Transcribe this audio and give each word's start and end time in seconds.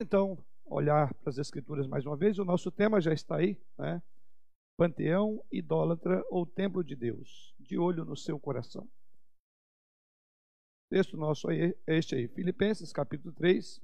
Então, 0.00 0.38
olhar 0.64 1.12
para 1.14 1.30
as 1.30 1.38
Escrituras 1.38 1.88
mais 1.88 2.06
uma 2.06 2.16
vez, 2.16 2.38
o 2.38 2.44
nosso 2.44 2.70
tema 2.70 3.00
já 3.00 3.12
está 3.12 3.36
aí, 3.36 3.60
né? 3.76 4.00
Panteão 4.76 5.44
idólatra 5.50 6.24
ou 6.30 6.46
templo 6.46 6.84
de 6.84 6.94
Deus, 6.94 7.52
de 7.58 7.76
olho 7.76 8.04
no 8.04 8.16
seu 8.16 8.38
coração. 8.38 8.84
O 8.84 10.90
texto 10.90 11.16
nosso 11.16 11.50
é 11.50 11.74
este 11.88 12.14
aí, 12.14 12.28
Filipenses 12.28 12.92
capítulo 12.92 13.34
3, 13.34 13.80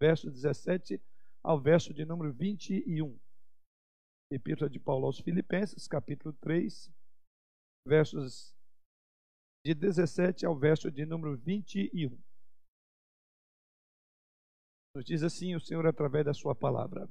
verso 0.00 0.30
17 0.30 1.02
ao 1.42 1.60
verso 1.60 1.92
de 1.92 2.06
número 2.06 2.32
21. 2.32 3.18
Epístola 4.32 4.70
de 4.70 4.78
Paulo 4.78 5.04
aos 5.04 5.20
Filipenses, 5.20 5.86
capítulo 5.86 6.34
3, 6.40 6.90
versos 7.86 8.56
de 9.64 9.74
17 9.74 10.46
ao 10.46 10.58
verso 10.58 10.90
de 10.90 11.04
número 11.04 11.36
21. 11.36 12.18
Nos 14.94 15.04
diz 15.04 15.22
assim 15.22 15.54
o 15.54 15.60
Senhor 15.60 15.86
através 15.86 16.24
da 16.24 16.34
sua 16.34 16.54
palavra. 16.54 17.08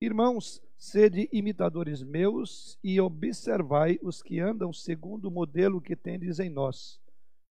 Irmãos, 0.00 0.60
sede 0.76 1.28
imitadores 1.32 2.02
meus 2.02 2.78
e 2.82 3.00
observai 3.00 3.98
os 4.02 4.22
que 4.22 4.40
andam 4.40 4.72
segundo 4.72 5.26
o 5.26 5.30
modelo 5.30 5.80
que 5.80 5.96
tendes 5.96 6.38
em 6.38 6.50
nós. 6.50 7.00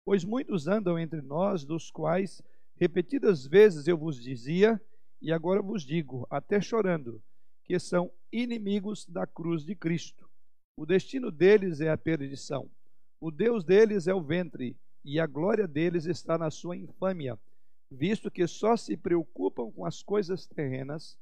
Pois 0.04 0.24
muitos 0.24 0.66
andam 0.66 0.98
entre 0.98 1.20
nós, 1.20 1.64
dos 1.64 1.90
quais 1.90 2.42
repetidas 2.76 3.46
vezes 3.46 3.86
eu 3.86 3.96
vos 3.96 4.20
dizia, 4.20 4.80
e 5.20 5.32
agora 5.32 5.60
vos 5.60 5.84
digo, 5.84 6.26
até 6.30 6.60
chorando, 6.60 7.22
que 7.64 7.78
são 7.78 8.10
inimigos 8.32 9.04
da 9.04 9.26
cruz 9.26 9.64
de 9.64 9.74
Cristo. 9.74 10.28
O 10.76 10.86
destino 10.86 11.30
deles 11.30 11.80
é 11.80 11.90
a 11.90 11.98
perdição. 11.98 12.70
O 13.20 13.30
Deus 13.30 13.64
deles 13.64 14.06
é 14.06 14.14
o 14.14 14.22
ventre, 14.22 14.76
e 15.04 15.20
a 15.20 15.26
glória 15.26 15.66
deles 15.66 16.06
está 16.06 16.38
na 16.38 16.50
sua 16.50 16.76
infâmia 16.76 17.38
visto 17.90 18.30
que 18.30 18.46
só 18.46 18.76
se 18.76 18.96
preocupam 18.96 19.70
com 19.70 19.84
as 19.84 20.02
coisas 20.02 20.46
terrenas, 20.46 21.18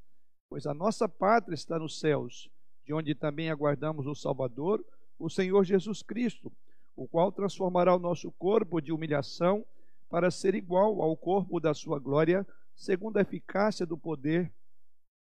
pois 0.49 0.67
a 0.67 0.75
nossa 0.75 1.09
pátria 1.09 1.55
está 1.55 1.79
nos 1.79 1.99
céus, 1.99 2.51
de 2.85 2.93
onde 2.93 3.15
também 3.15 3.51
aguardamos 3.51 4.07
o 4.07 4.15
Salvador, 4.15 4.85
o 5.19 5.29
Senhor 5.29 5.65
Jesus 5.65 6.03
Cristo, 6.03 6.53
o 6.95 7.07
qual 7.07 7.31
transformará 7.31 7.95
o 7.95 7.99
nosso 7.99 8.31
corpo 8.33 8.81
de 8.81 8.93
humilhação 8.93 9.65
para 10.09 10.31
ser 10.31 10.55
igual 10.55 11.03
ao 11.03 11.17
corpo 11.17 11.59
da 11.61 11.75
sua 11.75 11.99
glória, 11.99 12.47
segundo 12.75 13.17
a 13.17 13.23
eficácia 13.23 13.85
do 13.85 13.99
poder 13.99 14.53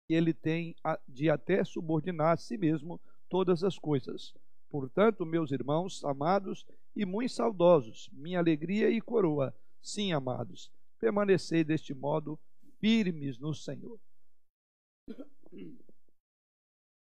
que 0.07 0.13
ele 0.13 0.33
tem 0.33 0.75
de 1.07 1.29
até 1.29 1.63
subordinar 1.63 2.33
a 2.33 2.37
si 2.37 2.57
mesmo 2.57 2.99
todas 3.29 3.63
as 3.63 3.77
coisas. 3.77 4.33
Portanto, 4.69 5.25
meus 5.25 5.51
irmãos 5.51 6.03
amados 6.03 6.65
e 6.95 7.05
muito 7.05 7.31
saudosos, 7.31 8.09
minha 8.11 8.39
alegria 8.39 8.89
e 8.89 8.99
coroa, 8.99 9.53
sim, 9.81 10.11
amados, 10.13 10.71
permanecer 11.01 11.65
deste 11.65 11.95
modo 11.95 12.39
firmes 12.79 13.39
no 13.39 13.55
Senhor. 13.55 13.99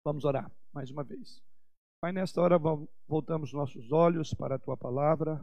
Vamos 0.06 0.26
orar 0.26 0.52
mais 0.74 0.92
uma 0.92 1.04
vez. 1.04 1.42
Pai, 2.02 2.12
nesta 2.12 2.42
hora 2.42 2.60
voltamos 3.08 3.54
nossos 3.54 3.92
olhos 3.94 4.34
para 4.34 4.56
a 4.56 4.60
tua 4.60 4.76
palavra, 4.76 5.42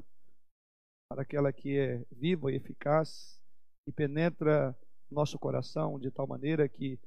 para 1.09 1.23
aquela 1.23 1.53
que 1.53 1.79
é 1.79 2.05
viva 2.13 2.53
e 2.53 2.57
eficaz 2.57 3.41
e 3.89 3.93
penetra 3.93 4.79
nosso 5.11 5.39
coração 5.39 5.99
de 5.99 6.11
tal 6.11 6.27
maneira 6.27 6.69
que 6.69 7.01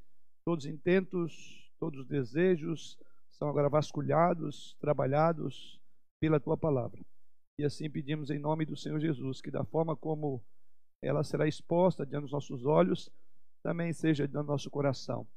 todos 0.44 0.66
os 0.66 0.72
intentos, 0.72 1.72
todos 1.80 2.02
os 2.02 2.08
desejos 2.08 2.98
são 3.32 3.48
agora 3.48 3.70
vasculhados, 3.70 4.76
trabalhados 4.80 5.80
pela 6.20 6.40
tua 6.40 6.58
palavra. 6.58 7.00
E 7.60 7.64
assim 7.64 7.90
pedimos 7.90 8.30
em 8.30 8.40
nome 8.40 8.66
do 8.66 8.76
Senhor 8.76 9.00
Jesus 9.00 9.42
que 9.42 9.52
da 9.52 9.64
forma 9.64 9.96
como 9.96 10.44
ela 11.06 11.24
será 11.24 11.48
exposta 11.48 12.06
diante 12.06 12.24
dos 12.24 12.32
nossos 12.32 12.66
olhos, 12.66 13.12
também 13.62 13.94
seja 13.94 14.28
diante 14.28 14.44
do 14.46 14.52
nosso 14.52 14.70
coração. 14.70 15.28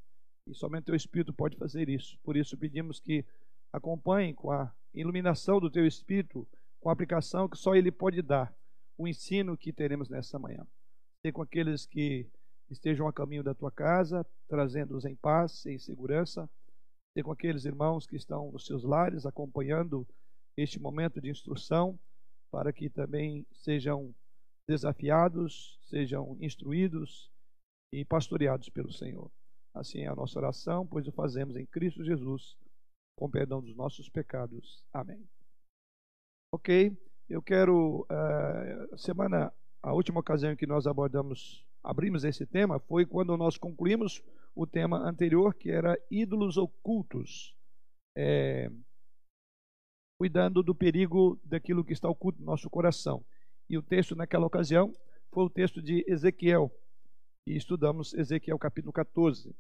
E 0.46 0.54
somente 0.54 0.90
o 0.90 0.94
Espírito 0.94 1.32
pode 1.32 1.56
fazer 1.56 1.88
isso. 1.88 2.18
Por 2.22 2.36
isso 2.36 2.56
pedimos 2.56 2.98
que 2.98 3.24
acompanhe 3.72 4.32
com 4.32 4.50
a 4.50 4.72
iluminação 4.94 5.60
do 5.60 5.70
teu 5.70 5.86
Espírito, 5.86 6.46
com 6.80 6.88
a 6.88 6.92
aplicação 6.92 7.48
que 7.48 7.58
só 7.58 7.74
Ele 7.74 7.92
pode 7.92 8.22
dar, 8.22 8.54
o 8.96 9.06
ensino 9.06 9.56
que 9.56 9.72
teremos 9.72 10.08
nessa 10.08 10.38
manhã. 10.38 10.66
Ser 11.20 11.32
com 11.32 11.42
aqueles 11.42 11.84
que 11.86 12.26
estejam 12.70 13.06
a 13.06 13.12
caminho 13.12 13.42
da 13.42 13.54
tua 13.54 13.70
casa, 13.70 14.26
trazendo-os 14.48 15.04
em 15.04 15.14
paz, 15.14 15.66
em 15.66 15.78
segurança. 15.78 16.48
Ser 17.12 17.22
com 17.22 17.32
aqueles 17.32 17.64
irmãos 17.64 18.06
que 18.06 18.16
estão 18.16 18.50
nos 18.50 18.66
seus 18.66 18.84
lares, 18.84 19.26
acompanhando 19.26 20.06
este 20.56 20.80
momento 20.80 21.20
de 21.20 21.30
instrução, 21.30 21.98
para 22.50 22.72
que 22.72 22.88
também 22.88 23.46
sejam 23.52 24.14
desafiados, 24.68 25.78
sejam 25.88 26.36
instruídos 26.40 27.32
e 27.92 28.04
pastoreados 28.04 28.68
pelo 28.68 28.92
Senhor. 28.92 29.30
Assim 29.74 30.00
é 30.00 30.08
a 30.08 30.14
nossa 30.14 30.38
oração, 30.38 30.86
pois 30.86 31.08
o 31.08 31.12
fazemos 31.12 31.56
em 31.56 31.64
Cristo 31.64 32.04
Jesus, 32.04 32.56
com 33.16 33.30
perdão 33.30 33.62
dos 33.62 33.74
nossos 33.74 34.08
pecados. 34.08 34.84
Amém. 34.92 35.26
Ok, 36.52 36.96
eu 37.28 37.40
quero. 37.40 38.06
Uh, 38.10 38.98
semana, 38.98 39.52
a 39.82 39.92
última 39.92 40.20
ocasião 40.20 40.54
que 40.54 40.66
nós 40.66 40.86
abordamos, 40.86 41.64
abrimos 41.82 42.24
esse 42.24 42.46
tema, 42.46 42.78
foi 42.78 43.06
quando 43.06 43.36
nós 43.36 43.56
concluímos 43.56 44.22
o 44.54 44.66
tema 44.66 44.98
anterior, 44.98 45.54
que 45.54 45.70
era 45.70 45.98
ídolos 46.10 46.56
ocultos. 46.56 47.54
É, 48.16 48.70
cuidando 50.18 50.64
do 50.64 50.74
perigo 50.74 51.40
daquilo 51.44 51.84
que 51.84 51.92
está 51.92 52.08
oculto 52.08 52.40
no 52.40 52.46
nosso 52.46 52.68
coração. 52.68 53.24
E 53.68 53.76
o 53.76 53.82
texto 53.82 54.16
naquela 54.16 54.46
ocasião 54.46 54.94
foi 55.30 55.44
o 55.44 55.50
texto 55.50 55.82
de 55.82 56.04
Ezequiel. 56.08 56.72
E 57.46 57.54
estudamos 57.54 58.14
Ezequiel 58.14 58.58
capítulo 58.58 58.92
14. 58.92 59.54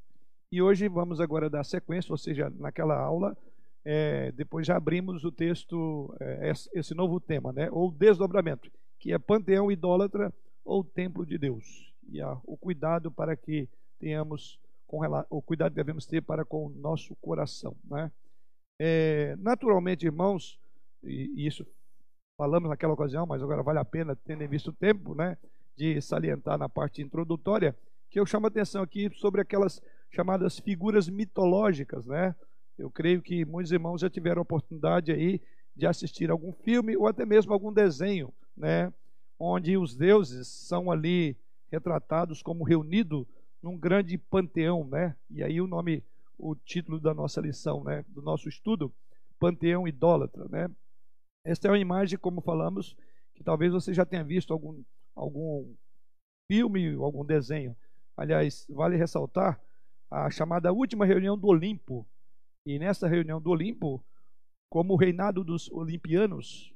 E 0.50 0.62
hoje 0.62 0.88
vamos 0.88 1.20
agora 1.20 1.50
dar 1.50 1.62
sequência, 1.62 2.10
ou 2.10 2.16
seja, 2.16 2.50
naquela 2.56 2.98
aula, 2.98 3.36
é, 3.84 4.32
depois 4.32 4.66
já 4.66 4.76
abrimos 4.76 5.24
o 5.24 5.30
texto, 5.30 6.14
é, 6.20 6.52
esse 6.72 6.94
novo 6.94 7.20
tema, 7.20 7.52
né? 7.52 7.68
ou 7.70 7.92
desdobramento, 7.92 8.70
que 8.98 9.12
é 9.12 9.18
panteão 9.18 9.70
idólatra 9.70 10.32
ou 10.64 10.82
templo 10.82 11.26
de 11.26 11.36
Deus. 11.36 11.92
E 12.10 12.22
o 12.22 12.56
cuidado 12.56 13.10
para 13.10 13.36
que 13.36 13.68
tenhamos, 13.98 14.58
com, 14.86 15.00
o 15.28 15.42
cuidado 15.42 15.72
que 15.72 15.76
devemos 15.76 16.06
ter 16.06 16.22
para 16.22 16.46
com 16.46 16.66
o 16.66 16.70
nosso 16.70 17.14
coração. 17.16 17.76
Né? 17.84 18.10
É, 18.78 19.36
naturalmente, 19.38 20.06
irmãos, 20.06 20.58
e, 21.04 21.30
e 21.36 21.46
isso 21.46 21.66
falamos 22.38 22.70
naquela 22.70 22.92
ocasião, 22.92 23.26
mas 23.26 23.42
agora 23.42 23.64
vale 23.64 23.80
a 23.80 23.84
pena, 23.84 24.14
tendo 24.14 24.44
em 24.44 24.48
visto 24.48 24.68
o 24.68 24.72
tempo, 24.72 25.12
né, 25.12 25.36
de 25.76 26.00
salientar 26.00 26.56
na 26.56 26.68
parte 26.68 27.02
introdutória, 27.02 27.76
que 28.08 28.18
eu 28.18 28.24
chamo 28.24 28.46
a 28.46 28.48
atenção 28.48 28.80
aqui 28.80 29.10
sobre 29.14 29.40
aquelas 29.40 29.82
chamadas 30.08 30.60
figuras 30.60 31.08
mitológicas, 31.08 32.06
né? 32.06 32.34
Eu 32.78 32.90
creio 32.90 33.20
que 33.20 33.44
muitos 33.44 33.72
irmãos 33.72 34.00
já 34.00 34.08
tiveram 34.08 34.40
a 34.40 34.42
oportunidade 34.42 35.10
aí 35.10 35.40
de 35.74 35.84
assistir 35.84 36.30
algum 36.30 36.52
filme 36.52 36.96
ou 36.96 37.08
até 37.08 37.26
mesmo 37.26 37.52
algum 37.52 37.72
desenho, 37.72 38.32
né, 38.56 38.92
onde 39.38 39.76
os 39.76 39.96
deuses 39.96 40.46
são 40.46 40.92
ali 40.92 41.36
retratados 41.70 42.40
como 42.40 42.64
reunidos 42.64 43.26
num 43.60 43.76
grande 43.76 44.16
panteão, 44.16 44.86
né? 44.86 45.16
E 45.28 45.42
aí 45.42 45.60
o 45.60 45.66
nome, 45.66 46.04
o 46.38 46.54
título 46.54 47.00
da 47.00 47.12
nossa 47.12 47.40
lição, 47.40 47.82
né, 47.82 48.04
do 48.08 48.22
nosso 48.22 48.48
estudo, 48.48 48.92
panteão 49.40 49.88
idólatra, 49.88 50.46
né? 50.48 50.70
Esta 51.48 51.66
é 51.66 51.70
uma 51.70 51.78
imagem, 51.78 52.18
como 52.18 52.42
falamos, 52.42 52.94
que 53.34 53.42
talvez 53.42 53.72
você 53.72 53.94
já 53.94 54.04
tenha 54.04 54.22
visto 54.22 54.52
algum, 54.52 54.84
algum 55.16 55.74
filme, 56.46 56.94
algum 56.96 57.24
desenho. 57.24 57.74
Aliás, 58.14 58.66
vale 58.68 58.98
ressaltar 58.98 59.58
a 60.10 60.30
chamada 60.30 60.70
última 60.70 61.06
reunião 61.06 61.38
do 61.38 61.46
Olimpo. 61.46 62.06
E 62.66 62.78
nessa 62.78 63.08
reunião 63.08 63.40
do 63.40 63.48
Olimpo, 63.48 64.04
como 64.70 64.92
o 64.92 64.96
reinado 64.98 65.42
dos 65.42 65.70
olimpianos, 65.70 66.70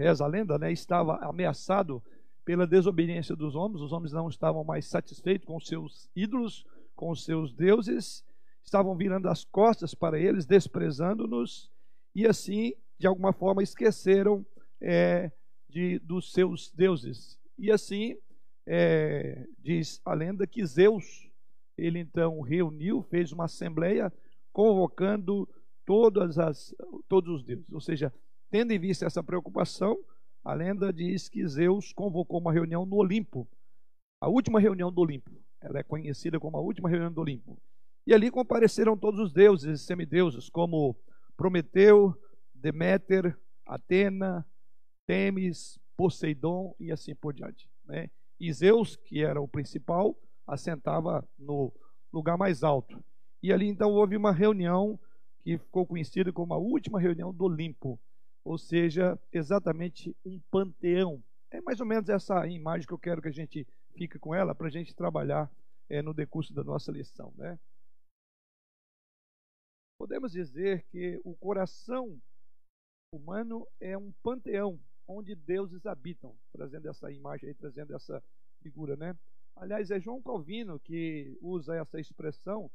reza 0.00 0.24
a 0.24 0.26
lenda, 0.26 0.58
né, 0.58 0.72
estava 0.72 1.16
ameaçado 1.16 2.02
pela 2.46 2.66
desobediência 2.66 3.36
dos 3.36 3.54
homens, 3.54 3.82
os 3.82 3.92
homens 3.92 4.10
não 4.10 4.26
estavam 4.26 4.64
mais 4.64 4.86
satisfeitos 4.86 5.46
com 5.46 5.60
seus 5.60 6.08
ídolos, 6.16 6.64
com 6.96 7.14
seus 7.14 7.52
deuses, 7.52 8.24
estavam 8.64 8.96
virando 8.96 9.28
as 9.28 9.44
costas 9.44 9.94
para 9.94 10.18
eles, 10.18 10.46
desprezando-nos, 10.46 11.70
e 12.14 12.26
assim 12.26 12.72
de 13.02 13.08
alguma 13.08 13.32
forma 13.32 13.64
esqueceram 13.64 14.46
é, 14.80 15.32
de, 15.68 15.98
dos 15.98 16.30
seus 16.30 16.70
deuses. 16.70 17.36
E 17.58 17.68
assim 17.68 18.16
é, 18.64 19.44
diz 19.58 20.00
a 20.04 20.14
lenda 20.14 20.46
que 20.46 20.64
Zeus, 20.64 21.28
ele 21.76 21.98
então 21.98 22.40
reuniu, 22.42 23.02
fez 23.02 23.32
uma 23.32 23.46
assembleia 23.46 24.12
convocando 24.52 25.48
todas 25.84 26.38
as, 26.38 26.72
todos 27.08 27.40
os 27.40 27.44
deuses. 27.44 27.72
Ou 27.72 27.80
seja, 27.80 28.14
tendo 28.52 28.70
em 28.70 28.78
vista 28.78 29.04
essa 29.04 29.20
preocupação, 29.20 29.98
a 30.44 30.54
lenda 30.54 30.92
diz 30.92 31.28
que 31.28 31.44
Zeus 31.44 31.92
convocou 31.92 32.38
uma 32.38 32.52
reunião 32.52 32.86
no 32.86 32.98
Olimpo, 32.98 33.48
a 34.20 34.28
última 34.28 34.60
reunião 34.60 34.92
do 34.92 35.00
Olimpo. 35.00 35.42
Ela 35.60 35.80
é 35.80 35.82
conhecida 35.82 36.38
como 36.38 36.56
a 36.56 36.60
última 36.60 36.88
reunião 36.88 37.12
do 37.12 37.20
Olimpo. 37.20 37.60
E 38.06 38.14
ali 38.14 38.30
compareceram 38.30 38.96
todos 38.96 39.18
os 39.18 39.32
deuses 39.32 39.80
e 39.80 39.84
semideuses, 39.84 40.48
como 40.48 40.96
Prometeu, 41.36 42.16
Deméter, 42.62 43.36
Atena, 43.66 44.46
Temis, 45.04 45.80
Poseidon 45.96 46.74
e 46.78 46.92
assim 46.92 47.14
por 47.14 47.34
diante. 47.34 47.68
Né? 47.84 48.08
E 48.38 48.52
Zeus, 48.52 48.96
que 48.96 49.22
era 49.22 49.40
o 49.40 49.48
principal, 49.48 50.16
assentava 50.46 51.28
no 51.36 51.72
lugar 52.12 52.38
mais 52.38 52.62
alto. 52.62 53.04
E 53.42 53.52
ali 53.52 53.66
então 53.66 53.90
houve 53.90 54.16
uma 54.16 54.32
reunião 54.32 54.98
que 55.42 55.58
ficou 55.58 55.84
conhecida 55.84 56.32
como 56.32 56.54
a 56.54 56.58
última 56.58 57.00
reunião 57.00 57.34
do 57.34 57.44
Olimpo, 57.44 58.00
ou 58.44 58.56
seja, 58.56 59.18
exatamente 59.32 60.16
um 60.24 60.40
panteão. 60.50 61.22
É 61.50 61.60
mais 61.60 61.80
ou 61.80 61.86
menos 61.86 62.08
essa 62.08 62.46
imagem 62.46 62.86
que 62.86 62.94
eu 62.94 62.98
quero 62.98 63.20
que 63.20 63.28
a 63.28 63.32
gente 63.32 63.66
fique 63.96 64.20
com 64.20 64.32
ela 64.32 64.54
para 64.54 64.68
a 64.68 64.70
gente 64.70 64.94
trabalhar 64.94 65.50
é, 65.88 66.00
no 66.00 66.14
decurso 66.14 66.54
da 66.54 66.62
nossa 66.62 66.92
lição. 66.92 67.32
Né? 67.36 67.58
Podemos 69.98 70.30
dizer 70.30 70.84
que 70.90 71.20
o 71.24 71.34
coração 71.34 72.20
humano 73.12 73.68
é 73.78 73.96
um 73.96 74.10
panteão 74.22 74.80
onde 75.06 75.34
deuses 75.34 75.84
habitam, 75.84 76.34
trazendo 76.50 76.88
essa 76.88 77.12
imagem 77.12 77.50
aí, 77.50 77.54
trazendo 77.54 77.94
essa 77.94 78.22
figura, 78.62 78.96
né? 78.96 79.14
Aliás, 79.54 79.90
é 79.90 80.00
João 80.00 80.22
Calvino 80.22 80.80
que 80.80 81.36
usa 81.40 81.76
essa 81.76 82.00
expressão 82.00 82.70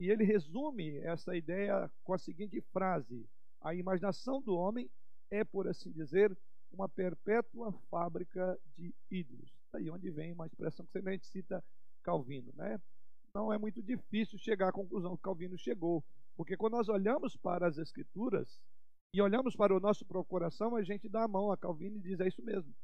e 0.00 0.08
ele 0.08 0.24
resume 0.24 0.98
essa 0.98 1.36
ideia 1.36 1.90
com 2.04 2.14
a 2.14 2.18
seguinte 2.18 2.60
frase: 2.72 3.28
A 3.60 3.74
imaginação 3.74 4.40
do 4.40 4.54
homem 4.54 4.88
é, 5.30 5.42
por 5.42 5.66
assim 5.66 5.90
dizer, 5.90 6.36
uma 6.70 6.88
perpétua 6.88 7.72
fábrica 7.90 8.58
de 8.76 8.94
ídolos. 9.10 9.50
Daí 9.72 9.90
onde 9.90 10.10
vem 10.10 10.32
uma 10.32 10.46
expressão 10.46 10.86
que 10.86 10.92
sempre 10.92 11.10
a 11.10 11.12
gente 11.14 11.26
cita 11.26 11.64
Calvino, 12.02 12.52
né? 12.54 12.80
Não 13.34 13.52
é 13.52 13.58
muito 13.58 13.82
difícil 13.82 14.38
chegar 14.38 14.68
à 14.68 14.72
conclusão 14.72 15.16
que 15.16 15.22
Calvino 15.22 15.58
chegou, 15.58 16.04
porque 16.36 16.56
quando 16.56 16.74
nós 16.74 16.88
olhamos 16.88 17.36
para 17.36 17.66
as 17.66 17.76
escrituras 17.78 18.60
e 19.14 19.22
olhamos 19.22 19.56
para 19.56 19.74
o 19.74 19.80
nosso 19.80 20.04
coração, 20.04 20.76
a 20.76 20.82
gente 20.82 21.08
dá 21.08 21.24
a 21.24 21.28
mão 21.28 21.50
a 21.50 21.56
Calvino 21.56 21.96
e 21.96 22.00
diz 22.00 22.20
é 22.20 22.28
isso 22.28 22.42
mesmo. 22.42 22.74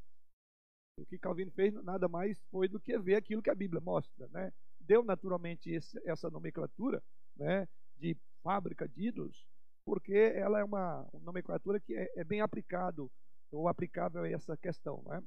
O 0.98 1.06
que 1.06 1.18
Calvino 1.18 1.50
fez 1.52 1.74
nada 1.82 2.08
mais 2.08 2.38
foi 2.50 2.68
do 2.68 2.80
que 2.80 2.98
ver 2.98 3.16
aquilo 3.16 3.42
que 3.42 3.50
a 3.50 3.54
Bíblia 3.54 3.80
mostra, 3.80 4.28
né? 4.28 4.52
Deu 4.80 5.02
naturalmente 5.02 5.70
esse, 5.70 5.98
essa 6.08 6.28
nomenclatura, 6.30 7.02
né, 7.36 7.68
de 7.96 8.16
fábrica 8.42 8.88
de 8.88 9.08
ídolos, 9.08 9.46
porque 9.84 10.14
ela 10.14 10.58
é 10.58 10.64
uma, 10.64 11.06
uma 11.12 11.20
nomenclatura 11.20 11.80
que 11.80 11.94
é, 11.94 12.10
é, 12.16 12.24
bem 12.24 12.40
aplicado 12.40 13.10
ou 13.50 13.68
aplicável 13.68 14.22
a 14.22 14.28
essa 14.28 14.56
questão, 14.56 15.02
né? 15.06 15.22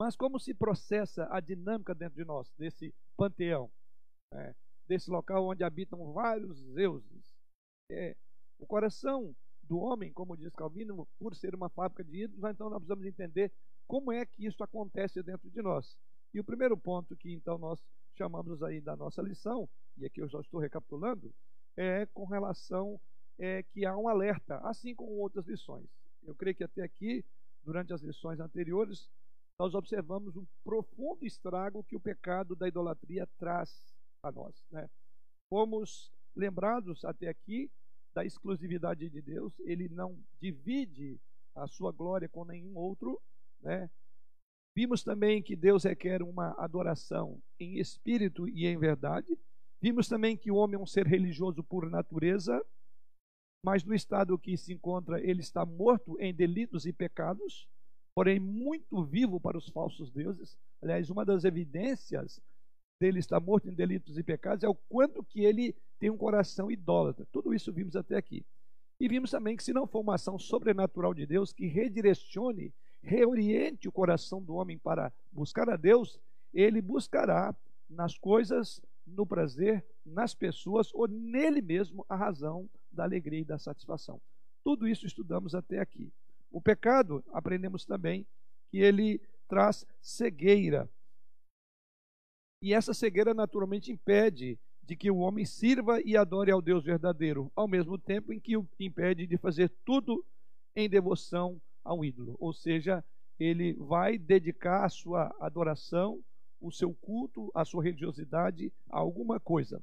Mas 0.00 0.16
como 0.16 0.40
se 0.40 0.54
processa 0.54 1.28
a 1.30 1.40
dinâmica 1.40 1.94
dentro 1.94 2.16
de 2.16 2.24
nós 2.24 2.50
desse 2.56 2.94
panteão, 3.16 3.70
né? 4.32 4.54
desse 4.88 5.10
local 5.10 5.46
onde 5.46 5.62
habitam 5.62 6.12
vários 6.12 6.62
deuses? 6.72 7.30
É, 7.90 8.16
o 8.58 8.66
coração 8.66 9.36
do 9.70 9.78
homem, 9.78 10.12
como 10.12 10.36
diz 10.36 10.52
Calvino, 10.52 11.06
por 11.16 11.32
ser 11.36 11.54
uma 11.54 11.68
fábrica 11.68 12.02
de 12.02 12.24
ídolos, 12.24 12.50
então 12.50 12.68
nós 12.68 12.78
precisamos 12.80 13.06
entender 13.06 13.52
como 13.86 14.10
é 14.10 14.26
que 14.26 14.44
isso 14.44 14.64
acontece 14.64 15.22
dentro 15.22 15.48
de 15.48 15.62
nós. 15.62 15.96
E 16.34 16.40
o 16.40 16.44
primeiro 16.44 16.76
ponto 16.76 17.16
que 17.16 17.32
então 17.32 17.56
nós 17.56 17.80
chamamos 18.18 18.64
aí 18.64 18.80
da 18.80 18.96
nossa 18.96 19.22
lição, 19.22 19.68
e 19.96 20.04
aqui 20.04 20.20
eu 20.20 20.28
já 20.28 20.40
estou 20.40 20.58
recapitulando, 20.58 21.32
é 21.76 22.04
com 22.06 22.24
relação 22.24 23.00
é, 23.38 23.62
que 23.62 23.86
há 23.86 23.96
um 23.96 24.08
alerta, 24.08 24.58
assim 24.64 24.92
como 24.92 25.12
outras 25.12 25.46
lições. 25.46 25.88
Eu 26.24 26.34
creio 26.34 26.56
que 26.56 26.64
até 26.64 26.82
aqui, 26.82 27.24
durante 27.62 27.92
as 27.92 28.02
lições 28.02 28.40
anteriores, 28.40 29.08
nós 29.56 29.72
observamos 29.72 30.34
um 30.36 30.44
profundo 30.64 31.24
estrago 31.24 31.84
que 31.84 31.94
o 31.94 32.00
pecado 32.00 32.56
da 32.56 32.66
idolatria 32.66 33.24
traz 33.38 33.70
a 34.20 34.32
nós. 34.32 34.66
Né? 34.72 34.90
Fomos 35.48 36.12
lembrados 36.34 37.04
até 37.04 37.28
aqui 37.28 37.70
da 38.14 38.24
exclusividade 38.24 39.08
de 39.08 39.22
Deus, 39.22 39.58
ele 39.60 39.88
não 39.88 40.18
divide 40.40 41.20
a 41.54 41.66
sua 41.66 41.92
glória 41.92 42.28
com 42.28 42.44
nenhum 42.44 42.76
outro, 42.76 43.20
né? 43.60 43.90
Vimos 44.74 45.02
também 45.02 45.42
que 45.42 45.56
Deus 45.56 45.84
requer 45.84 46.22
uma 46.22 46.54
adoração 46.56 47.42
em 47.58 47.78
espírito 47.78 48.48
e 48.48 48.66
em 48.66 48.78
verdade. 48.78 49.38
Vimos 49.82 50.08
também 50.08 50.36
que 50.36 50.50
o 50.50 50.56
homem 50.56 50.76
é 50.76 50.82
um 50.82 50.86
ser 50.86 51.06
religioso 51.06 51.62
por 51.64 51.90
natureza, 51.90 52.64
mas 53.64 53.84
no 53.84 53.94
estado 53.94 54.38
que 54.38 54.56
se 54.56 54.72
encontra, 54.72 55.20
ele 55.20 55.40
está 55.40 55.66
morto 55.66 56.18
em 56.20 56.32
delitos 56.32 56.86
e 56.86 56.92
pecados, 56.92 57.68
porém 58.14 58.38
muito 58.38 59.04
vivo 59.04 59.40
para 59.40 59.58
os 59.58 59.68
falsos 59.68 60.10
deuses. 60.10 60.56
Aliás, 60.80 61.10
uma 61.10 61.24
das 61.24 61.44
evidências 61.44 62.40
dele 63.00 63.18
estar 63.18 63.40
morto 63.40 63.68
em 63.68 63.72
delitos 63.72 64.18
e 64.18 64.22
pecados 64.22 64.62
é 64.62 64.68
o 64.68 64.74
quanto 64.74 65.24
que 65.24 65.40
ele 65.40 65.74
tem 65.98 66.10
um 66.10 66.18
coração 66.18 66.70
idólatra. 66.70 67.26
Tudo 67.32 67.54
isso 67.54 67.72
vimos 67.72 67.96
até 67.96 68.14
aqui. 68.14 68.44
E 69.00 69.08
vimos 69.08 69.30
também 69.30 69.56
que 69.56 69.64
se 69.64 69.72
não 69.72 69.86
for 69.86 70.00
uma 70.00 70.16
ação 70.16 70.38
sobrenatural 70.38 71.14
de 71.14 71.24
Deus 71.24 71.50
que 71.50 71.66
redirecione, 71.66 72.74
reoriente 73.02 73.88
o 73.88 73.92
coração 73.92 74.42
do 74.42 74.54
homem 74.54 74.76
para 74.76 75.10
buscar 75.32 75.70
a 75.70 75.76
Deus, 75.76 76.20
ele 76.52 76.82
buscará 76.82 77.56
nas 77.88 78.18
coisas, 78.18 78.82
no 79.06 79.24
prazer, 79.24 79.82
nas 80.04 80.34
pessoas 80.34 80.92
ou 80.92 81.08
nele 81.08 81.62
mesmo 81.62 82.04
a 82.06 82.14
razão 82.14 82.68
da 82.92 83.04
alegria 83.04 83.40
e 83.40 83.44
da 83.44 83.58
satisfação. 83.58 84.20
Tudo 84.62 84.86
isso 84.86 85.06
estudamos 85.06 85.54
até 85.54 85.78
aqui. 85.78 86.12
O 86.52 86.60
pecado, 86.60 87.24
aprendemos 87.32 87.86
também 87.86 88.26
que 88.70 88.78
ele 88.78 89.18
traz 89.48 89.86
cegueira. 90.02 90.88
E 92.62 92.74
essa 92.74 92.92
cegueira 92.92 93.32
naturalmente 93.32 93.90
impede 93.90 94.58
de 94.82 94.94
que 94.94 95.10
o 95.10 95.18
homem 95.18 95.46
sirva 95.46 96.00
e 96.02 96.16
adore 96.16 96.50
ao 96.50 96.60
Deus 96.60 96.84
verdadeiro, 96.84 97.50
ao 97.56 97.66
mesmo 97.66 97.96
tempo 97.96 98.32
em 98.32 98.40
que 98.40 98.56
o 98.56 98.68
impede 98.78 99.26
de 99.26 99.38
fazer 99.38 99.70
tudo 99.84 100.24
em 100.76 100.88
devoção 100.88 101.60
ao 101.82 102.04
ídolo. 102.04 102.36
Ou 102.38 102.52
seja, 102.52 103.02
ele 103.38 103.72
vai 103.74 104.18
dedicar 104.18 104.84
a 104.84 104.90
sua 104.90 105.34
adoração, 105.40 106.20
o 106.60 106.70
seu 106.70 106.92
culto, 106.92 107.50
a 107.54 107.64
sua 107.64 107.82
religiosidade 107.82 108.70
a 108.90 108.98
alguma 108.98 109.40
coisa. 109.40 109.80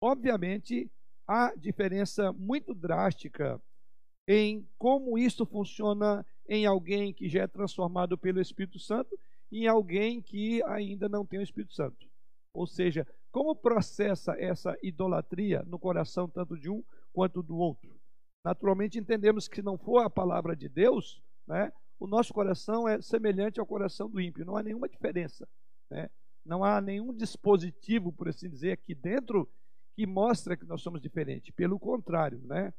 Obviamente, 0.00 0.90
há 1.26 1.54
diferença 1.54 2.32
muito 2.32 2.74
drástica 2.74 3.60
em 4.26 4.66
como 4.78 5.18
isso 5.18 5.44
funciona 5.44 6.24
em 6.48 6.64
alguém 6.64 7.12
que 7.12 7.28
já 7.28 7.42
é 7.42 7.46
transformado 7.46 8.16
pelo 8.16 8.40
Espírito 8.40 8.78
Santo 8.78 9.18
em 9.52 9.66
alguém 9.66 10.20
que 10.22 10.62
ainda 10.64 11.08
não 11.08 11.26
tem 11.26 11.38
o 11.38 11.42
Espírito 11.42 11.74
Santo. 11.74 12.08
Ou 12.54 12.66
seja, 12.66 13.06
como 13.30 13.54
processa 13.54 14.34
essa 14.38 14.76
idolatria 14.82 15.62
no 15.66 15.78
coração 15.78 16.28
tanto 16.28 16.58
de 16.58 16.70
um 16.70 16.82
quanto 17.12 17.42
do 17.42 17.56
outro? 17.56 17.98
Naturalmente 18.44 18.98
entendemos 18.98 19.46
que 19.46 19.56
se 19.56 19.62
não 19.62 19.78
for 19.78 20.00
a 20.00 20.10
palavra 20.10 20.56
de 20.56 20.68
Deus, 20.68 21.22
né, 21.46 21.72
o 21.98 22.06
nosso 22.06 22.34
coração 22.34 22.88
é 22.88 23.00
semelhante 23.00 23.60
ao 23.60 23.66
coração 23.66 24.10
do 24.10 24.20
ímpio, 24.20 24.44
não 24.44 24.56
há 24.56 24.62
nenhuma 24.62 24.88
diferença. 24.88 25.48
Né? 25.88 26.10
Não 26.44 26.64
há 26.64 26.80
nenhum 26.80 27.14
dispositivo, 27.14 28.12
por 28.12 28.28
assim 28.28 28.50
dizer, 28.50 28.72
aqui 28.72 28.94
dentro 28.94 29.48
que 29.94 30.06
mostra 30.06 30.56
que 30.56 30.64
nós 30.64 30.82
somos 30.82 31.00
diferentes. 31.00 31.54
Pelo 31.54 31.78
contrário, 31.78 32.40
né? 32.44 32.74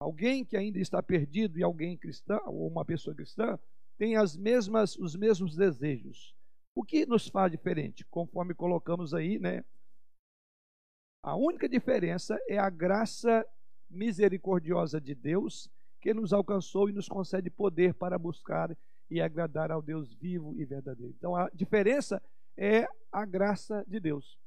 alguém 0.00 0.44
que 0.44 0.56
ainda 0.56 0.80
está 0.80 1.00
perdido 1.00 1.58
e 1.58 1.62
alguém 1.62 1.96
cristão, 1.96 2.40
ou 2.46 2.66
uma 2.66 2.84
pessoa 2.84 3.14
cristã, 3.14 3.58
tem 3.98 4.16
as 4.16 4.36
mesmas, 4.36 4.96
os 4.96 5.16
mesmos 5.16 5.56
desejos. 5.56 6.34
O 6.74 6.84
que 6.84 7.04
nos 7.04 7.28
faz 7.28 7.50
diferente? 7.50 8.04
Conforme 8.04 8.54
colocamos 8.54 9.12
aí, 9.12 9.38
né? 9.38 9.64
A 11.22 11.34
única 11.34 11.68
diferença 11.68 12.38
é 12.48 12.56
a 12.56 12.70
graça 12.70 13.44
misericordiosa 13.90 15.00
de 15.00 15.14
Deus 15.14 15.68
que 16.00 16.14
nos 16.14 16.32
alcançou 16.32 16.88
e 16.88 16.92
nos 16.92 17.08
concede 17.08 17.50
poder 17.50 17.92
para 17.94 18.16
buscar 18.16 18.74
e 19.10 19.20
agradar 19.20 19.72
ao 19.72 19.82
Deus 19.82 20.14
vivo 20.14 20.54
e 20.56 20.64
verdadeiro. 20.64 21.12
Então 21.18 21.34
a 21.34 21.50
diferença 21.50 22.22
é 22.56 22.86
a 23.10 23.24
graça 23.24 23.84
de 23.88 23.98
Deus. 23.98 24.38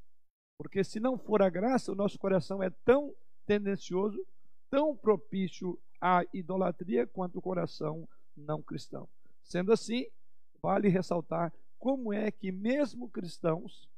Porque 0.58 0.84
se 0.84 1.00
não 1.00 1.18
for 1.18 1.42
a 1.42 1.50
graça, 1.50 1.92
o 1.92 1.96
nosso 1.96 2.18
coração 2.18 2.64
é 2.64 2.70
tão 2.86 3.14
tendencioso, 3.46 4.26
tão 4.70 4.96
propício 4.96 5.78
à 6.00 6.24
idolatria 6.34 7.06
quanto 7.06 7.40
o 7.40 7.42
coração 7.42 8.08
não 8.38 8.62
cristão. 8.62 9.10
Sendo 9.52 9.74
assim, 9.74 10.06
vale 10.62 10.88
ressaltar 10.88 11.52
como 11.78 12.14
é 12.14 12.32
que 12.32 12.54
mesmo 12.54 13.10
cristãos 13.10 13.90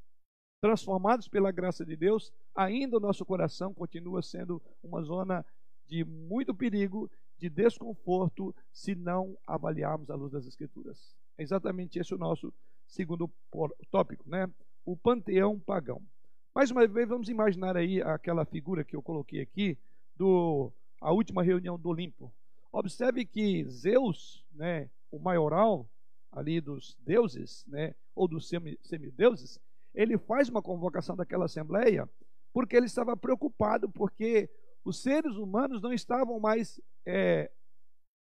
transformados 0.59 1.27
pela 1.27 1.51
graça 1.51 1.85
de 1.85 1.95
Deus, 1.95 2.33
ainda 2.55 2.97
o 2.97 2.99
nosso 2.99 3.23
coração 3.23 3.71
continua 3.71 4.23
sendo 4.23 4.59
uma 4.81 5.03
zona 5.03 5.45
de 5.85 6.03
muito 6.03 6.55
perigo, 6.55 7.07
de 7.37 7.51
desconforto, 7.51 8.55
se 8.71 8.95
não 8.95 9.37
avaliarmos 9.45 10.09
a 10.09 10.15
luz 10.15 10.31
das 10.31 10.47
Escrituras. 10.47 11.15
É 11.37 11.43
exatamente 11.43 11.99
esse 11.99 12.15
o 12.15 12.17
nosso 12.17 12.51
segundo 12.87 13.29
tópico, 13.91 14.27
né? 14.27 14.49
O 14.83 14.97
panteão 14.97 15.59
pagão. 15.59 16.01
Mais 16.55 16.71
uma 16.71 16.87
vez, 16.87 17.07
vamos 17.07 17.29
imaginar 17.29 17.77
aí 17.77 18.01
aquela 18.01 18.43
figura 18.43 18.83
que 18.83 18.95
eu 18.95 19.03
coloquei 19.03 19.41
aqui 19.41 19.77
do 20.15 20.71
a 20.99 21.11
última 21.11 21.43
reunião 21.43 21.77
do 21.77 21.89
Olimpo. 21.89 22.33
Observe 22.71 23.23
que 23.23 23.63
Zeus, 23.65 24.43
né, 24.51 24.89
o 25.13 25.19
maioral 25.19 25.87
ali 26.31 26.59
dos 26.59 26.97
deuses, 27.05 27.63
né, 27.67 27.93
ou 28.15 28.27
dos 28.27 28.49
semideuses, 28.81 29.59
ele 29.93 30.17
faz 30.17 30.49
uma 30.49 30.61
convocação 30.61 31.15
daquela 31.15 31.45
assembleia 31.45 32.09
porque 32.51 32.75
ele 32.75 32.87
estava 32.87 33.15
preocupado, 33.15 33.89
porque 33.89 34.49
os 34.83 35.01
seres 35.01 35.35
humanos 35.37 35.81
não 35.81 35.93
estavam 35.93 36.39
mais 36.39 36.79
é, 37.05 37.51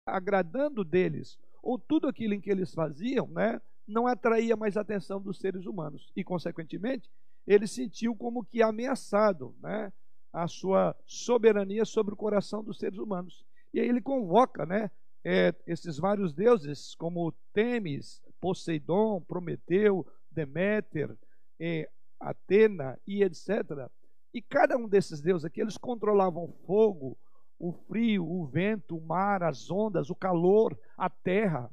agradando 0.06 0.84
deles, 0.84 1.38
ou 1.62 1.77
tudo 1.77 2.08
aquilo 2.08 2.34
em 2.34 2.41
que 2.41 2.50
eles 2.50 2.74
faziam, 2.74 3.27
né, 3.27 3.62
não 3.88 4.08
atraía 4.08 4.56
mais 4.56 4.75
a 4.75 4.82
atenção 4.82 5.22
dos 5.22 5.39
seres 5.39 5.65
humanos 5.65 6.12
e, 6.15 6.24
consequentemente, 6.24 7.10
ele 7.46 7.67
sentiu 7.67 8.15
como 8.15 8.44
que 8.44 8.62
ameaçado, 8.62 9.56
né, 9.62 9.91
a 10.32 10.48
sua 10.48 10.96
soberania 11.06 11.86
sobre 11.86 12.13
o 12.13 12.17
coração 12.17 12.62
dos 12.63 12.77
seres 12.77 13.00
humanos. 13.00 13.46
E 13.74 13.79
aí 13.79 13.88
ele 13.88 14.01
convoca, 14.01 14.65
né, 14.65 14.91
é, 15.30 15.54
esses 15.68 15.98
vários 15.98 16.34
deuses 16.34 16.96
como 16.96 17.34
Temis, 17.52 18.22
Poseidon, 18.40 19.20
Prometeu, 19.20 20.08
Deméter, 20.32 21.14
é, 21.60 21.90
Atena 22.18 22.98
e 23.06 23.22
etc. 23.24 23.90
E 24.34 24.42
cada 24.42 24.78
um 24.78 24.88
desses 24.88 25.20
deuses 25.20 25.44
aqui, 25.44 25.60
eles 25.60 25.78
controlavam 25.78 26.46
o 26.46 26.54
fogo, 26.66 27.18
o 27.60 27.74
frio, 27.74 28.26
o 28.26 28.48
vento, 28.48 28.96
o 28.96 29.02
mar, 29.02 29.44
as 29.44 29.70
ondas, 29.70 30.10
o 30.10 30.16
calor, 30.16 30.80
a 30.98 31.10
terra. 31.10 31.70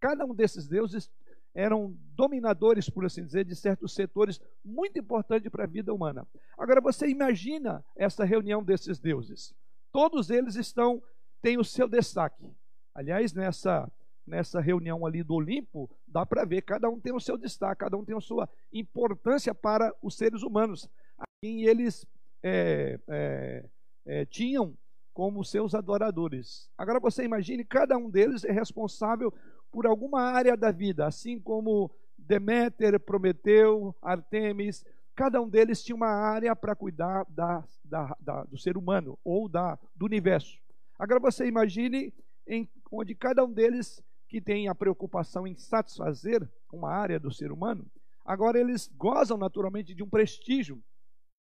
Cada 0.00 0.24
um 0.24 0.34
desses 0.34 0.66
deuses 0.66 1.10
eram 1.54 1.94
dominadores, 2.16 2.88
por 2.88 3.04
assim 3.04 3.22
dizer, 3.22 3.44
de 3.44 3.54
certos 3.54 3.94
setores 3.94 4.40
muito 4.64 4.98
importantes 4.98 5.50
para 5.50 5.64
a 5.64 5.68
vida 5.68 5.92
humana. 5.92 6.26
Agora 6.56 6.80
você 6.80 7.06
imagina 7.06 7.84
essa 7.94 8.24
reunião 8.24 8.64
desses 8.64 8.98
deuses. 8.98 9.54
Todos 9.92 10.30
eles 10.30 10.56
estão 10.56 11.02
têm 11.42 11.58
o 11.58 11.64
seu 11.64 11.86
destaque. 11.86 12.50
Aliás, 12.94 13.32
nessa 13.32 13.90
nessa 14.26 14.60
reunião 14.60 15.04
ali 15.04 15.22
do 15.22 15.34
Olimpo, 15.34 15.90
dá 16.06 16.24
para 16.24 16.44
ver, 16.44 16.62
cada 16.62 16.88
um 16.88 16.98
tem 16.98 17.14
o 17.14 17.20
seu 17.20 17.36
destaque, 17.36 17.80
cada 17.80 17.96
um 17.96 18.04
tem 18.04 18.16
a 18.16 18.20
sua 18.20 18.48
importância 18.72 19.54
para 19.54 19.94
os 20.02 20.16
seres 20.16 20.42
humanos, 20.42 20.88
a 21.18 21.24
quem 21.42 21.64
eles 21.64 22.06
é, 22.42 22.98
é, 23.08 23.64
é, 24.06 24.24
tinham 24.26 24.76
como 25.12 25.44
seus 25.44 25.74
adoradores. 25.74 26.68
Agora 26.76 26.98
você 26.98 27.24
imagine, 27.24 27.64
cada 27.64 27.96
um 27.96 28.10
deles 28.10 28.44
é 28.44 28.50
responsável 28.50 29.32
por 29.70 29.86
alguma 29.86 30.22
área 30.22 30.56
da 30.56 30.70
vida, 30.70 31.06
assim 31.06 31.38
como 31.38 31.90
Deméter, 32.16 32.98
Prometeu, 32.98 33.94
Artemis, 34.00 34.84
cada 35.14 35.40
um 35.40 35.48
deles 35.48 35.82
tinha 35.82 35.94
uma 35.94 36.08
área 36.08 36.56
para 36.56 36.74
cuidar 36.74 37.24
da, 37.28 37.62
da, 37.84 38.16
da, 38.20 38.44
do 38.44 38.58
ser 38.58 38.76
humano 38.76 39.18
ou 39.22 39.48
da, 39.48 39.78
do 39.94 40.06
universo. 40.06 40.58
Agora 40.98 41.20
você 41.20 41.46
imagine 41.46 42.12
em, 42.46 42.68
onde 42.90 43.14
cada 43.14 43.44
um 43.44 43.52
deles 43.52 44.02
que 44.28 44.40
tem 44.40 44.68
a 44.68 44.74
preocupação 44.74 45.46
em 45.46 45.54
satisfazer 45.54 46.48
uma 46.72 46.90
área 46.90 47.20
do 47.20 47.32
ser 47.32 47.52
humano, 47.52 47.86
agora 48.24 48.58
eles 48.58 48.90
gozam 48.96 49.36
naturalmente 49.36 49.94
de 49.94 50.02
um 50.02 50.08
prestígio 50.08 50.82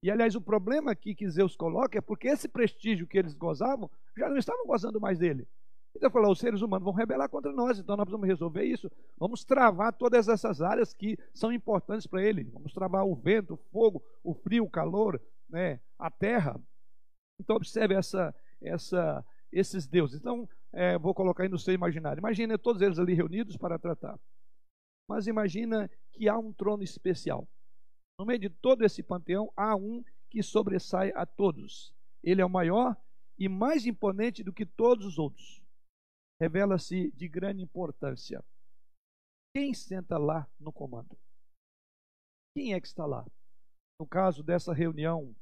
e 0.03 0.11
aliás, 0.11 0.35
o 0.37 0.41
problema 0.41 0.93
aqui 0.93 1.15
que 1.15 1.29
Zeus 1.29 1.57
coloca 1.57 1.99
é 1.99 2.01
porque 2.01 2.29
esse 2.29 2.49
prestígio 2.49 3.07
que 3.07 3.19
eles 3.19 3.35
gozavam 3.35 3.91
já 4.17 4.29
não 4.29 4.37
estavam 4.37 4.67
gozando 4.67 5.01
mais 5.01 5.19
dele. 5.19 5.49
Então 5.95 6.11
falou: 6.11 6.31
os 6.31 6.39
seres 6.39 6.61
humanos 6.61 6.85
vão 6.85 6.93
rebelar 6.93 7.29
contra 7.29 7.53
nós, 7.53 7.79
então 7.79 7.97
nós 7.97 8.05
precisamos 8.05 8.29
resolver 8.29 8.65
isso. 8.65 8.91
Vamos 9.19 9.45
travar 9.45 9.93
todas 9.93 10.29
essas 10.29 10.61
áreas 10.61 10.93
que 10.93 11.19
são 11.35 11.51
importantes 11.51 12.07
para 12.07 12.23
ele. 12.23 12.45
Vamos 12.45 12.73
travar 12.73 13.05
o 13.05 13.15
vento, 13.17 13.55
o 13.55 13.57
fogo, 13.73 14.01
o 14.23 14.35
frio, 14.35 14.65
o 14.65 14.71
calor, 14.71 15.21
né, 15.49 15.81
a 15.99 16.11
terra. 16.11 16.61
Então 17.41 17.57
observe 17.57 17.95
essa, 17.95 18.35
essa, 18.61 19.25
esses 19.51 19.87
deuses. 19.87 20.21
Então, 20.21 20.49
é, 20.77 20.99
vou 20.99 21.15
colocar 21.15 21.43
aí 21.43 21.49
no 21.49 21.59
seu 21.59 21.73
imaginário. 21.73 22.21
Imagina 22.21 22.59
todos 22.59 22.83
eles 22.83 22.99
ali 22.99 23.15
reunidos 23.15 23.57
para 23.57 23.79
tratar. 23.79 24.21
Mas 25.09 25.27
imagina 25.27 25.91
que 26.13 26.29
há 26.29 26.39
um 26.39 26.53
trono 26.53 26.83
especial. 26.83 27.49
No 28.21 28.27
meio 28.27 28.39
de 28.39 28.51
todo 28.51 28.85
esse 28.85 29.03
panteão, 29.03 29.51
há 29.57 29.75
um 29.75 30.05
que 30.29 30.43
sobressai 30.43 31.13
a 31.15 31.25
todos. 31.25 31.95
Ele 32.23 32.43
é 32.43 32.45
o 32.45 32.51
maior 32.51 32.95
e 33.39 33.49
mais 33.49 33.87
imponente 33.87 34.45
do 34.45 34.53
que 34.53 34.67
todos 34.67 35.07
os 35.07 35.19
outros. 35.19 35.63
Revela-se 36.39 37.11
de 37.13 37.27
grande 37.27 37.63
importância. 37.63 38.45
Quem 39.55 39.73
senta 39.73 40.19
lá 40.19 40.47
no 40.61 40.71
comando? 40.71 41.17
Quem 42.55 42.75
é 42.75 42.81
que 42.81 42.87
está 42.87 43.07
lá? 43.07 43.25
No 43.99 44.07
caso 44.07 44.43
dessa 44.43 44.75
reunião, 44.75 45.35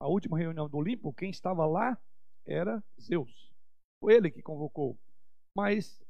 a 0.00 0.08
última 0.08 0.38
reunião 0.38 0.66
do 0.66 0.78
Olimpo, 0.78 1.12
quem 1.12 1.28
estava 1.28 1.66
lá 1.66 2.00
era 2.46 2.82
Zeus. 2.98 3.51
Foi 4.02 4.14
ele 4.14 4.32
que 4.32 4.42
convocou. 4.42 4.98
Mas 5.56 6.02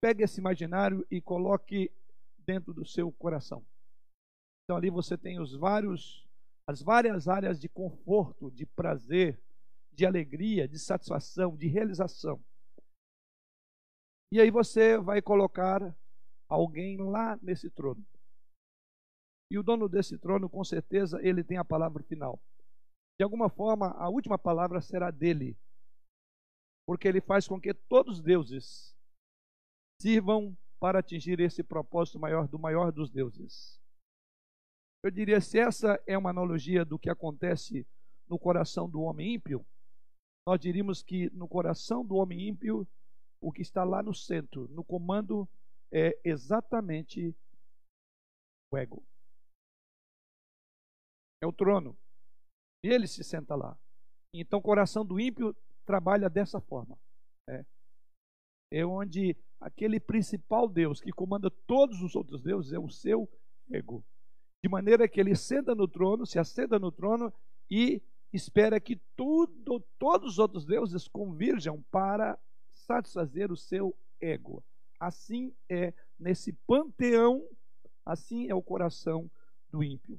pegue 0.00 0.24
esse 0.24 0.40
imaginário 0.40 1.06
e 1.10 1.20
coloque 1.20 1.92
dentro 2.38 2.72
do 2.72 2.86
seu 2.86 3.12
coração. 3.12 3.62
Então 4.64 4.78
ali 4.78 4.88
você 4.88 5.18
tem 5.18 5.38
os 5.38 5.54
vários 5.54 6.26
as 6.66 6.80
várias 6.80 7.28
áreas 7.28 7.60
de 7.60 7.68
conforto, 7.68 8.50
de 8.50 8.64
prazer, 8.64 9.38
de 9.92 10.06
alegria, 10.06 10.66
de 10.66 10.78
satisfação, 10.78 11.54
de 11.54 11.66
realização. 11.66 12.42
E 14.32 14.40
aí 14.40 14.50
você 14.50 14.96
vai 14.96 15.20
colocar 15.20 15.94
alguém 16.48 16.96
lá 16.96 17.38
nesse 17.42 17.68
trono. 17.68 18.02
E 19.50 19.58
o 19.58 19.62
dono 19.62 19.86
desse 19.86 20.16
trono, 20.16 20.48
com 20.48 20.64
certeza, 20.64 21.20
ele 21.22 21.44
tem 21.44 21.58
a 21.58 21.64
palavra 21.64 22.02
final. 22.04 22.40
De 23.18 23.22
alguma 23.22 23.50
forma, 23.50 23.90
a 23.98 24.08
última 24.08 24.38
palavra 24.38 24.80
será 24.80 25.10
dele. 25.10 25.54
Porque 26.86 27.08
ele 27.08 27.20
faz 27.20 27.48
com 27.48 27.60
que 27.60 27.72
todos 27.72 28.18
os 28.18 28.22
deuses 28.22 28.94
sirvam 30.00 30.56
para 30.78 30.98
atingir 30.98 31.40
esse 31.40 31.62
propósito 31.62 32.18
maior 32.18 32.46
do 32.46 32.58
maior 32.58 32.92
dos 32.92 33.10
deuses. 33.10 33.80
Eu 35.02 35.10
diria, 35.10 35.40
se 35.40 35.58
essa 35.58 36.02
é 36.06 36.16
uma 36.16 36.30
analogia 36.30 36.84
do 36.84 36.98
que 36.98 37.10
acontece 37.10 37.86
no 38.28 38.38
coração 38.38 38.88
do 38.88 39.02
homem 39.02 39.34
ímpio, 39.34 39.64
nós 40.46 40.60
diríamos 40.60 41.02
que 41.02 41.30
no 41.30 41.48
coração 41.48 42.04
do 42.04 42.16
homem 42.16 42.48
ímpio, 42.48 42.86
o 43.40 43.52
que 43.52 43.62
está 43.62 43.84
lá 43.84 44.02
no 44.02 44.14
centro, 44.14 44.68
no 44.68 44.84
comando, 44.84 45.48
é 45.90 46.18
exatamente 46.24 47.34
o 48.72 48.76
ego. 48.76 49.02
É 51.42 51.46
o 51.46 51.52
trono. 51.52 51.96
Ele 52.82 53.06
se 53.06 53.22
senta 53.22 53.54
lá. 53.54 53.78
Então 54.34 54.58
o 54.58 54.62
coração 54.62 55.04
do 55.04 55.18
ímpio 55.20 55.56
trabalha 55.84 56.28
dessa 56.28 56.60
forma. 56.60 56.98
É, 57.48 57.64
é 58.70 58.86
onde 58.86 59.36
aquele 59.60 60.00
principal 60.00 60.68
Deus 60.68 61.00
que 61.00 61.12
comanda 61.12 61.50
todos 61.50 62.02
os 62.02 62.14
outros 62.14 62.42
deuses 62.42 62.72
é 62.72 62.78
o 62.78 62.90
seu 62.90 63.28
ego 63.70 64.04
de 64.64 64.68
maneira 64.70 65.06
que 65.06 65.20
ele 65.20 65.36
senta 65.36 65.74
no 65.74 65.86
trono, 65.86 66.24
se 66.24 66.38
assenta 66.38 66.78
no 66.78 66.90
trono 66.90 67.30
e 67.70 68.00
espera 68.32 68.80
que 68.80 68.96
tudo, 69.14 69.78
todos 69.98 70.32
os 70.32 70.38
outros 70.38 70.64
deuses 70.64 71.06
convirjam 71.06 71.82
para 71.90 72.38
satisfazer 72.72 73.52
o 73.52 73.58
seu 73.58 73.94
ego. 74.18 74.64
Assim 74.98 75.54
é 75.68 75.92
nesse 76.18 76.54
panteão, 76.66 77.46
assim 78.06 78.48
é 78.48 78.54
o 78.54 78.62
coração 78.62 79.30
do 79.70 79.84
ímpio. 79.84 80.18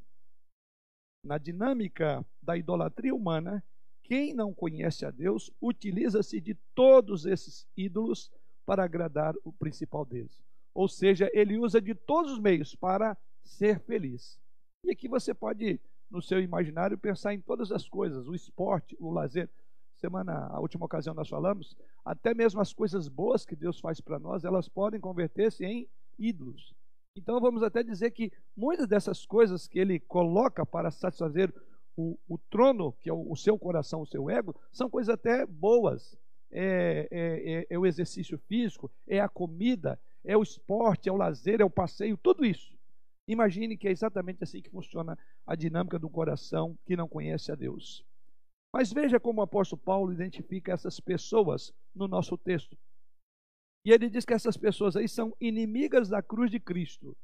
Na 1.23 1.39
dinâmica 1.39 2.23
da 2.39 2.55
idolatria 2.55 3.15
humana, 3.15 3.63
quem 4.05 4.35
não 4.35 4.53
conhece 4.53 5.03
a 5.03 5.09
Deus 5.09 5.51
utiliza-se 5.59 6.39
de 6.39 6.53
todos 6.75 7.25
esses 7.25 7.67
ídolos 7.75 8.31
para 8.63 8.83
agradar 8.83 9.33
o 9.43 9.51
principal 9.51 10.05
deles. 10.05 10.43
Ou 10.75 10.87
seja, 10.87 11.27
ele 11.33 11.57
usa 11.57 11.81
de 11.81 11.95
todos 11.95 12.33
os 12.33 12.39
meios 12.39 12.75
para 12.75 13.17
ser 13.43 13.79
feliz. 13.79 14.39
E 14.83 14.91
aqui 14.91 15.07
você 15.07 15.33
pode, 15.33 15.81
no 16.09 16.21
seu 16.21 16.39
imaginário, 16.39 16.99
pensar 16.99 17.33
em 17.33 17.41
todas 17.41 17.71
as 17.71 17.89
coisas: 17.89 18.27
o 18.27 18.35
esporte, 18.35 18.95
o 18.99 19.11
lazer. 19.11 19.49
Semana, 19.95 20.47
a 20.51 20.59
última 20.59 20.85
ocasião 20.85 21.15
nós 21.15 21.29
falamos, 21.29 21.75
até 22.03 22.33
mesmo 22.33 22.61
as 22.61 22.73
coisas 22.73 23.07
boas 23.07 23.45
que 23.45 23.55
Deus 23.55 23.79
faz 23.79 23.99
para 24.01 24.19
nós, 24.19 24.43
elas 24.43 24.67
podem 24.67 24.99
converter-se 24.99 25.65
em 25.65 25.89
ídolos. 26.19 26.75
Então 27.15 27.39
vamos 27.39 27.63
até 27.63 27.81
dizer 27.81 28.11
que 28.11 28.31
muitas 28.55 28.87
dessas 28.87 29.25
coisas 29.25 29.67
que 29.67 29.79
ele 29.79 29.99
coloca 29.99 30.65
para 30.65 30.91
satisfazer 30.91 31.51
o, 31.95 32.17
o 32.27 32.37
trono, 32.37 32.93
que 33.01 33.09
é 33.09 33.13
o, 33.13 33.31
o, 33.31 33.35
seu 33.35 33.57
coração, 33.57 34.01
o 34.01 34.05
seu 34.05 34.29
ego, 34.29 34.55
são 34.71 34.89
coisas 34.89 35.13
até 35.13 35.45
boas. 35.45 36.17
É, 36.51 37.07
é, 37.11 37.53
é, 37.53 37.67
é 37.69 37.79
o 37.79 37.85
exercício 37.85 38.37
físico, 38.37 38.89
é 39.07 39.19
a 39.19 39.27
comida, 39.27 39.99
é 40.23 40.37
o 40.37 40.43
esporte, 40.43 41.09
é 41.09 41.11
o 41.11 41.17
lazer, 41.17 41.59
é 41.59 41.65
o 41.65 41.69
passeio, 41.69 42.17
tudo 42.17 42.45
isso. 42.45 42.75
Imagine 43.27 43.75
que 43.77 43.87
é 43.87 43.91
exatamente 43.91 44.43
assim 44.43 44.61
que 44.61 44.69
funciona 44.69 45.17
a 45.45 45.55
dinâmica 45.55 45.97
do 45.97 46.09
coração 46.09 46.77
que 46.85 46.95
não 46.95 47.07
conhece 47.07 47.51
a 47.51 47.55
Deus. 47.55 48.05
Mas 48.71 48.93
veja 48.93 49.19
como 49.19 49.39
o 49.39 49.43
apóstolo 49.43 49.81
Paulo 49.81 50.13
identifica 50.13 50.73
essas 50.73 50.99
pessoas 50.99 51.73
no 51.93 52.07
nosso 52.07 52.37
texto. 52.37 52.77
E 53.85 53.91
ele 53.91 54.09
diz 54.09 54.25
que 54.25 54.33
essas 54.33 54.57
pessoas 54.57 54.95
aí 54.95 55.07
são 55.07 55.35
inimigas 55.39 56.09
da 56.09 56.21
cruz 56.21 56.51
de 56.51 56.59
Cristo. 56.59 57.15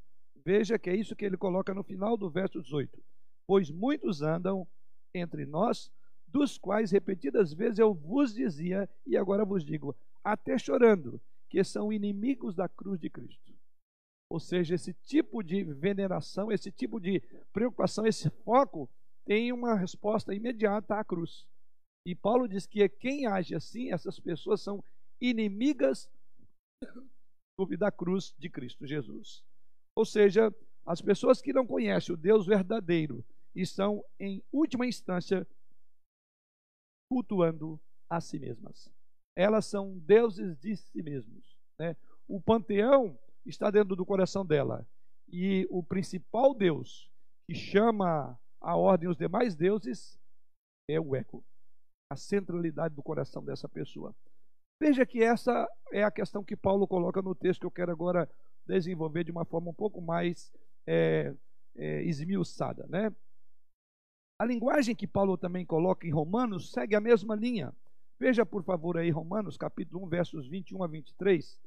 Veja 0.45 0.79
que 0.79 0.89
é 0.89 0.95
isso 0.95 1.15
que 1.15 1.25
ele 1.25 1.37
coloca 1.37 1.73
no 1.73 1.83
final 1.83 2.17
do 2.17 2.29
verso 2.29 2.61
18. 2.61 3.03
Pois 3.51 3.69
muitos 3.69 4.21
andam 4.21 4.65
entre 5.13 5.45
nós, 5.45 5.91
dos 6.25 6.57
quais 6.57 6.89
repetidas 6.89 7.51
vezes 7.51 7.79
eu 7.79 7.93
vos 7.93 8.33
dizia, 8.33 8.89
e 9.05 9.17
agora 9.17 9.43
vos 9.43 9.65
digo, 9.65 9.93
até 10.23 10.57
chorando, 10.57 11.19
que 11.49 11.61
são 11.61 11.91
inimigos 11.91 12.55
da 12.55 12.69
cruz 12.69 12.97
de 12.97 13.09
Cristo. 13.09 13.53
Ou 14.31 14.39
seja, 14.39 14.75
esse 14.75 14.93
tipo 14.93 15.43
de 15.43 15.65
veneração, 15.65 16.49
esse 16.49 16.71
tipo 16.71 16.97
de 16.97 17.19
preocupação, 17.51 18.07
esse 18.07 18.29
foco 18.29 18.89
tem 19.25 19.51
uma 19.51 19.75
resposta 19.75 20.33
imediata 20.33 20.95
à 20.95 21.03
cruz. 21.03 21.45
E 22.07 22.15
Paulo 22.15 22.47
diz 22.47 22.65
que 22.65 22.87
quem 22.87 23.27
age 23.27 23.53
assim, 23.53 23.91
essas 23.91 24.17
pessoas 24.17 24.61
são 24.61 24.81
inimigas 25.19 26.09
da 27.77 27.91
cruz 27.91 28.33
de 28.39 28.49
Cristo 28.49 28.87
Jesus. 28.87 29.43
Ou 29.93 30.05
seja, 30.05 30.55
as 30.85 31.01
pessoas 31.01 31.41
que 31.41 31.51
não 31.51 31.67
conhecem 31.67 32.15
o 32.15 32.17
Deus 32.17 32.45
verdadeiro 32.45 33.21
estão, 33.55 34.03
em 34.19 34.43
última 34.51 34.85
instância, 34.85 35.47
cultuando 37.09 37.79
a 38.09 38.21
si 38.21 38.39
mesmas. 38.39 38.89
Elas 39.35 39.65
são 39.65 39.97
deuses 39.99 40.57
de 40.57 40.75
si 40.75 41.01
mesmos. 41.01 41.57
Né? 41.79 41.95
O 42.27 42.41
panteão 42.41 43.17
está 43.45 43.69
dentro 43.69 43.95
do 43.95 44.05
coração 44.05 44.45
dela. 44.45 44.87
E 45.27 45.67
o 45.69 45.83
principal 45.83 46.53
Deus 46.53 47.11
que 47.47 47.55
chama 47.55 48.39
a 48.59 48.75
ordem 48.75 49.09
os 49.09 49.17
demais 49.17 49.55
deuses 49.55 50.19
é 50.89 50.99
o 50.99 51.15
eco, 51.15 51.43
a 52.09 52.15
centralidade 52.15 52.95
do 52.95 53.03
coração 53.03 53.43
dessa 53.43 53.67
pessoa. 53.67 54.15
Veja 54.79 55.05
que 55.05 55.21
essa 55.21 55.67
é 55.91 56.03
a 56.03 56.11
questão 56.11 56.43
que 56.43 56.55
Paulo 56.55 56.87
coloca 56.87 57.21
no 57.21 57.35
texto 57.35 57.61
que 57.61 57.65
eu 57.65 57.71
quero 57.71 57.91
agora 57.91 58.29
desenvolver 58.65 59.23
de 59.23 59.31
uma 59.31 59.45
forma 59.45 59.69
um 59.69 59.73
pouco 59.73 60.01
mais 60.01 60.51
é, 60.87 61.33
é, 61.75 62.03
esmiuçada. 62.03 62.85
Né? 62.87 63.13
A 64.41 64.45
linguagem 64.45 64.95
que 64.95 65.05
Paulo 65.05 65.37
também 65.37 65.63
coloca 65.63 66.07
em 66.07 66.09
Romanos 66.09 66.71
segue 66.71 66.95
a 66.95 66.99
mesma 66.99 67.35
linha. 67.35 67.71
Veja, 68.17 68.43
por 68.43 68.63
favor, 68.63 68.97
aí 68.97 69.11
Romanos, 69.11 69.55
capítulo 69.55 70.03
1, 70.05 70.09
versos 70.09 70.47
21 70.47 70.83
a 70.83 70.87
23. 70.87 71.61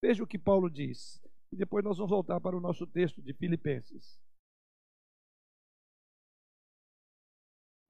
Veja 0.00 0.24
o 0.24 0.26
que 0.26 0.38
Paulo 0.38 0.70
diz. 0.70 1.22
E 1.52 1.56
depois 1.56 1.84
nós 1.84 1.98
vamos 1.98 2.10
voltar 2.10 2.40
para 2.40 2.56
o 2.56 2.60
nosso 2.60 2.86
texto 2.86 3.20
de 3.20 3.34
Filipenses. 3.34 4.18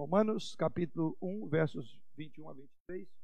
Romanos, 0.01 0.57
capítulo 0.57 1.17
1, 1.23 1.47
versos 1.47 2.01
21 2.17 2.49
a 2.49 2.55
23. 2.55 3.24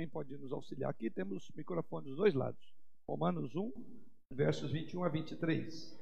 Quem 0.00 0.08
pode 0.08 0.34
nos 0.38 0.50
auxiliar 0.50 0.90
aqui? 0.90 1.10
Temos 1.10 1.50
microfone 1.54 2.06
dos 2.06 2.16
dois 2.16 2.32
lados. 2.32 2.72
Romanos 3.06 3.54
1, 3.54 3.70
versos 4.32 4.72
21 4.72 5.04
a 5.04 5.10
23. 5.10 6.00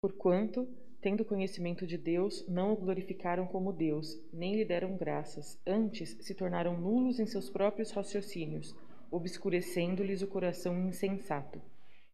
Porquanto, 0.00 0.68
tendo 1.00 1.24
conhecimento 1.24 1.88
de 1.88 1.98
Deus, 1.98 2.46
não 2.46 2.72
o 2.72 2.76
glorificaram 2.76 3.48
como 3.48 3.72
Deus, 3.72 4.16
nem 4.32 4.54
lhe 4.54 4.64
deram 4.64 4.96
graças, 4.96 5.60
antes 5.66 6.18
se 6.20 6.36
tornaram 6.36 6.80
nulos 6.80 7.18
em 7.18 7.26
seus 7.26 7.50
próprios 7.50 7.90
raciocínios, 7.90 8.76
obscurecendo-lhes 9.10 10.22
o 10.22 10.28
coração 10.28 10.78
insensato. 10.86 11.60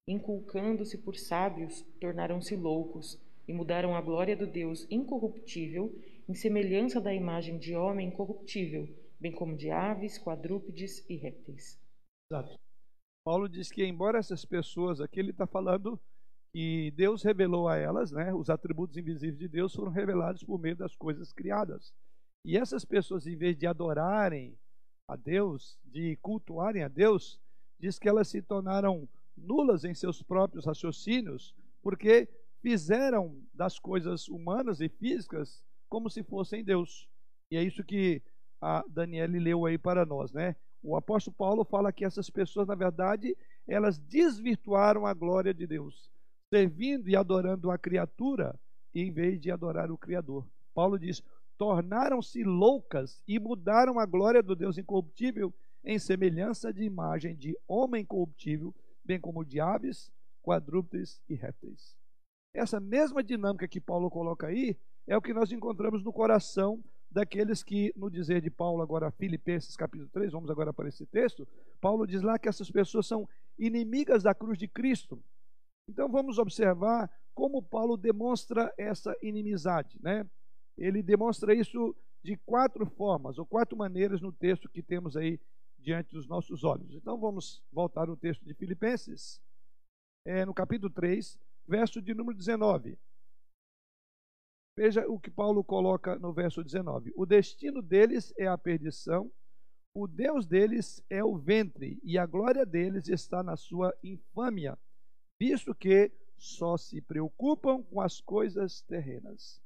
Inculcando-se 0.08 0.96
por 0.96 1.14
sábios, 1.14 1.82
tornaram-se 2.00 2.56
loucos, 2.56 3.20
e 3.46 3.52
mudaram 3.52 3.94
a 3.94 4.00
glória 4.00 4.34
do 4.34 4.46
Deus 4.46 4.86
incorruptível 4.90 5.94
em 6.26 6.34
semelhança 6.34 7.02
da 7.02 7.12
imagem 7.12 7.58
de 7.58 7.76
homem 7.76 8.10
corruptível, 8.10 8.88
bem 9.18 9.32
como 9.32 9.56
de 9.56 9.70
aves, 9.70 10.18
quadrúpedes 10.18 11.04
e 11.08 11.16
répteis. 11.16 11.80
Exato. 12.30 12.58
Paulo 13.24 13.48
diz 13.48 13.70
que, 13.70 13.84
embora 13.84 14.18
essas 14.18 14.44
pessoas 14.44 15.00
aqui, 15.00 15.18
ele 15.18 15.30
está 15.30 15.46
falando 15.46 16.00
que 16.52 16.90
Deus 16.92 17.22
revelou 17.22 17.68
a 17.68 17.76
elas, 17.76 18.12
né, 18.12 18.32
os 18.32 18.48
atributos 18.48 18.96
invisíveis 18.96 19.38
de 19.38 19.48
Deus 19.48 19.74
foram 19.74 19.90
revelados 19.90 20.42
por 20.42 20.58
meio 20.58 20.76
das 20.76 20.94
coisas 20.94 21.32
criadas. 21.32 21.92
E 22.44 22.56
essas 22.56 22.84
pessoas, 22.84 23.26
em 23.26 23.36
vez 23.36 23.56
de 23.58 23.66
adorarem 23.66 24.56
a 25.08 25.16
Deus, 25.16 25.78
de 25.84 26.16
cultuarem 26.22 26.82
a 26.82 26.88
Deus, 26.88 27.40
diz 27.78 27.98
que 27.98 28.08
elas 28.08 28.28
se 28.28 28.40
tornaram 28.40 29.08
nulas 29.36 29.84
em 29.84 29.92
seus 29.92 30.22
próprios 30.22 30.64
raciocínios, 30.64 31.54
porque 31.82 32.28
fizeram 32.62 33.40
das 33.52 33.78
coisas 33.78 34.28
humanas 34.28 34.80
e 34.80 34.88
físicas 34.88 35.62
como 35.88 36.08
se 36.08 36.22
fossem 36.22 36.64
Deus. 36.64 37.08
E 37.50 37.56
é 37.56 37.62
isso 37.62 37.84
que 37.84 38.22
a 38.60 38.84
Daniele 38.88 39.38
leu 39.38 39.66
aí 39.66 39.78
para 39.78 40.04
nós, 40.04 40.32
né? 40.32 40.56
O 40.82 40.96
apóstolo 40.96 41.34
Paulo 41.36 41.64
fala 41.64 41.92
que 41.92 42.04
essas 42.04 42.30
pessoas, 42.30 42.66
na 42.68 42.74
verdade, 42.74 43.36
elas 43.66 43.98
desvirtuaram 43.98 45.06
a 45.06 45.12
glória 45.12 45.52
de 45.52 45.66
Deus, 45.66 46.10
servindo 46.48 47.08
e 47.08 47.16
adorando 47.16 47.70
a 47.70 47.78
criatura 47.78 48.58
em 48.94 49.10
vez 49.10 49.40
de 49.40 49.50
adorar 49.50 49.90
o 49.90 49.98
Criador. 49.98 50.46
Paulo 50.74 50.98
diz: 50.98 51.22
tornaram-se 51.58 52.44
loucas 52.44 53.20
e 53.26 53.38
mudaram 53.38 53.98
a 53.98 54.06
glória 54.06 54.42
do 54.42 54.54
Deus 54.54 54.78
incorruptível 54.78 55.52
em 55.84 55.98
semelhança 55.98 56.72
de 56.72 56.82
imagem 56.82 57.36
de 57.36 57.56
homem 57.66 58.04
corruptível, 58.04 58.74
bem 59.04 59.20
como 59.20 59.44
de 59.44 59.60
aves, 59.60 60.10
quadrúpedes 60.42 61.20
e 61.28 61.34
répteis. 61.34 61.96
Essa 62.54 62.80
mesma 62.80 63.22
dinâmica 63.22 63.68
que 63.68 63.80
Paulo 63.80 64.10
coloca 64.10 64.46
aí 64.46 64.76
é 65.06 65.16
o 65.16 65.22
que 65.22 65.34
nós 65.34 65.52
encontramos 65.52 66.02
no 66.02 66.12
coração 66.12 66.82
daqueles 67.16 67.62
que, 67.62 67.94
no 67.96 68.10
dizer 68.10 68.42
de 68.42 68.50
Paulo, 68.50 68.82
agora 68.82 69.10
Filipenses 69.10 69.74
capítulo 69.74 70.06
3, 70.10 70.32
vamos 70.32 70.50
agora 70.50 70.70
para 70.70 70.86
esse 70.86 71.06
texto, 71.06 71.48
Paulo 71.80 72.06
diz 72.06 72.20
lá 72.20 72.38
que 72.38 72.46
essas 72.46 72.70
pessoas 72.70 73.06
são 73.06 73.26
inimigas 73.58 74.22
da 74.22 74.34
cruz 74.34 74.58
de 74.58 74.68
Cristo. 74.68 75.18
Então 75.88 76.10
vamos 76.10 76.36
observar 76.38 77.10
como 77.34 77.62
Paulo 77.62 77.96
demonstra 77.96 78.70
essa 78.76 79.16
inimizade, 79.22 79.98
né? 80.02 80.28
Ele 80.76 81.02
demonstra 81.02 81.54
isso 81.54 81.96
de 82.22 82.36
quatro 82.36 82.84
formas, 82.84 83.38
ou 83.38 83.46
quatro 83.46 83.78
maneiras 83.78 84.20
no 84.20 84.30
texto 84.30 84.68
que 84.68 84.82
temos 84.82 85.16
aí 85.16 85.40
diante 85.78 86.12
dos 86.12 86.28
nossos 86.28 86.64
olhos. 86.64 86.94
Então 86.94 87.18
vamos 87.18 87.62
voltar 87.72 88.06
no 88.08 88.16
texto 88.18 88.44
de 88.44 88.52
Filipenses, 88.52 89.40
é, 90.22 90.44
no 90.44 90.52
capítulo 90.52 90.92
3, 90.92 91.38
verso 91.66 92.02
de 92.02 92.12
número 92.12 92.36
19. 92.36 92.98
Veja 94.76 95.08
o 95.08 95.18
que 95.18 95.30
Paulo 95.30 95.64
coloca 95.64 96.18
no 96.18 96.32
verso 96.32 96.62
19: 96.62 97.12
O 97.16 97.24
destino 97.24 97.80
deles 97.80 98.34
é 98.36 98.46
a 98.46 98.58
perdição, 98.58 99.32
o 99.94 100.06
Deus 100.06 100.46
deles 100.46 101.02
é 101.08 101.24
o 101.24 101.38
ventre, 101.38 101.98
e 102.04 102.18
a 102.18 102.26
glória 102.26 102.66
deles 102.66 103.08
está 103.08 103.42
na 103.42 103.56
sua 103.56 103.96
infâmia, 104.04 104.78
visto 105.40 105.74
que 105.74 106.12
só 106.36 106.76
se 106.76 107.00
preocupam 107.00 107.82
com 107.84 108.02
as 108.02 108.20
coisas 108.20 108.82
terrenas. 108.82 109.62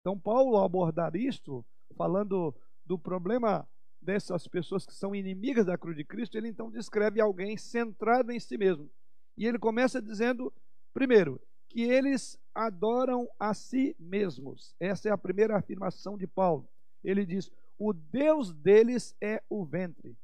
Então, 0.00 0.18
Paulo, 0.18 0.56
ao 0.56 0.64
abordar 0.64 1.14
isto, 1.14 1.62
falando 1.94 2.54
do 2.86 2.98
problema 2.98 3.68
dessas 4.00 4.48
pessoas 4.48 4.86
que 4.86 4.94
são 4.94 5.14
inimigas 5.14 5.66
da 5.66 5.76
cruz 5.76 5.96
de 5.96 6.04
Cristo, 6.04 6.38
ele 6.38 6.48
então 6.48 6.70
descreve 6.70 7.20
alguém 7.20 7.58
centrado 7.58 8.32
em 8.32 8.40
si 8.40 8.56
mesmo. 8.56 8.90
E 9.36 9.46
ele 9.46 9.58
começa 9.58 10.00
dizendo, 10.00 10.50
primeiro, 10.94 11.38
que 11.74 11.82
eles 11.82 12.38
adoram 12.54 13.28
a 13.36 13.52
si 13.52 13.96
mesmos. 13.98 14.76
Essa 14.78 15.08
é 15.08 15.12
a 15.12 15.18
primeira 15.18 15.56
afirmação 15.58 16.16
de 16.16 16.24
Paulo. 16.24 16.68
Ele 17.02 17.26
diz: 17.26 17.50
o 17.76 17.92
Deus 17.92 18.54
deles 18.54 19.16
é 19.20 19.42
o 19.50 19.64
ventre. 19.64 20.16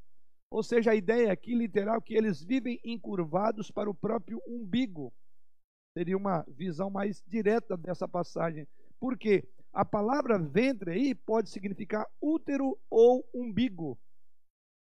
Ou 0.49 0.63
seja, 0.63 0.93
a 0.93 0.95
ideia 0.95 1.33
aqui 1.33 1.53
literal 1.53 2.01
que 2.01 2.15
eles 2.15 2.41
vivem 2.41 2.81
encurvados 2.85 3.69
para 3.69 3.91
o 3.91 3.95
próprio 3.95 4.41
umbigo. 4.47 5.13
Seria 5.93 6.17
uma 6.17 6.45
visão 6.47 6.89
mais 6.89 7.21
direta 7.27 7.77
dessa 7.77 8.07
passagem. 8.07 8.65
Por 9.01 9.19
quê? 9.19 9.45
A 9.73 9.85
palavra 9.85 10.39
ventre 10.39 10.93
aí 10.93 11.17
pode 11.17 11.51
significar 11.51 12.07
útero 12.21 12.79
ou 12.89 13.29
umbigo. 13.35 13.99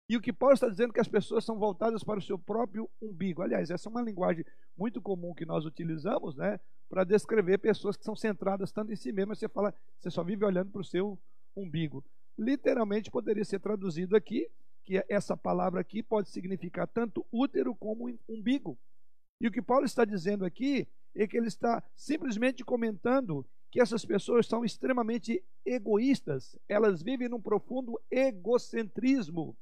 E 0.09 0.17
o 0.17 0.21
que 0.21 0.33
Paulo 0.33 0.55
está 0.55 0.67
dizendo 0.67 0.89
é 0.89 0.93
que 0.93 0.99
as 0.99 1.07
pessoas 1.07 1.45
são 1.45 1.59
voltadas 1.59 2.03
para 2.03 2.17
o 2.17 2.21
seu 2.21 2.37
próprio 2.37 2.89
umbigo. 2.99 3.43
Aliás, 3.43 3.69
essa 3.69 3.87
é 3.87 3.91
uma 3.91 4.01
linguagem 4.01 4.43
muito 4.75 4.99
comum 4.99 5.35
que 5.35 5.45
nós 5.45 5.65
utilizamos, 5.65 6.35
né, 6.35 6.59
para 6.89 7.03
descrever 7.03 7.59
pessoas 7.59 7.95
que 7.95 8.03
são 8.03 8.15
centradas 8.15 8.71
tanto 8.71 8.91
em 8.91 8.95
si 8.95 9.11
mesmas, 9.11 9.37
você 9.37 9.47
fala, 9.47 9.71
você 9.99 10.09
só 10.09 10.23
vive 10.23 10.43
olhando 10.43 10.71
para 10.71 10.81
o 10.81 10.83
seu 10.83 11.19
umbigo. 11.55 12.03
Literalmente 12.35 13.11
poderia 13.11 13.45
ser 13.45 13.59
traduzido 13.59 14.15
aqui 14.15 14.49
que 14.83 15.05
essa 15.07 15.37
palavra 15.37 15.79
aqui 15.79 16.01
pode 16.01 16.29
significar 16.29 16.87
tanto 16.87 17.23
útero 17.31 17.75
como 17.75 18.11
umbigo. 18.27 18.75
E 19.39 19.47
o 19.47 19.51
que 19.51 19.61
Paulo 19.61 19.85
está 19.85 20.03
dizendo 20.03 20.43
aqui 20.43 20.87
é 21.13 21.27
que 21.27 21.37
ele 21.37 21.47
está 21.47 21.83
simplesmente 21.95 22.63
comentando 22.63 23.45
que 23.69 23.79
essas 23.79 24.03
pessoas 24.03 24.47
são 24.47 24.65
extremamente 24.65 25.43
egoístas, 25.63 26.57
elas 26.67 27.03
vivem 27.03 27.29
num 27.29 27.39
profundo 27.39 28.01
egocentrismo. 28.09 29.55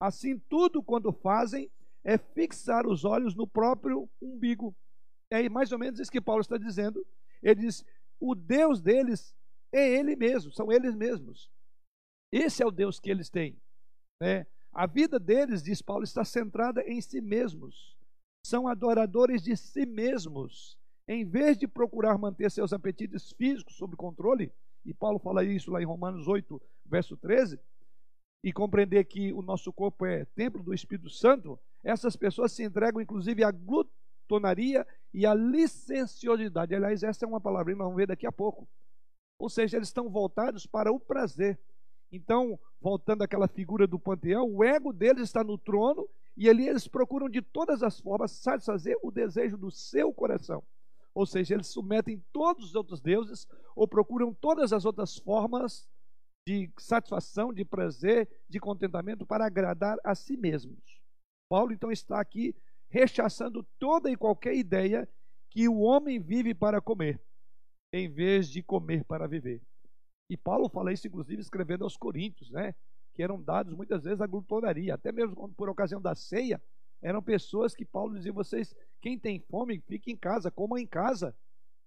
Assim, 0.00 0.38
tudo 0.38 0.82
quando 0.82 1.12
fazem 1.12 1.70
é 2.04 2.16
fixar 2.16 2.86
os 2.86 3.04
olhos 3.04 3.34
no 3.34 3.46
próprio 3.46 4.08
umbigo. 4.20 4.74
É 5.30 5.48
mais 5.48 5.72
ou 5.72 5.78
menos 5.78 5.98
isso 5.98 6.10
que 6.10 6.20
Paulo 6.20 6.40
está 6.40 6.56
dizendo. 6.56 7.04
Ele 7.42 7.62
diz: 7.62 7.84
o 8.20 8.34
Deus 8.34 8.80
deles 8.80 9.34
é 9.72 9.86
Ele 9.98 10.16
mesmo, 10.16 10.52
são 10.52 10.72
eles 10.72 10.94
mesmos. 10.94 11.50
Esse 12.32 12.62
é 12.62 12.66
o 12.66 12.70
Deus 12.70 13.00
que 13.00 13.10
eles 13.10 13.28
têm. 13.28 13.56
Né? 14.20 14.46
A 14.72 14.86
vida 14.86 15.18
deles, 15.18 15.62
diz 15.62 15.80
Paulo, 15.82 16.04
está 16.04 16.24
centrada 16.24 16.82
em 16.82 17.00
si 17.00 17.20
mesmos. 17.20 17.96
São 18.44 18.68
adoradores 18.68 19.42
de 19.42 19.56
si 19.56 19.84
mesmos. 19.86 20.78
Em 21.06 21.24
vez 21.24 21.56
de 21.56 21.66
procurar 21.66 22.18
manter 22.18 22.50
seus 22.50 22.72
apetites 22.72 23.32
físicos 23.32 23.76
sob 23.76 23.96
controle, 23.96 24.52
e 24.84 24.92
Paulo 24.92 25.18
fala 25.18 25.42
isso 25.42 25.70
lá 25.70 25.80
em 25.80 25.86
Romanos 25.86 26.28
8, 26.28 26.60
verso 26.86 27.16
13, 27.16 27.58
e 28.42 28.52
compreender 28.52 29.04
que 29.04 29.32
o 29.32 29.42
nosso 29.42 29.72
corpo 29.72 30.06
é 30.06 30.24
templo 30.24 30.62
do 30.62 30.72
Espírito 30.72 31.10
Santo, 31.10 31.58
essas 31.82 32.16
pessoas 32.16 32.52
se 32.52 32.62
entregam 32.62 33.00
inclusive 33.00 33.42
à 33.42 33.50
glutonaria 33.50 34.86
e 35.12 35.26
a 35.26 35.34
licenciosidade. 35.34 36.74
Aliás, 36.74 37.02
essa 37.02 37.24
é 37.24 37.28
uma 37.28 37.40
palavrinha 37.40 37.76
que 37.76 37.78
nós 37.78 37.86
vamos 37.86 37.96
ver 37.96 38.06
daqui 38.06 38.26
a 38.26 38.32
pouco. 38.32 38.68
Ou 39.38 39.48
seja, 39.48 39.76
eles 39.76 39.88
estão 39.88 40.08
voltados 40.08 40.66
para 40.66 40.92
o 40.92 40.98
prazer. 40.98 41.58
Então, 42.10 42.58
voltando 42.80 43.22
àquela 43.22 43.48
figura 43.48 43.86
do 43.86 43.98
panteão, 43.98 44.50
o 44.50 44.64
ego 44.64 44.92
deles 44.92 45.22
está 45.24 45.44
no 45.44 45.58
trono 45.58 46.08
e 46.36 46.48
ali 46.48 46.68
eles 46.68 46.88
procuram 46.88 47.28
de 47.28 47.42
todas 47.42 47.82
as 47.82 48.00
formas 48.00 48.32
satisfazer 48.32 48.96
o 49.02 49.10
desejo 49.10 49.56
do 49.56 49.70
seu 49.70 50.12
coração. 50.12 50.62
Ou 51.14 51.26
seja, 51.26 51.54
eles 51.54 51.66
submetem 51.66 52.22
todos 52.32 52.66
os 52.66 52.74
outros 52.74 53.00
deuses 53.00 53.46
ou 53.74 53.88
procuram 53.88 54.32
todas 54.32 54.72
as 54.72 54.84
outras 54.84 55.18
formas 55.18 55.88
de 56.48 56.72
satisfação, 56.78 57.52
de 57.52 57.62
prazer, 57.62 58.26
de 58.48 58.58
contentamento 58.58 59.26
para 59.26 59.44
agradar 59.44 59.98
a 60.02 60.14
si 60.14 60.34
mesmos. 60.34 60.98
Paulo 61.46 61.74
então 61.74 61.92
está 61.92 62.18
aqui 62.18 62.56
rechaçando 62.88 63.62
toda 63.78 64.10
e 64.10 64.16
qualquer 64.16 64.54
ideia 64.54 65.06
que 65.50 65.68
o 65.68 65.80
homem 65.80 66.18
vive 66.18 66.54
para 66.54 66.80
comer, 66.80 67.20
em 67.92 68.08
vez 68.08 68.48
de 68.48 68.62
comer 68.62 69.04
para 69.04 69.28
viver. 69.28 69.60
E 70.30 70.38
Paulo 70.38 70.70
fala 70.70 70.90
isso, 70.90 71.06
inclusive, 71.06 71.42
escrevendo 71.42 71.84
aos 71.84 71.98
Coríntios, 71.98 72.50
né? 72.50 72.74
Que 73.12 73.22
eram 73.22 73.42
dados 73.42 73.74
muitas 73.74 74.04
vezes 74.04 74.22
à 74.22 74.26
glutonaria, 74.26 74.94
até 74.94 75.12
mesmo 75.12 75.50
por 75.50 75.68
ocasião 75.68 76.00
da 76.00 76.14
ceia, 76.14 76.62
eram 77.02 77.22
pessoas 77.22 77.74
que 77.74 77.84
Paulo 77.84 78.14
dizia: 78.14 78.32
vocês, 78.32 78.74
quem 79.02 79.18
tem 79.18 79.38
fome, 79.38 79.82
fique 79.86 80.10
em 80.10 80.16
casa, 80.16 80.50
coma 80.50 80.80
em 80.80 80.86
casa, 80.86 81.36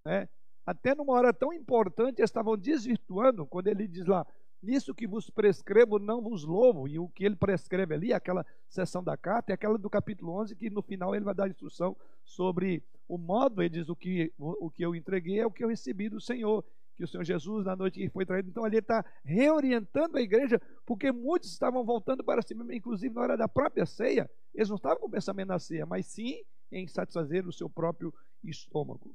né? 0.04 0.28
Até 0.64 0.94
numa 0.94 1.14
hora 1.14 1.32
tão 1.32 1.52
importante, 1.52 2.22
estavam 2.22 2.56
desvirtuando, 2.56 3.44
quando 3.44 3.66
ele 3.66 3.88
diz 3.88 4.06
lá: 4.06 4.24
Nisso 4.62 4.94
que 4.94 5.06
vos 5.06 5.28
prescrevo, 5.28 5.98
não 5.98 6.22
vos 6.22 6.44
louvo. 6.44 6.86
E 6.86 6.98
o 6.98 7.08
que 7.08 7.24
ele 7.24 7.34
prescreve 7.34 7.94
ali, 7.94 8.12
aquela 8.12 8.46
seção 8.68 9.02
da 9.02 9.16
carta, 9.16 9.52
é 9.52 9.54
aquela 9.54 9.76
do 9.76 9.90
capítulo 9.90 10.32
11, 10.40 10.54
que 10.54 10.70
no 10.70 10.82
final 10.82 11.14
ele 11.14 11.24
vai 11.24 11.34
dar 11.34 11.48
instrução 11.48 11.96
sobre 12.24 12.82
o 13.08 13.18
modo, 13.18 13.60
ele 13.60 13.70
diz: 13.70 13.88
o 13.88 13.96
que, 13.96 14.32
o, 14.38 14.70
que 14.70 14.84
eu 14.84 14.94
entreguei 14.94 15.40
é 15.40 15.46
o 15.46 15.50
que 15.50 15.64
eu 15.64 15.68
recebi 15.68 16.08
do 16.08 16.20
Senhor 16.20 16.64
que 16.94 17.04
o 17.04 17.08
Senhor 17.08 17.24
Jesus, 17.24 17.64
na 17.64 17.74
noite 17.74 17.98
que 17.98 18.08
foi 18.10 18.26
traído, 18.26 18.50
então 18.50 18.64
ali 18.64 18.76
está 18.76 19.04
reorientando 19.24 20.18
a 20.18 20.20
igreja, 20.20 20.60
porque 20.84 21.10
muitos 21.10 21.50
estavam 21.50 21.84
voltando 21.84 22.22
para 22.22 22.42
si 22.42 22.54
mesmo, 22.54 22.72
inclusive 22.72 23.14
na 23.14 23.22
hora 23.22 23.36
da 23.36 23.48
própria 23.48 23.86
ceia, 23.86 24.30
eles 24.54 24.68
não 24.68 24.76
estavam 24.76 25.00
com 25.00 25.10
pensamento 25.10 25.48
na 25.48 25.58
ceia, 25.58 25.86
mas 25.86 26.06
sim 26.06 26.42
em 26.70 26.86
satisfazer 26.86 27.46
o 27.46 27.52
seu 27.52 27.68
próprio 27.68 28.12
estômago. 28.44 29.14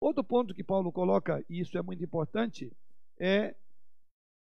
Outro 0.00 0.24
ponto 0.24 0.54
que 0.54 0.64
Paulo 0.64 0.90
coloca, 0.90 1.44
e 1.48 1.60
isso 1.60 1.78
é 1.78 1.82
muito 1.82 2.02
importante, 2.02 2.72
é 3.18 3.54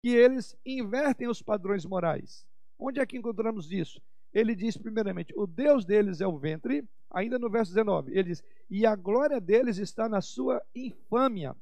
que 0.06 0.16
eles 0.16 0.56
invertem 0.64 1.28
os 1.28 1.42
padrões 1.42 1.84
morais. 1.84 2.46
Onde 2.78 3.00
é 3.00 3.06
que 3.08 3.18
encontramos 3.18 3.72
isso? 3.72 4.00
Ele 4.32 4.54
diz, 4.54 4.78
primeiramente, 4.78 5.34
o 5.36 5.48
Deus 5.48 5.84
deles 5.84 6.22
é 6.22 6.28
o 6.28 6.38
ventre, 6.38 6.88
ainda 7.10 7.40
no 7.40 7.50
verso 7.50 7.72
19, 7.74 8.12
ele 8.12 8.26
diz, 8.26 8.44
e 8.70 8.86
a 8.86 8.96
glória 8.96 9.42
deles 9.42 9.80
está 9.80 10.08
na 10.08 10.22
sua 10.22 10.62
infâmia. 10.76 11.56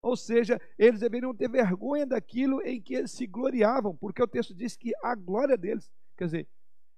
Ou 0.00 0.16
seja, 0.16 0.60
eles 0.78 1.00
deveriam 1.00 1.34
ter 1.34 1.50
vergonha 1.50 2.06
daquilo 2.06 2.62
em 2.62 2.80
que 2.80 2.94
eles 2.94 3.10
se 3.10 3.26
gloriavam, 3.26 3.96
porque 3.96 4.22
o 4.22 4.28
texto 4.28 4.54
diz 4.54 4.76
que 4.76 4.92
a 5.02 5.16
glória 5.16 5.56
deles, 5.56 5.90
quer 6.16 6.26
dizer, 6.26 6.48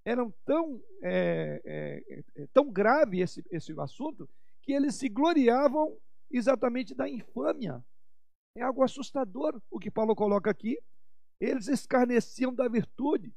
eram 0.05 0.31
tão, 0.45 0.79
é, 1.03 1.63
é, 1.65 2.25
é, 2.43 2.47
tão 2.53 2.71
grave 2.71 3.23
esse, 3.23 3.43
esse 3.51 3.73
assunto, 3.81 4.29
que 4.61 4.75
eles 4.75 4.97
se 4.97 5.09
gloriavam 5.09 5.97
exatamente 6.31 6.95
da 6.95 7.09
infâmia. 7.09 7.83
É 8.57 8.63
algo 8.63 8.83
assustador 8.83 9.61
o 9.71 9.79
que 9.79 9.91
Paulo 9.91 10.15
coloca 10.15 10.51
aqui. 10.51 10.79
Eles 11.41 11.69
escarneciam 11.69 12.55
da 12.55 12.69
virtude. 12.69 13.33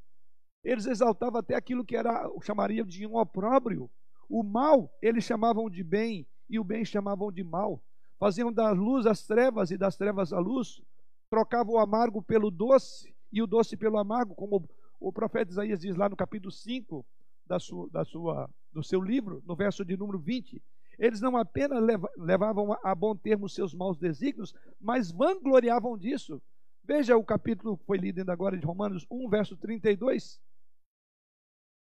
Eles 0.63 0.86
exaltavam 0.86 1.39
até 1.39 1.55
aquilo 1.55 1.86
que 1.86 1.95
era, 1.95 2.29
chamariam 2.41 2.86
de 2.86 3.05
um 3.05 3.17
opróbrio. 3.17 3.89
O 4.27 4.43
mal 4.43 4.91
eles 5.01 5.23
chamavam 5.23 5.69
de 5.69 5.84
bem 5.84 6.27
e 6.49 6.60
o 6.60 6.63
bem 6.63 6.84
chamavam 6.86 7.32
de 7.32 7.43
mal 7.43 7.82
faziam 8.19 8.51
da 8.51 8.71
luz 8.71 9.05
as 9.05 9.25
trevas 9.25 9.71
e 9.71 9.77
das 9.77 9.95
trevas 9.95 10.34
a 10.34 10.39
luz, 10.39 10.82
trocavam 11.29 11.75
o 11.75 11.79
amargo 11.79 12.21
pelo 12.21 12.51
doce 12.51 13.15
e 13.32 13.41
o 13.41 13.47
doce 13.47 13.77
pelo 13.77 13.97
amargo, 13.97 14.36
como 14.36 14.67
o 14.99 15.13
profeta 15.13 15.51
Isaías 15.51 15.79
diz 15.79 15.95
lá 15.95 16.10
no 16.10 16.17
capítulo 16.17 16.51
5 16.51 17.05
da 17.47 17.60
sua, 17.60 17.89
da 17.89 18.03
sua, 18.03 18.49
do 18.73 18.84
seu 18.84 19.01
livro, 19.01 19.41
no 19.45 19.55
verso 19.55 19.86
de 19.86 19.95
número 19.95 20.19
20. 20.19 20.62
Eles 20.99 21.21
não 21.21 21.38
apenas 21.38 21.81
levavam 22.17 22.77
a 22.83 22.93
bom 22.93 23.15
termo 23.15 23.47
seus 23.47 23.73
maus 23.73 23.97
desígnios, 23.97 24.53
mas 24.79 25.09
vangloriavam 25.12 25.97
disso. 25.97 26.41
Veja 26.83 27.15
o 27.15 27.23
capítulo 27.23 27.77
que 27.77 27.85
foi 27.85 27.97
lido 27.97 28.19
ainda 28.19 28.33
agora 28.33 28.57
de 28.57 28.65
Romanos 28.65 29.05
1, 29.09 29.29
verso 29.29 29.55
32. 29.55 30.41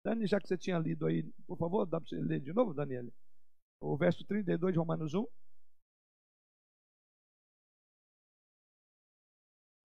Dani, 0.04 0.28
já 0.28 0.40
que 0.40 0.48
você 0.48 0.58
tinha 0.58 0.78
lido 0.78 1.06
aí, 1.06 1.24
por 1.48 1.58
favor, 1.58 1.86
dá 1.86 2.00
para 2.00 2.10
você 2.10 2.20
ler 2.20 2.42
de 2.42 2.52
novo, 2.52 2.74
Daniel? 2.74 3.08
O 3.80 3.96
verso 3.96 4.26
32 4.26 4.74
de 4.74 4.80
Romanos 4.80 5.14
1. 5.14 5.26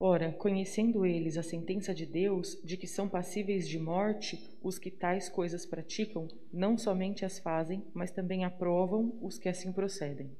Ora, 0.03 0.33
conhecendo 0.33 1.05
eles 1.05 1.37
a 1.37 1.43
sentença 1.43 1.95
de 1.95 2.07
Deus, 2.07 2.59
de 2.65 2.79
que 2.79 2.87
são 2.87 3.07
passíveis 3.07 3.69
de 3.69 3.79
morte 3.79 4.57
os 4.63 4.79
que 4.79 4.91
tais 4.91 5.29
coisas 5.29 5.67
praticam, 5.67 6.27
não 6.51 6.79
somente 6.79 7.23
as 7.23 7.39
fazem, 7.39 7.85
mas 7.93 8.11
também 8.11 8.43
aprovam 8.43 9.19
os 9.21 9.39
que 9.39 9.47
assim 9.47 9.71
procedem. 9.71 10.35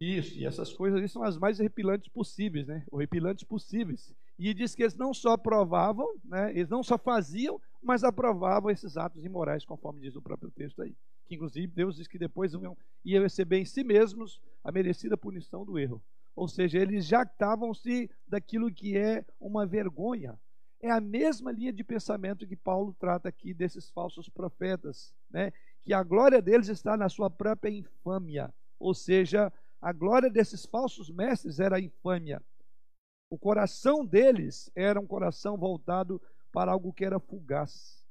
Isso, 0.00 0.38
e 0.38 0.46
essas 0.46 0.72
coisas 0.72 1.12
são 1.12 1.22
as 1.22 1.36
mais 1.36 1.58
repilantes 1.58 2.08
possíveis, 2.08 2.66
né? 2.66 2.86
repilantes 2.90 3.44
possíveis. 3.44 4.14
E 4.38 4.54
diz 4.54 4.74
que 4.74 4.82
eles 4.82 4.96
não 4.96 5.12
só 5.12 5.32
aprovavam, 5.32 6.08
né? 6.24 6.50
eles 6.50 6.70
não 6.70 6.82
só 6.82 6.96
faziam, 6.96 7.60
mas 7.82 8.02
aprovavam 8.04 8.70
esses 8.70 8.96
atos 8.96 9.22
imorais, 9.26 9.62
conforme 9.62 10.00
diz 10.00 10.16
o 10.16 10.22
próprio 10.22 10.50
texto 10.50 10.80
aí. 10.80 10.96
Que 11.26 11.34
inclusive 11.34 11.66
Deus 11.66 11.96
diz 11.96 12.08
que 12.08 12.18
depois 12.18 12.54
iam, 12.54 12.74
iam 13.04 13.22
receber 13.22 13.58
em 13.58 13.66
si 13.66 13.84
mesmos 13.84 14.40
a 14.64 14.72
merecida 14.72 15.18
punição 15.18 15.66
do 15.66 15.78
erro. 15.78 16.02
Ou 16.34 16.48
seja, 16.48 16.78
eles 16.78 17.06
jactavam-se 17.06 18.10
daquilo 18.26 18.72
que 18.72 18.96
é 18.96 19.24
uma 19.38 19.66
vergonha. 19.66 20.38
É 20.80 20.90
a 20.90 21.00
mesma 21.00 21.52
linha 21.52 21.72
de 21.72 21.84
pensamento 21.84 22.46
que 22.46 22.56
Paulo 22.56 22.94
trata 22.98 23.28
aqui 23.28 23.54
desses 23.54 23.90
falsos 23.90 24.28
profetas, 24.28 25.14
né? 25.30 25.52
que 25.82 25.92
a 25.92 26.02
glória 26.02 26.40
deles 26.40 26.68
está 26.68 26.96
na 26.96 27.08
sua 27.08 27.30
própria 27.30 27.70
infâmia. 27.70 28.52
Ou 28.78 28.94
seja, 28.94 29.52
a 29.80 29.92
glória 29.92 30.30
desses 30.30 30.64
falsos 30.64 31.10
mestres 31.10 31.60
era 31.60 31.76
a 31.76 31.80
infâmia. 31.80 32.42
O 33.30 33.38
coração 33.38 34.04
deles 34.04 34.70
era 34.74 35.00
um 35.00 35.06
coração 35.06 35.56
voltado 35.56 36.20
para 36.52 36.72
algo 36.72 36.92
que 36.92 37.04
era 37.04 37.18
fugaz. 37.18 38.02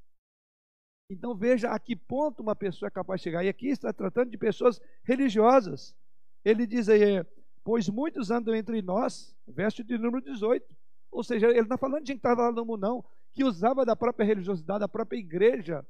Então 1.09 1.35
veja 1.35 1.71
a 1.71 1.77
que 1.77 1.95
ponto 1.95 2.41
uma 2.41 2.55
pessoa 2.55 2.87
é 2.87 2.91
capaz 2.91 3.19
de 3.19 3.25
chegar. 3.25 3.43
E 3.43 3.49
aqui 3.49 3.67
está 3.67 3.91
tratando 3.91 4.31
de 4.31 4.37
pessoas 4.37 4.81
religiosas. 5.03 5.95
Ele 6.43 6.65
diz 6.65 6.89
aí, 6.89 7.23
Pois 7.63 7.87
muitos 7.89 8.31
andam 8.31 8.55
entre 8.55 8.81
nós, 8.81 9.35
verso 9.47 9.83
de 9.83 9.97
número 9.97 10.23
18. 10.23 10.65
Ou 11.11 11.23
seja, 11.23 11.47
ele 11.47 11.57
não 11.57 11.63
está 11.63 11.77
falando 11.77 12.03
de 12.03 12.07
gente 12.07 12.21
que 12.21 12.27
estava 12.27 12.43
lá 12.43 12.51
no 12.51 12.65
mundo, 12.65 12.81
não, 12.81 13.05
que 13.33 13.43
usava 13.43 13.85
da 13.85 13.95
própria 13.95 14.25
religiosidade, 14.25 14.79
da 14.79 14.87
própria 14.87 15.17
igreja, 15.17 15.85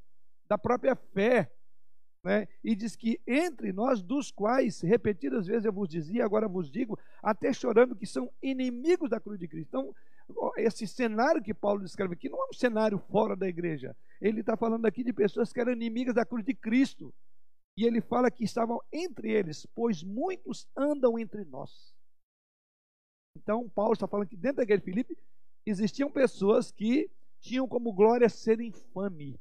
da 0.47 0.57
própria 0.57 0.95
fé. 0.95 1.51
Né? 2.23 2.47
E 2.63 2.75
diz 2.75 2.95
que 2.95 3.19
entre 3.25 3.71
nós, 3.71 4.01
dos 4.01 4.31
quais, 4.31 4.81
repetidas 4.81 5.47
vezes 5.47 5.65
eu 5.65 5.73
vos 5.73 5.88
dizia, 5.88 6.25
agora 6.25 6.47
vos 6.47 6.69
digo, 6.69 6.99
até 7.21 7.51
chorando, 7.53 7.95
que 7.95 8.05
são 8.05 8.31
inimigos 8.41 9.10
da 9.10 9.19
cruz 9.19 9.39
de 9.39 9.47
Cristo. 9.47 9.69
Então, 9.69 9.95
esse 10.57 10.88
cenário 10.88 11.41
que 11.41 11.53
Paulo 11.53 11.84
descreve 11.84 12.13
aqui 12.13 12.29
não 12.29 12.39
é 12.39 12.49
um 12.49 12.53
cenário 12.53 12.99
fora 13.10 13.36
da 13.36 13.47
igreja. 13.47 13.95
Ele 14.21 14.41
está 14.41 14.55
falando 14.55 14.86
aqui 14.86 15.03
de 15.03 15.12
pessoas 15.12 15.51
que 15.51 15.60
eram 15.60 15.71
inimigas 15.71 16.13
da 16.13 16.25
cruz 16.25 16.45
de 16.45 16.53
Cristo. 16.53 17.13
E 17.77 17.86
ele 17.86 18.01
fala 18.01 18.29
que 18.29 18.43
estavam 18.43 18.81
entre 18.91 19.31
eles, 19.31 19.65
pois 19.73 20.03
muitos 20.03 20.67
andam 20.75 21.17
entre 21.17 21.45
nós. 21.45 21.95
Então, 23.38 23.69
Paulo 23.69 23.93
está 23.93 24.07
falando 24.07 24.27
que 24.27 24.36
dentro 24.36 24.57
da 24.57 24.63
igreja 24.63 24.79
de 24.79 24.86
Filipe 24.86 25.17
existiam 25.65 26.12
pessoas 26.12 26.71
que 26.71 27.10
tinham 27.39 27.67
como 27.67 27.93
glória 27.93 28.29
ser 28.29 28.60
infame, 28.60 29.39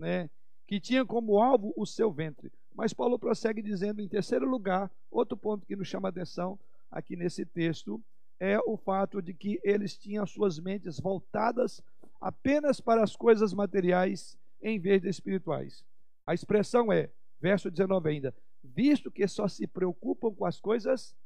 né? 0.00 0.28
que 0.66 0.80
tinham 0.80 1.06
como 1.06 1.40
alvo 1.40 1.72
o 1.76 1.86
seu 1.86 2.10
ventre. 2.10 2.52
Mas 2.74 2.92
Paulo 2.92 3.18
prossegue 3.18 3.62
dizendo, 3.62 4.02
em 4.02 4.08
terceiro 4.08 4.46
lugar, 4.48 4.90
outro 5.10 5.36
ponto 5.36 5.66
que 5.66 5.76
nos 5.76 5.88
chama 5.88 6.08
a 6.08 6.10
atenção 6.10 6.58
aqui 6.90 7.16
nesse 7.16 7.46
texto, 7.46 8.02
é 8.38 8.58
o 8.58 8.76
fato 8.76 9.22
de 9.22 9.32
que 9.32 9.58
eles 9.64 9.96
tinham 9.96 10.26
suas 10.26 10.58
mentes 10.58 11.00
voltadas 11.00 11.82
apenas 12.20 12.80
para 12.80 13.02
as 13.02 13.16
coisas 13.16 13.54
materiais 13.54 14.36
em 14.60 14.78
vez 14.78 15.00
de 15.00 15.08
espirituais. 15.08 15.84
A 16.26 16.34
expressão 16.34 16.92
é, 16.92 17.10
verso 17.40 17.70
19 17.70 18.10
ainda, 18.10 18.34
visto 18.62 19.10
que 19.10 19.26
só 19.28 19.46
se 19.46 19.66
preocupam 19.66 20.34
com 20.34 20.44
as 20.44 20.60
coisas 20.60 21.16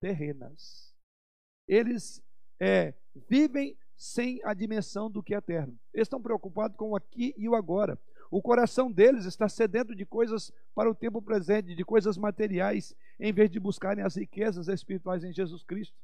terrenas. 0.00 0.94
Eles 1.68 2.22
é, 2.58 2.94
vivem 3.28 3.78
sem 3.96 4.40
a 4.44 4.54
dimensão 4.54 5.10
do 5.10 5.22
que 5.22 5.34
é 5.34 5.38
eterno. 5.38 5.78
Eles 5.92 6.06
estão 6.06 6.20
preocupados 6.20 6.76
com 6.76 6.90
o 6.90 6.96
aqui 6.96 7.34
e 7.36 7.48
o 7.48 7.54
agora. 7.54 7.98
O 8.30 8.40
coração 8.40 8.90
deles 8.90 9.24
está 9.24 9.48
sedento 9.48 9.94
de 9.94 10.06
coisas 10.06 10.52
para 10.74 10.90
o 10.90 10.94
tempo 10.94 11.20
presente, 11.20 11.74
de 11.74 11.84
coisas 11.84 12.16
materiais, 12.16 12.94
em 13.18 13.32
vez 13.32 13.50
de 13.50 13.60
buscarem 13.60 14.04
as 14.04 14.16
riquezas 14.16 14.68
espirituais 14.68 15.24
em 15.24 15.32
Jesus 15.32 15.62
Cristo. 15.62 15.96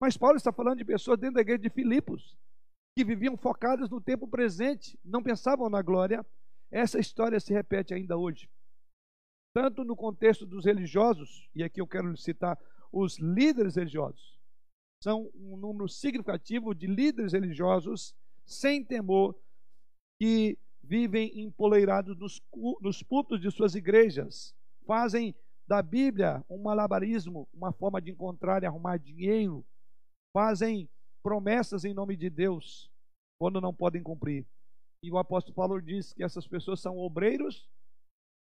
Mas 0.00 0.16
Paulo 0.16 0.36
está 0.36 0.52
falando 0.52 0.78
de 0.78 0.84
pessoas 0.84 1.18
dentro 1.18 1.36
da 1.36 1.40
igreja 1.40 1.62
de 1.62 1.70
Filipos, 1.70 2.36
que 2.96 3.04
viviam 3.04 3.36
focadas 3.36 3.88
no 3.88 4.00
tempo 4.00 4.28
presente, 4.28 4.98
não 5.04 5.22
pensavam 5.22 5.70
na 5.70 5.80
glória, 5.80 6.26
essa 6.74 6.98
história 6.98 7.38
se 7.38 7.52
repete 7.52 7.94
ainda 7.94 8.18
hoje. 8.18 8.50
tanto 9.54 9.84
no 9.84 9.94
contexto 9.94 10.44
dos 10.44 10.64
religiosos, 10.64 11.48
e 11.54 11.62
aqui 11.62 11.80
eu 11.80 11.86
quero 11.86 12.16
citar 12.16 12.58
os 12.90 13.20
líderes 13.20 13.76
religiosos, 13.76 14.40
são 15.00 15.30
um 15.36 15.56
número 15.56 15.88
significativo 15.88 16.74
de 16.74 16.88
líderes 16.88 17.32
religiosos 17.32 18.12
sem 18.44 18.84
temor 18.84 19.38
que 20.20 20.58
vivem 20.82 21.40
empoleirados 21.40 22.18
nos, 22.18 22.42
nos 22.80 23.00
púlpitos 23.04 23.40
de 23.40 23.48
suas 23.52 23.76
igrejas, 23.76 24.52
fazem 24.84 25.32
da 25.68 25.80
Bíblia 25.80 26.44
um 26.50 26.60
malabarismo, 26.60 27.48
uma 27.54 27.72
forma 27.72 28.02
de 28.02 28.10
encontrar 28.10 28.64
e 28.64 28.66
arrumar 28.66 28.96
dinheiro, 28.96 29.64
fazem 30.32 30.90
promessas 31.22 31.84
em 31.84 31.94
nome 31.94 32.16
de 32.16 32.28
Deus 32.28 32.90
quando 33.38 33.60
não 33.60 33.72
podem 33.72 34.02
cumprir. 34.02 34.44
E 35.04 35.10
o 35.10 35.18
apóstolo 35.18 35.54
Paulo 35.54 35.82
diz 35.82 36.14
que 36.14 36.24
essas 36.24 36.46
pessoas 36.46 36.80
são 36.80 36.96
obreiros 36.96 37.68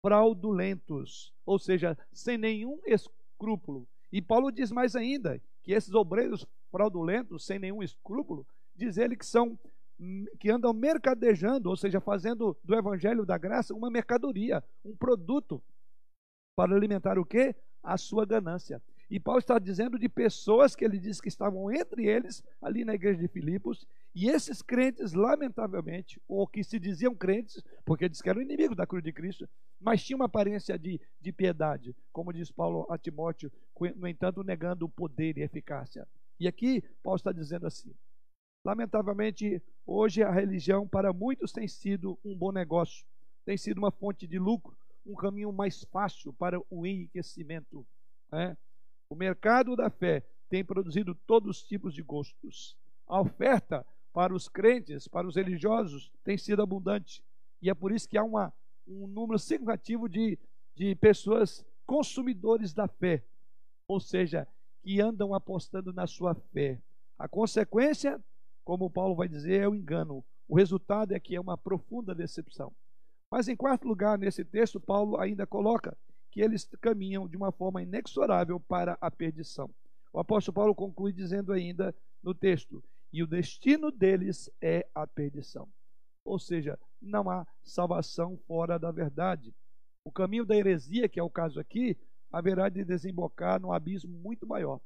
fraudulentos, 0.00 1.34
ou 1.44 1.58
seja, 1.58 1.98
sem 2.10 2.38
nenhum 2.38 2.80
escrúpulo. 2.86 3.86
E 4.10 4.22
Paulo 4.22 4.50
diz 4.50 4.70
mais 4.70 4.96
ainda 4.96 5.38
que 5.62 5.72
esses 5.72 5.92
obreiros 5.92 6.46
fraudulentos, 6.70 7.44
sem 7.44 7.58
nenhum 7.58 7.82
escrúpulo, 7.82 8.46
diz 8.74 8.96
ele 8.96 9.16
que 9.16 9.26
são 9.26 9.58
que 10.38 10.50
andam 10.50 10.72
mercadejando, 10.72 11.68
ou 11.68 11.76
seja, 11.76 12.00
fazendo 12.00 12.56
do 12.64 12.74
evangelho 12.74 13.26
da 13.26 13.36
graça 13.36 13.74
uma 13.74 13.90
mercadoria, 13.90 14.64
um 14.82 14.96
produto 14.96 15.62
para 16.54 16.74
alimentar 16.74 17.18
o 17.18 17.24
quê? 17.24 17.54
A 17.82 17.98
sua 17.98 18.24
ganância. 18.24 18.82
E 19.08 19.20
Paulo 19.20 19.38
está 19.38 19.58
dizendo 19.58 19.98
de 19.98 20.08
pessoas 20.08 20.74
que 20.74 20.84
ele 20.84 20.98
diz 20.98 21.20
que 21.20 21.28
estavam 21.28 21.70
entre 21.70 22.06
eles, 22.06 22.42
ali 22.60 22.84
na 22.84 22.94
igreja 22.94 23.20
de 23.20 23.28
Filipos, 23.28 23.86
e 24.14 24.28
esses 24.28 24.62
crentes, 24.62 25.12
lamentavelmente, 25.12 26.20
ou 26.26 26.46
que 26.46 26.64
se 26.64 26.78
diziam 26.80 27.14
crentes, 27.14 27.62
porque 27.84 28.08
diz 28.08 28.20
que 28.20 28.28
eram 28.28 28.42
inimigos 28.42 28.76
da 28.76 28.86
cruz 28.86 29.04
de 29.04 29.12
Cristo, 29.12 29.48
mas 29.80 30.02
tinham 30.02 30.18
uma 30.18 30.24
aparência 30.24 30.76
de, 30.78 31.00
de 31.20 31.32
piedade, 31.32 31.94
como 32.12 32.32
diz 32.32 32.50
Paulo 32.50 32.86
a 32.90 32.98
Timóteo, 32.98 33.52
no 33.94 34.08
entanto, 34.08 34.42
negando 34.42 34.86
o 34.86 34.88
poder 34.88 35.38
e 35.38 35.42
eficácia. 35.42 36.08
E 36.40 36.48
aqui 36.48 36.82
Paulo 37.02 37.16
está 37.16 37.30
dizendo 37.30 37.66
assim: 37.66 37.94
lamentavelmente, 38.64 39.62
hoje 39.86 40.22
a 40.22 40.30
religião 40.30 40.88
para 40.88 41.12
muitos 41.12 41.52
tem 41.52 41.68
sido 41.68 42.18
um 42.24 42.36
bom 42.36 42.50
negócio, 42.50 43.06
tem 43.44 43.56
sido 43.56 43.78
uma 43.78 43.90
fonte 43.90 44.26
de 44.26 44.38
lucro, 44.38 44.76
um 45.04 45.14
caminho 45.14 45.52
mais 45.52 45.84
fácil 45.84 46.32
para 46.32 46.60
o 46.68 46.86
enriquecimento. 46.86 47.86
Né? 48.32 48.56
O 49.08 49.14
mercado 49.14 49.76
da 49.76 49.88
fé 49.88 50.24
tem 50.48 50.64
produzido 50.64 51.14
todos 51.14 51.58
os 51.58 51.62
tipos 51.62 51.94
de 51.94 52.02
gostos. 52.02 52.76
A 53.06 53.20
oferta 53.20 53.86
para 54.12 54.34
os 54.34 54.48
crentes, 54.48 55.06
para 55.06 55.26
os 55.26 55.36
religiosos, 55.36 56.10
tem 56.24 56.36
sido 56.36 56.62
abundante. 56.62 57.22
E 57.62 57.70
é 57.70 57.74
por 57.74 57.92
isso 57.92 58.08
que 58.08 58.18
há 58.18 58.24
uma, 58.24 58.52
um 58.86 59.06
número 59.06 59.38
significativo 59.38 60.08
de, 60.08 60.38
de 60.74 60.94
pessoas 60.96 61.64
consumidores 61.84 62.72
da 62.72 62.88
fé, 62.88 63.22
ou 63.86 64.00
seja, 64.00 64.46
que 64.82 65.00
andam 65.00 65.34
apostando 65.34 65.92
na 65.92 66.06
sua 66.06 66.34
fé. 66.34 66.80
A 67.18 67.28
consequência, 67.28 68.22
como 68.64 68.90
Paulo 68.90 69.14
vai 69.14 69.28
dizer, 69.28 69.62
é 69.62 69.68
o 69.68 69.74
engano. 69.74 70.24
O 70.48 70.56
resultado 70.56 71.12
é 71.12 71.20
que 71.20 71.36
é 71.36 71.40
uma 71.40 71.56
profunda 71.56 72.14
decepção. 72.14 72.74
Mas 73.30 73.48
em 73.48 73.56
quarto 73.56 73.86
lugar, 73.86 74.18
nesse 74.18 74.44
texto, 74.44 74.80
Paulo 74.80 75.18
ainda 75.18 75.46
coloca 75.46 75.96
que 76.37 76.42
eles 76.42 76.68
caminham 76.83 77.27
de 77.27 77.35
uma 77.35 77.51
forma 77.51 77.83
inexorável 77.83 78.61
para 78.61 78.99
a 79.01 79.11
perdição. 79.11 79.70
O 80.12 80.20
apóstolo 80.20 80.55
Paulo 80.55 80.75
conclui 80.75 81.11
dizendo 81.11 81.51
ainda 81.51 81.96
no 82.22 82.35
texto: 82.35 82.85
e 83.11 83.22
o 83.22 83.27
destino 83.27 83.90
deles 83.90 84.51
é 84.61 84.87
a 84.94 85.07
perdição. 85.07 85.66
Ou 86.27 86.38
seja, 86.38 86.79
não 87.01 87.31
há 87.31 87.46
salvação 87.62 88.37
fora 88.46 88.79
da 88.79 88.90
verdade. 88.90 89.55
O 90.05 90.12
caminho 90.12 90.44
da 90.44 90.55
heresia, 90.55 91.09
que 91.09 91.18
é 91.18 91.22
o 91.22 91.31
caso 91.31 91.59
aqui, 91.59 91.96
haverá 92.31 92.68
de 92.68 92.85
desembocar 92.85 93.59
num 93.59 93.72
abismo 93.72 94.12
muito 94.12 94.46
maior. 94.46 94.79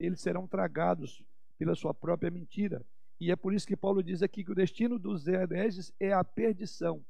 Eles 0.00 0.22
serão 0.22 0.48
tragados 0.48 1.22
pela 1.58 1.74
sua 1.74 1.92
própria 1.92 2.30
mentira. 2.30 2.82
E 3.20 3.30
é 3.30 3.36
por 3.36 3.52
isso 3.52 3.66
que 3.66 3.76
Paulo 3.76 4.02
diz 4.02 4.22
aqui 4.22 4.42
que 4.42 4.52
o 4.52 4.54
destino 4.54 4.98
dos 4.98 5.28
hereges 5.28 5.92
é 6.00 6.14
a 6.14 6.24
perdição. 6.24 7.04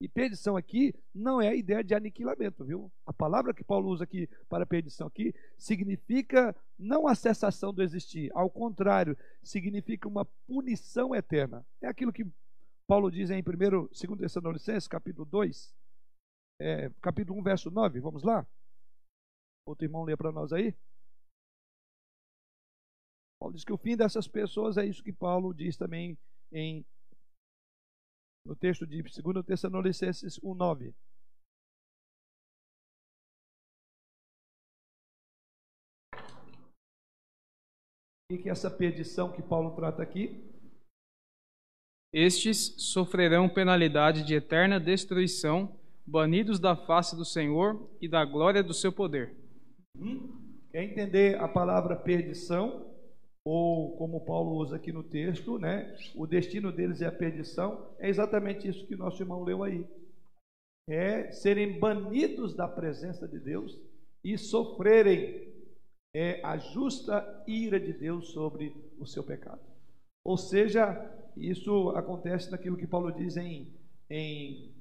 E 0.00 0.08
perdição 0.08 0.56
aqui 0.56 0.94
não 1.14 1.42
é 1.42 1.48
a 1.48 1.54
ideia 1.54 1.84
de 1.84 1.94
aniquilamento, 1.94 2.64
viu? 2.64 2.90
A 3.04 3.12
palavra 3.12 3.52
que 3.52 3.62
Paulo 3.62 3.90
usa 3.90 4.04
aqui 4.04 4.26
para 4.48 4.64
perdição 4.64 5.06
aqui 5.06 5.34
significa 5.58 6.56
não 6.78 7.06
a 7.06 7.14
cessação 7.14 7.72
do 7.72 7.82
existir, 7.82 8.30
ao 8.34 8.48
contrário, 8.48 9.16
significa 9.42 10.08
uma 10.08 10.24
punição 10.46 11.14
eterna. 11.14 11.66
É 11.82 11.86
aquilo 11.86 12.14
que 12.14 12.26
Paulo 12.86 13.10
diz 13.10 13.28
em 13.30 13.40
1 13.40 13.42
2 13.42 14.18
Tessalonicenses, 14.18 14.88
capítulo 14.88 15.26
2, 15.26 15.76
é, 16.60 16.90
capítulo 17.02 17.38
1, 17.38 17.42
verso 17.42 17.70
9. 17.70 18.00
Vamos 18.00 18.22
lá? 18.22 18.46
Outro 19.66 19.84
irmão 19.84 20.02
lê 20.02 20.16
para 20.16 20.32
nós 20.32 20.50
aí. 20.50 20.74
Paulo 23.38 23.54
diz 23.54 23.64
que 23.64 23.72
o 23.72 23.78
fim 23.78 23.96
dessas 23.98 24.26
pessoas 24.26 24.78
é 24.78 24.86
isso 24.86 25.04
que 25.04 25.12
Paulo 25.12 25.52
diz 25.52 25.76
também 25.76 26.16
em 26.50 26.84
no 28.44 28.56
texto 28.56 28.86
de 28.86 29.02
2 29.02 29.44
Tessalonicenses 29.44 30.38
1,9. 30.40 30.94
E 38.30 38.38
que 38.38 38.48
essa 38.48 38.70
perdição 38.70 39.32
que 39.32 39.42
Paulo 39.42 39.74
trata 39.74 40.02
aqui? 40.02 40.48
Estes 42.12 42.74
sofrerão 42.92 43.48
penalidade 43.48 44.24
de 44.24 44.34
eterna 44.34 44.80
destruição, 44.80 45.78
banidos 46.06 46.58
da 46.58 46.76
face 46.76 47.16
do 47.16 47.24
Senhor 47.24 47.88
e 48.00 48.08
da 48.08 48.24
glória 48.24 48.62
do 48.62 48.74
seu 48.74 48.92
poder. 48.92 49.34
Hum? 49.96 50.40
Quer 50.70 50.84
entender 50.84 51.40
a 51.40 51.48
palavra 51.48 51.96
perdição? 51.96 52.89
Ou 53.44 53.96
como 53.96 54.24
Paulo 54.24 54.56
usa 54.56 54.76
aqui 54.76 54.92
no 54.92 55.02
texto, 55.02 55.58
né, 55.58 55.96
o 56.14 56.26
destino 56.26 56.70
deles 56.70 57.00
é 57.00 57.06
a 57.06 57.12
perdição, 57.12 57.94
é 57.98 58.08
exatamente 58.08 58.68
isso 58.68 58.86
que 58.86 58.96
nosso 58.96 59.22
irmão 59.22 59.42
leu 59.42 59.62
aí. 59.62 59.86
É 60.88 61.30
serem 61.30 61.78
banidos 61.78 62.54
da 62.54 62.66
presença 62.66 63.26
de 63.26 63.38
Deus 63.38 63.80
e 64.24 64.36
sofrerem 64.36 65.50
é, 66.14 66.44
a 66.44 66.58
justa 66.58 67.44
ira 67.46 67.78
de 67.78 67.92
Deus 67.92 68.30
sobre 68.32 68.74
o 68.98 69.06
seu 69.06 69.22
pecado. 69.22 69.62
Ou 70.24 70.36
seja, 70.36 70.94
isso 71.36 71.90
acontece 71.90 72.50
naquilo 72.50 72.76
que 72.76 72.86
Paulo 72.86 73.12
diz 73.12 73.36
em, 73.36 73.72
em 74.08 74.74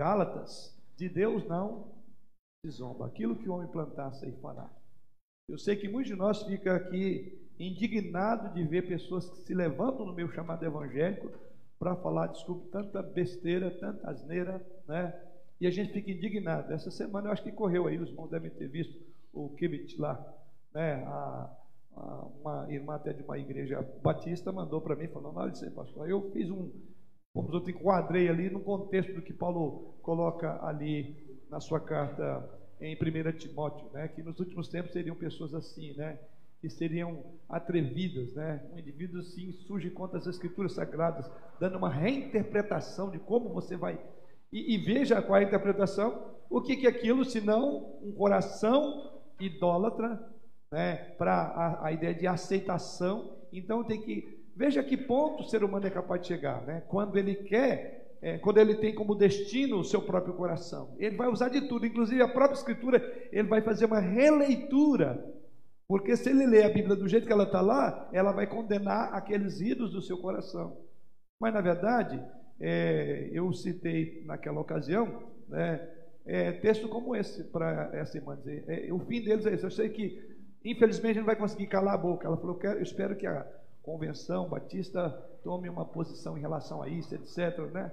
Gálatas: 0.00 0.76
de 0.96 1.08
Deus 1.08 1.46
não 1.46 1.94
se 2.64 2.70
zomba, 2.72 3.06
aquilo 3.06 3.36
que 3.36 3.48
o 3.48 3.54
homem 3.54 3.70
plantasse 3.70 4.24
aí 4.24 4.32
fará. 4.40 4.77
Eu 5.48 5.56
sei 5.56 5.76
que 5.76 5.88
muitos 5.88 6.10
de 6.10 6.16
nós 6.16 6.42
fica 6.42 6.76
aqui 6.76 7.38
indignado 7.58 8.52
de 8.52 8.62
ver 8.64 8.86
pessoas 8.86 9.30
que 9.30 9.38
se 9.38 9.54
levantam 9.54 10.04
no 10.04 10.12
meu 10.12 10.30
chamado 10.30 10.62
evangélico 10.62 11.30
para 11.78 11.96
falar, 11.96 12.26
desculpe, 12.26 12.68
tanta 12.68 13.02
besteira, 13.02 13.70
tanta 13.70 14.10
asneira, 14.10 14.64
né? 14.86 15.18
E 15.58 15.66
a 15.66 15.70
gente 15.70 15.90
fica 15.90 16.10
indignado. 16.10 16.70
Essa 16.72 16.90
semana 16.90 17.28
eu 17.28 17.32
acho 17.32 17.42
que 17.42 17.50
correu 17.50 17.86
aí, 17.86 17.98
os 17.98 18.10
irmãos 18.10 18.28
devem 18.28 18.50
ter 18.50 18.68
visto 18.68 19.00
o 19.32 19.48
Kibit 19.56 19.98
lá, 19.98 20.22
né? 20.74 21.02
A, 21.06 21.56
a, 21.96 22.26
uma 22.40 22.70
irmã 22.70 22.96
até 22.96 23.14
de 23.14 23.22
uma 23.22 23.38
igreja 23.38 23.80
batista 24.02 24.52
mandou 24.52 24.82
para 24.82 24.96
mim, 24.96 25.08
falando, 25.08 25.38
olha 25.38 25.50
isso 25.50 25.70
pastor, 25.70 26.10
eu 26.10 26.30
fiz 26.30 26.50
um, 26.50 26.70
como 27.32 27.50
eu 27.54 27.68
enquadrei 27.68 28.28
ali 28.28 28.50
no 28.50 28.60
contexto 28.60 29.14
do 29.14 29.22
que 29.22 29.32
Paulo 29.32 29.94
coloca 30.02 30.62
ali 30.62 31.16
na 31.48 31.58
sua 31.58 31.80
carta 31.80 32.57
em 32.80 32.94
1 32.94 33.32
Timóteo, 33.38 33.88
né, 33.92 34.08
que 34.08 34.22
nos 34.22 34.38
últimos 34.38 34.68
tempos 34.68 34.92
seriam 34.92 35.16
pessoas 35.16 35.54
assim, 35.54 35.94
né, 35.94 36.18
que 36.60 36.68
seriam 36.68 37.22
atrevidas, 37.48 38.34
né, 38.34 38.62
um 38.72 38.78
indivíduo 38.78 39.20
assim 39.20 39.52
surge 39.52 39.90
contra 39.90 40.18
as 40.18 40.26
escrituras 40.26 40.72
sagradas, 40.72 41.30
dando 41.60 41.78
uma 41.78 41.90
reinterpretação 41.90 43.10
de 43.10 43.18
como 43.18 43.48
você 43.50 43.76
vai 43.76 43.98
e, 44.52 44.74
e 44.74 44.78
veja 44.78 45.20
qual 45.20 45.38
é 45.38 45.44
a 45.44 45.46
interpretação, 45.46 46.36
o 46.48 46.60
que, 46.60 46.76
que 46.76 46.86
é 46.86 46.90
aquilo 46.90 47.24
senão 47.24 47.98
um 48.02 48.12
coração 48.12 49.20
idólatra, 49.38 50.18
né, 50.70 50.96
para 51.18 51.32
a, 51.32 51.86
a 51.86 51.92
ideia 51.92 52.14
de 52.14 52.26
aceitação. 52.26 53.36
Então 53.52 53.84
tem 53.84 54.00
que 54.00 54.38
veja 54.56 54.82
que 54.82 54.96
ponto 54.96 55.42
o 55.42 55.48
ser 55.48 55.62
humano 55.62 55.86
é 55.86 55.90
capaz 55.90 56.22
de 56.22 56.28
chegar, 56.28 56.62
né, 56.62 56.82
quando 56.88 57.16
ele 57.16 57.34
quer 57.34 57.97
é, 58.20 58.38
quando 58.38 58.58
ele 58.58 58.74
tem 58.74 58.94
como 58.94 59.14
destino 59.14 59.78
o 59.78 59.84
seu 59.84 60.02
próprio 60.02 60.34
coração. 60.34 60.94
Ele 60.98 61.16
vai 61.16 61.28
usar 61.28 61.48
de 61.48 61.68
tudo, 61.68 61.86
inclusive 61.86 62.20
a 62.22 62.28
própria 62.28 62.56
Escritura, 62.56 63.28
ele 63.30 63.48
vai 63.48 63.62
fazer 63.62 63.86
uma 63.86 64.00
releitura, 64.00 65.24
porque 65.86 66.16
se 66.16 66.30
ele 66.30 66.46
ler 66.46 66.64
a 66.64 66.72
Bíblia 66.72 66.96
do 66.96 67.08
jeito 67.08 67.26
que 67.26 67.32
ela 67.32 67.44
está 67.44 67.60
lá, 67.60 68.08
ela 68.12 68.32
vai 68.32 68.46
condenar 68.46 69.14
aqueles 69.14 69.60
ídolos 69.60 69.92
do 69.92 70.02
seu 70.02 70.18
coração. 70.18 70.76
Mas 71.40 71.54
na 71.54 71.60
verdade, 71.60 72.22
é, 72.60 73.30
eu 73.32 73.52
citei 73.52 74.24
naquela 74.26 74.60
ocasião, 74.60 75.22
né, 75.48 75.88
é, 76.26 76.52
texto 76.52 76.88
como 76.88 77.16
esse 77.16 77.44
para 77.44 77.90
essa 77.94 78.18
irmã 78.18 78.36
dizer. 78.36 78.64
É, 78.68 78.92
o 78.92 78.98
fim 79.00 79.22
deles 79.22 79.46
é 79.46 79.54
esse. 79.54 79.64
Eu 79.64 79.70
sei 79.70 79.88
que, 79.88 80.20
infelizmente, 80.62 81.18
não 81.18 81.24
vai 81.24 81.36
conseguir 81.36 81.68
calar 81.68 81.94
a 81.94 81.98
boca. 81.98 82.26
Ela 82.26 82.36
falou: 82.36 82.56
eu, 82.56 82.58
quero, 82.58 82.78
eu 82.78 82.82
espero 82.82 83.16
que 83.16 83.26
a 83.26 83.46
convenção 83.82 84.46
batista 84.46 85.08
tome 85.42 85.70
uma 85.70 85.86
posição 85.86 86.36
em 86.36 86.40
relação 86.42 86.82
a 86.82 86.88
isso, 86.88 87.14
etc. 87.14 87.58
Né? 87.72 87.90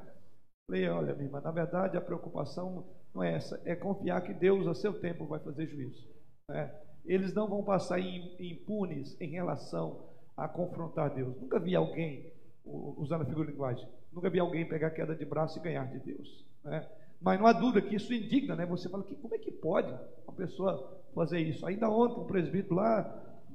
Falei, 0.68 0.88
olha, 0.90 1.14
minha 1.14 1.28
irmã, 1.28 1.42
na 1.42 1.52
verdade 1.52 1.98
a 1.98 2.02
preocupação 2.02 2.86
não 3.14 3.24
é 3.24 3.34
essa, 3.36 3.62
é 3.66 3.76
confiar 3.76 4.22
que 4.22 4.34
Deus, 4.34 4.68
a 4.68 4.74
seu 4.74 5.00
tempo, 5.00 5.26
vai 5.26 5.40
fazer 5.40 5.68
juízo. 5.68 6.08
Né? 6.50 6.74
Eles 7.06 7.34
não 7.34 7.48
vão 7.48 7.64
passar 7.64 8.00
impunes 8.00 9.20
em 9.22 9.30
relação 9.30 10.10
a 10.36 10.48
confrontar 10.48 11.14
Deus. 11.14 11.40
Nunca 11.40 11.60
vi 11.60 11.76
alguém, 11.76 12.34
usando 12.66 13.22
a 13.22 13.26
figura 13.26 13.46
de 13.46 13.52
linguagem, 13.52 13.88
nunca 14.12 14.30
vi 14.30 14.40
alguém 14.40 14.68
pegar 14.68 14.90
queda 14.90 15.16
de 15.16 15.24
braço 15.24 15.60
e 15.60 15.62
ganhar 15.62 15.86
de 15.86 16.00
Deus. 16.00 16.46
Né? 16.64 16.90
Mas 17.22 17.40
não 17.40 17.48
há 17.48 17.54
dúvida 17.54 17.88
que 17.88 17.96
isso 17.96 18.14
indigna, 18.14 18.56
né? 18.56 18.66
Você 18.66 18.90
fala 18.90 19.04
que 19.04 19.16
como 19.16 19.34
é 19.36 19.38
que 19.38 19.52
pode 19.52 19.92
uma 20.28 20.36
pessoa 20.36 21.02
fazer 21.14 21.40
isso? 21.40 21.66
Ainda 21.66 21.90
ontem, 21.90 22.20
um 22.20 22.28
presbítero 22.28 22.76
lá 22.76 23.02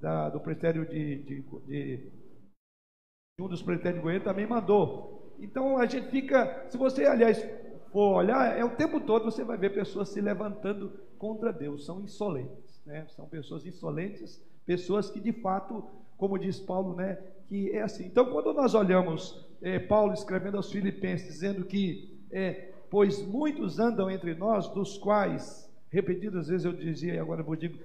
da, 0.01 0.31
do 0.31 0.41
presbitério 0.41 0.89
de, 0.89 1.23
de, 1.23 1.43
de, 1.43 1.97
de 1.97 3.43
um 3.43 3.49
dos 3.49 3.63
presbitérios 3.63 4.01
de 4.01 4.03
Goiânia 4.03 4.25
também 4.25 4.47
mandou. 4.47 5.20
Então 5.41 5.79
a 5.79 5.87
gente 5.87 6.09
fica, 6.09 6.67
se 6.69 6.77
você, 6.77 7.07
aliás, 7.07 7.45
for 7.93 8.17
olhar, 8.17 8.57
é 8.57 8.65
o 8.65 8.77
tempo 8.77 9.01
todo 9.01 9.25
você 9.25 9.45
vai 9.45 9.57
ver 9.57 9.75
pessoas 9.75 10.09
se 10.11 10.21
levantando 10.21 10.93
contra 11.19 11.53
Deus, 11.53 11.85
são 11.85 12.01
insolentes, 12.01 12.81
né? 12.87 13.07
São 13.09 13.27
pessoas 13.27 13.67
insolentes, 13.67 14.43
pessoas 14.65 15.11
que 15.11 15.21
de 15.21 15.33
fato, 15.33 15.85
como 16.17 16.39
diz 16.39 16.59
Paulo, 16.59 16.95
né, 16.95 17.19
que 17.47 17.71
é 17.71 17.83
assim. 17.83 18.07
Então, 18.07 18.31
quando 18.31 18.53
nós 18.53 18.75
olhamos 18.75 19.47
é, 19.61 19.79
Paulo 19.79 20.13
escrevendo 20.13 20.57
aos 20.57 20.71
Filipenses, 20.71 21.27
dizendo 21.27 21.65
que 21.65 22.25
é, 22.31 22.73
pois 22.91 23.25
muitos 23.27 23.79
andam 23.79 24.11
entre 24.11 24.35
nós, 24.35 24.69
dos 24.69 24.97
quais, 24.97 25.69
repetidas 25.91 26.49
vezes 26.49 26.65
eu 26.65 26.73
dizia, 26.73 27.15
e 27.15 27.19
agora 27.19 27.43
vou 27.43 27.57
dizer, 27.57 27.79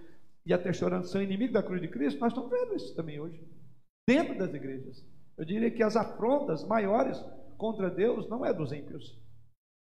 e 0.46 0.54
até 0.54 0.72
chorando, 0.72 1.06
são 1.06 1.22
inimigos 1.22 1.54
da 1.54 1.64
cruz 1.64 1.82
de 1.82 1.88
Cristo, 1.88 2.20
nós 2.20 2.32
estamos 2.32 2.52
vendo 2.52 2.76
isso 2.76 2.96
também 2.96 3.20
hoje, 3.20 3.42
dentro 4.08 4.38
das 4.38 4.54
igrejas. 4.54 5.04
Eu 5.38 5.44
diria 5.44 5.72
que 5.72 5.84
as 5.84 5.96
afrontas 5.96 6.64
maiores 6.64 7.24
contra 7.58 7.90
Deus 7.90 8.30
não 8.30 8.46
é 8.46 8.54
dos 8.54 8.72
ímpios, 8.72 9.20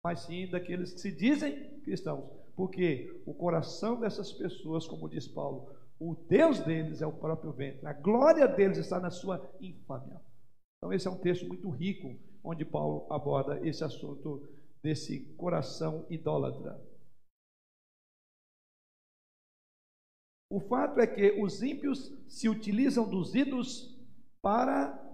mas 0.03 0.21
sim 0.21 0.49
daqueles 0.49 0.93
que 0.93 0.99
se 0.99 1.11
dizem 1.11 1.79
cristãos, 1.81 2.29
porque 2.55 3.21
o 3.25 3.33
coração 3.33 3.99
dessas 3.99 4.31
pessoas, 4.31 4.87
como 4.87 5.09
diz 5.09 5.27
Paulo, 5.27 5.75
o 5.99 6.15
Deus 6.15 6.59
deles 6.59 7.01
é 7.01 7.07
o 7.07 7.11
próprio 7.11 7.51
ventre, 7.51 7.85
a 7.85 7.93
glória 7.93 8.47
deles 8.47 8.77
está 8.77 8.99
na 8.99 9.11
sua 9.11 9.53
infâmia. 9.59 10.21
Então, 10.77 10.93
esse 10.93 11.07
é 11.07 11.11
um 11.11 11.17
texto 11.17 11.45
muito 11.45 11.69
rico, 11.69 12.17
onde 12.43 12.63
Paulo 12.63 13.05
aborda 13.11 13.59
esse 13.67 13.83
assunto 13.83 14.47
desse 14.81 15.19
coração 15.35 16.05
idólatra. 16.09 16.79
O 20.49 20.59
fato 20.61 20.99
é 20.99 21.05
que 21.05 21.39
os 21.41 21.61
ímpios 21.61 22.11
se 22.27 22.49
utilizam 22.49 23.07
dos 23.07 23.35
ídolos 23.35 23.95
para 24.41 25.08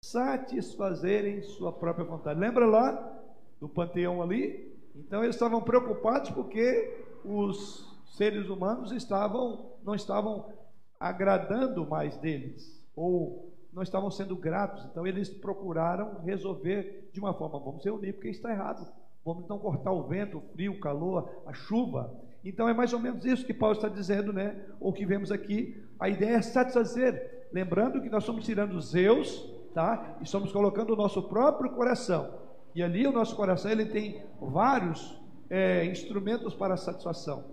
satisfazerem 0.00 1.42
sua 1.42 1.72
própria 1.72 2.04
vontade. 2.04 2.38
Lembra 2.38 2.66
lá 2.66 3.20
do 3.60 3.68
panteão 3.68 4.22
ali? 4.22 4.76
Então 4.94 5.22
eles 5.22 5.36
estavam 5.36 5.60
preocupados 5.60 6.30
porque 6.30 7.04
os 7.24 7.86
seres 8.16 8.48
humanos 8.48 8.92
estavam 8.92 9.72
não 9.84 9.94
estavam 9.94 10.52
agradando 10.98 11.86
mais 11.86 12.16
deles 12.16 12.84
ou 12.94 13.54
não 13.72 13.82
estavam 13.82 14.10
sendo 14.10 14.36
gratos. 14.36 14.84
Então 14.86 15.06
eles 15.06 15.28
procuraram 15.28 16.20
resolver 16.24 17.10
de 17.12 17.20
uma 17.20 17.34
forma: 17.34 17.58
vamos 17.58 17.82
se 17.82 17.90
unir 17.90 18.14
porque 18.14 18.28
está 18.28 18.50
errado. 18.50 18.86
Vamos 19.24 19.44
então 19.44 19.58
cortar 19.58 19.92
o 19.92 20.04
vento, 20.04 20.38
o 20.38 20.40
frio, 20.52 20.72
o 20.72 20.80
calor, 20.80 21.42
a 21.46 21.52
chuva. 21.52 22.14
Então 22.44 22.68
é 22.68 22.72
mais 22.72 22.92
ou 22.92 23.00
menos 23.00 23.24
isso 23.24 23.44
que 23.44 23.52
Paulo 23.52 23.76
está 23.76 23.88
dizendo, 23.88 24.32
né? 24.32 24.64
Ou 24.80 24.92
que 24.92 25.04
vemos 25.04 25.30
aqui. 25.30 25.84
A 25.98 26.08
ideia 26.08 26.36
é 26.36 26.42
satisfazer. 26.42 27.48
Lembrando 27.52 28.00
que 28.00 28.08
nós 28.08 28.22
estamos 28.22 28.44
tirando 28.44 28.80
Zeus, 28.80 29.57
tá? 29.72 30.16
E 30.20 30.24
estamos 30.24 30.52
colocando 30.52 30.92
o 30.92 30.96
nosso 30.96 31.22
próprio 31.22 31.70
coração. 31.70 32.32
E 32.74 32.82
ali 32.82 33.06
o 33.06 33.12
nosso 33.12 33.34
coração 33.34 33.70
ele 33.70 33.86
tem 33.86 34.22
vários 34.40 35.18
é, 35.50 35.84
instrumentos 35.86 36.54
para 36.54 36.76
satisfação. 36.76 37.44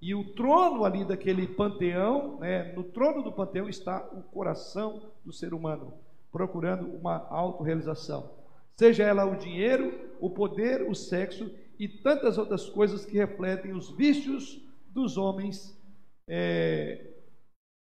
E 0.00 0.14
o 0.14 0.34
trono 0.34 0.84
ali 0.84 1.04
daquele 1.04 1.46
panteão, 1.46 2.38
né, 2.40 2.72
no 2.72 2.82
trono 2.82 3.22
do 3.22 3.30
panteão 3.30 3.68
está 3.68 4.04
o 4.12 4.22
coração 4.22 5.12
do 5.24 5.32
ser 5.32 5.54
humano, 5.54 5.94
procurando 6.32 6.88
uma 6.88 7.26
autorrealização. 7.28 8.30
Seja 8.76 9.04
ela 9.04 9.24
o 9.24 9.36
dinheiro, 9.36 10.10
o 10.20 10.30
poder, 10.30 10.88
o 10.90 10.94
sexo 10.94 11.54
e 11.78 11.86
tantas 11.86 12.36
outras 12.36 12.68
coisas 12.68 13.04
que 13.06 13.16
refletem 13.16 13.72
os 13.72 13.90
vícios 13.90 14.60
dos 14.88 15.16
homens, 15.16 15.80
é, 16.28 17.06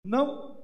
não 0.07 0.64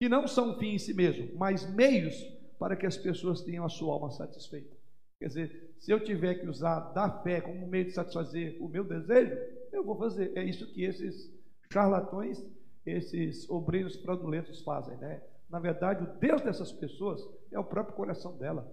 que 0.00 0.08
não 0.08 0.26
são 0.26 0.58
fim 0.58 0.74
em 0.74 0.78
si 0.78 0.92
mesmo, 0.92 1.36
mas 1.36 1.68
meios 1.74 2.14
para 2.58 2.76
que 2.76 2.86
as 2.86 2.96
pessoas 2.96 3.42
tenham 3.42 3.64
a 3.64 3.68
sua 3.68 3.92
alma 3.92 4.10
satisfeita. 4.10 4.74
Quer 5.18 5.28
dizer, 5.28 5.74
se 5.78 5.92
eu 5.92 6.02
tiver 6.02 6.34
que 6.34 6.48
usar 6.48 6.80
da 6.92 7.10
fé 7.22 7.40
como 7.40 7.66
meio 7.66 7.84
de 7.84 7.92
satisfazer 7.92 8.56
o 8.60 8.68
meu 8.68 8.84
desejo, 8.84 9.36
eu 9.72 9.84
vou 9.84 9.96
fazer. 9.96 10.32
É 10.36 10.42
isso 10.42 10.66
que 10.72 10.82
esses 10.82 11.32
charlatões, 11.72 12.44
esses 12.84 13.48
obreiros 13.48 13.96
fraudulentos 13.96 14.62
fazem, 14.62 14.96
né? 14.98 15.22
Na 15.48 15.58
verdade, 15.58 16.02
o 16.02 16.18
Deus 16.18 16.42
dessas 16.42 16.72
pessoas 16.72 17.20
é 17.52 17.58
o 17.58 17.64
próprio 17.64 17.94
coração 17.94 18.36
dela. 18.36 18.70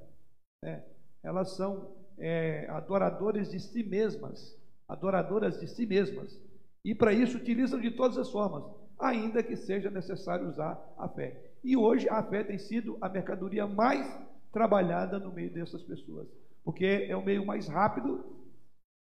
Né? 0.64 0.84
Elas 1.22 1.52
são 1.56 1.96
é, 2.18 2.68
adoradores 2.70 3.52
de 3.52 3.60
si 3.60 3.84
mesmas, 3.84 4.58
adoradoras 4.88 5.60
de 5.60 5.68
si 5.68 5.86
mesmas. 5.86 6.42
E 6.84 6.96
para 6.96 7.14
isso 7.14 7.38
utilizam 7.38 7.80
de 7.80 7.92
todas 7.92 8.18
as 8.18 8.30
formas, 8.32 8.64
ainda 9.02 9.42
que 9.42 9.56
seja 9.56 9.90
necessário 9.90 10.48
usar 10.48 10.80
a 10.98 11.08
fé. 11.10 11.36
E 11.64 11.76
hoje 11.76 12.08
a 12.10 12.24
fé 12.24 12.44
tem 12.44 12.58
sido 12.58 12.98
a 13.02 13.10
mercadoria 13.10 13.68
mais 13.68 14.08
trabalhada 14.52 15.20
no 15.20 15.32
meio 15.32 15.52
dessas 15.52 15.82
pessoas, 15.84 16.28
porque 16.64 17.08
é 17.10 17.16
o 17.16 17.24
meio 17.24 17.46
mais 17.46 17.68
rápido 17.68 18.24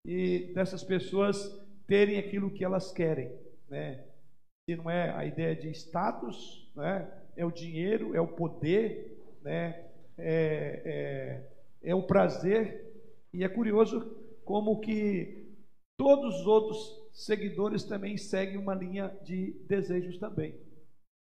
e 0.04 0.52
dessas 0.54 0.82
pessoas 0.82 1.36
terem 1.86 2.18
aquilo 2.18 2.50
que 2.50 2.64
elas 2.64 2.92
querem, 2.92 3.32
né? 3.68 4.04
Se 4.64 4.76
não 4.76 4.90
é 4.90 5.10
a 5.10 5.24
ideia 5.24 5.54
de 5.54 5.70
status, 5.70 6.70
né? 6.74 7.08
É 7.36 7.44
o 7.44 7.50
dinheiro, 7.50 8.14
é 8.14 8.20
o 8.20 8.26
poder, 8.26 9.18
né? 9.42 9.84
É, 10.18 10.82
é, 10.84 11.90
é 11.90 11.94
o 11.94 12.02
prazer 12.02 12.84
e 13.32 13.44
é 13.44 13.48
curioso 13.48 14.00
como 14.44 14.80
que 14.80 15.45
todos 15.98 16.40
os 16.40 16.46
outros 16.46 17.10
seguidores 17.12 17.84
também 17.84 18.16
seguem 18.16 18.58
uma 18.58 18.74
linha 18.74 19.08
de 19.24 19.52
desejos 19.66 20.18
também. 20.18 20.58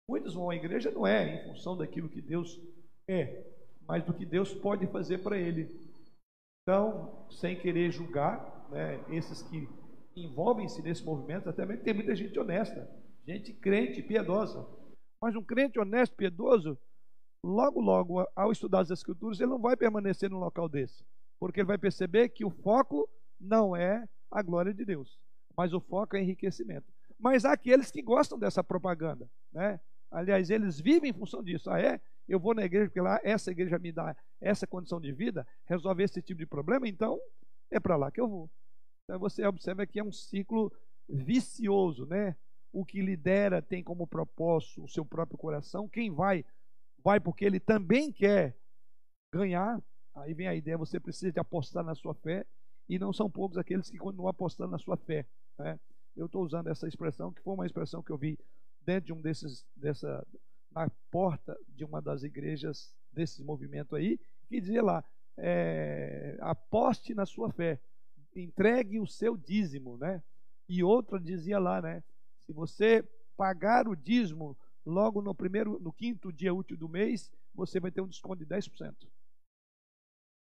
Muitos 0.08 0.34
vão 0.34 0.50
à 0.50 0.56
igreja 0.56 0.90
não 0.90 1.06
é 1.06 1.34
em 1.34 1.48
função 1.48 1.76
daquilo 1.76 2.08
que 2.08 2.20
Deus 2.20 2.60
é, 3.08 3.44
mas 3.86 4.04
do 4.04 4.14
que 4.14 4.24
Deus 4.24 4.52
pode 4.54 4.86
fazer 4.86 5.18
para 5.18 5.38
ele. 5.38 5.68
Então, 6.62 7.26
sem 7.30 7.58
querer 7.58 7.90
julgar 7.90 8.68
né, 8.70 9.04
esses 9.10 9.42
que 9.42 9.68
envolvem-se 10.16 10.82
nesse 10.82 11.04
movimento, 11.04 11.48
até 11.48 11.66
mesmo 11.66 11.84
tem 11.84 11.94
muita 11.94 12.14
gente 12.14 12.38
honesta, 12.38 12.88
gente 13.26 13.52
crente, 13.52 14.02
piedosa. 14.02 14.66
Mas 15.20 15.36
um 15.36 15.42
crente 15.42 15.78
honesto, 15.78 16.16
piedoso, 16.16 16.78
logo, 17.42 17.80
logo, 17.80 18.26
ao 18.34 18.52
estudar 18.52 18.80
as 18.80 18.90
Escrituras, 18.90 19.40
ele 19.40 19.50
não 19.50 19.58
vai 19.58 19.76
permanecer 19.76 20.30
num 20.30 20.38
local 20.38 20.68
desse, 20.68 21.04
porque 21.38 21.60
ele 21.60 21.66
vai 21.66 21.78
perceber 21.78 22.30
que 22.30 22.44
o 22.44 22.50
foco 22.50 23.08
não 23.38 23.76
é 23.76 24.06
a 24.34 24.42
glória 24.42 24.74
de 24.74 24.84
Deus, 24.84 25.16
mas 25.56 25.72
o 25.72 25.80
foco 25.80 26.16
é 26.16 26.20
enriquecimento. 26.20 26.92
Mas 27.16 27.44
há 27.44 27.52
aqueles 27.52 27.90
que 27.90 28.02
gostam 28.02 28.36
dessa 28.36 28.64
propaganda, 28.64 29.30
né? 29.52 29.80
Aliás, 30.10 30.50
eles 30.50 30.80
vivem 30.80 31.10
em 31.10 31.12
função 31.12 31.42
disso. 31.42 31.70
Ah, 31.70 31.80
é? 31.80 32.00
Eu 32.28 32.40
vou 32.40 32.52
na 32.52 32.64
igreja 32.64 32.86
porque 32.86 33.00
lá 33.00 33.20
essa 33.22 33.52
igreja 33.52 33.78
me 33.78 33.92
dá 33.92 34.16
essa 34.40 34.66
condição 34.66 35.00
de 35.00 35.12
vida, 35.12 35.46
resolve 35.66 36.02
esse 36.02 36.20
tipo 36.20 36.38
de 36.38 36.46
problema, 36.46 36.88
então 36.88 37.20
é 37.70 37.78
para 37.78 37.96
lá 37.96 38.10
que 38.10 38.20
eu 38.20 38.28
vou. 38.28 38.50
Então 39.04 39.20
você 39.20 39.46
observa 39.46 39.86
que 39.86 40.00
é 40.00 40.04
um 40.04 40.12
ciclo 40.12 40.72
vicioso, 41.08 42.04
né? 42.06 42.36
O 42.72 42.84
que 42.84 43.00
lidera 43.00 43.62
tem 43.62 43.84
como 43.84 44.06
propósito 44.06 44.82
o 44.82 44.88
seu 44.88 45.04
próprio 45.04 45.38
coração. 45.38 45.88
Quem 45.88 46.10
vai, 46.10 46.44
vai 47.04 47.20
porque 47.20 47.44
ele 47.44 47.60
também 47.60 48.10
quer 48.10 48.56
ganhar. 49.32 49.80
Aí 50.16 50.34
vem 50.34 50.48
a 50.48 50.54
ideia: 50.54 50.76
você 50.76 50.98
precisa 50.98 51.30
de 51.30 51.38
apostar 51.38 51.84
na 51.84 51.94
sua 51.94 52.14
fé, 52.14 52.44
e 52.88 52.98
não 52.98 53.12
são 53.12 53.30
poucos 53.30 53.56
aqueles 53.58 53.90
que 53.90 53.98
continuam 53.98 54.28
apostando 54.28 54.70
na 54.70 54.78
sua 54.78 54.96
fé. 54.96 55.26
Né? 55.58 55.78
Eu 56.16 56.26
estou 56.26 56.42
usando 56.42 56.68
essa 56.68 56.86
expressão, 56.86 57.32
que 57.32 57.42
foi 57.42 57.54
uma 57.54 57.66
expressão 57.66 58.02
que 58.02 58.12
eu 58.12 58.18
vi 58.18 58.38
dentro 58.84 59.06
de 59.06 59.12
um 59.12 59.20
desses, 59.20 59.66
dessa, 59.74 60.26
na 60.70 60.88
porta 61.10 61.58
de 61.68 61.84
uma 61.84 62.00
das 62.00 62.22
igrejas 62.22 62.94
desse 63.12 63.42
movimento 63.42 63.96
aí, 63.96 64.18
que 64.48 64.60
dizia 64.60 64.82
lá: 64.82 65.04
é, 65.36 66.36
aposte 66.40 67.14
na 67.14 67.26
sua 67.26 67.50
fé, 67.50 67.80
entregue 68.34 69.00
o 69.00 69.06
seu 69.06 69.36
dízimo, 69.36 69.96
né? 69.96 70.22
E 70.68 70.82
outra 70.82 71.18
dizia 71.20 71.58
lá, 71.58 71.80
né? 71.80 72.02
Se 72.46 72.52
você 72.52 73.02
pagar 73.36 73.88
o 73.88 73.96
dízimo 73.96 74.56
logo 74.84 75.22
no 75.22 75.34
primeiro, 75.34 75.78
no 75.80 75.92
quinto 75.92 76.32
dia 76.32 76.52
útil 76.52 76.76
do 76.76 76.88
mês, 76.88 77.32
você 77.54 77.80
vai 77.80 77.90
ter 77.90 78.00
um 78.00 78.08
desconto 78.08 78.44
de 78.44 78.46
10%. 78.46 78.94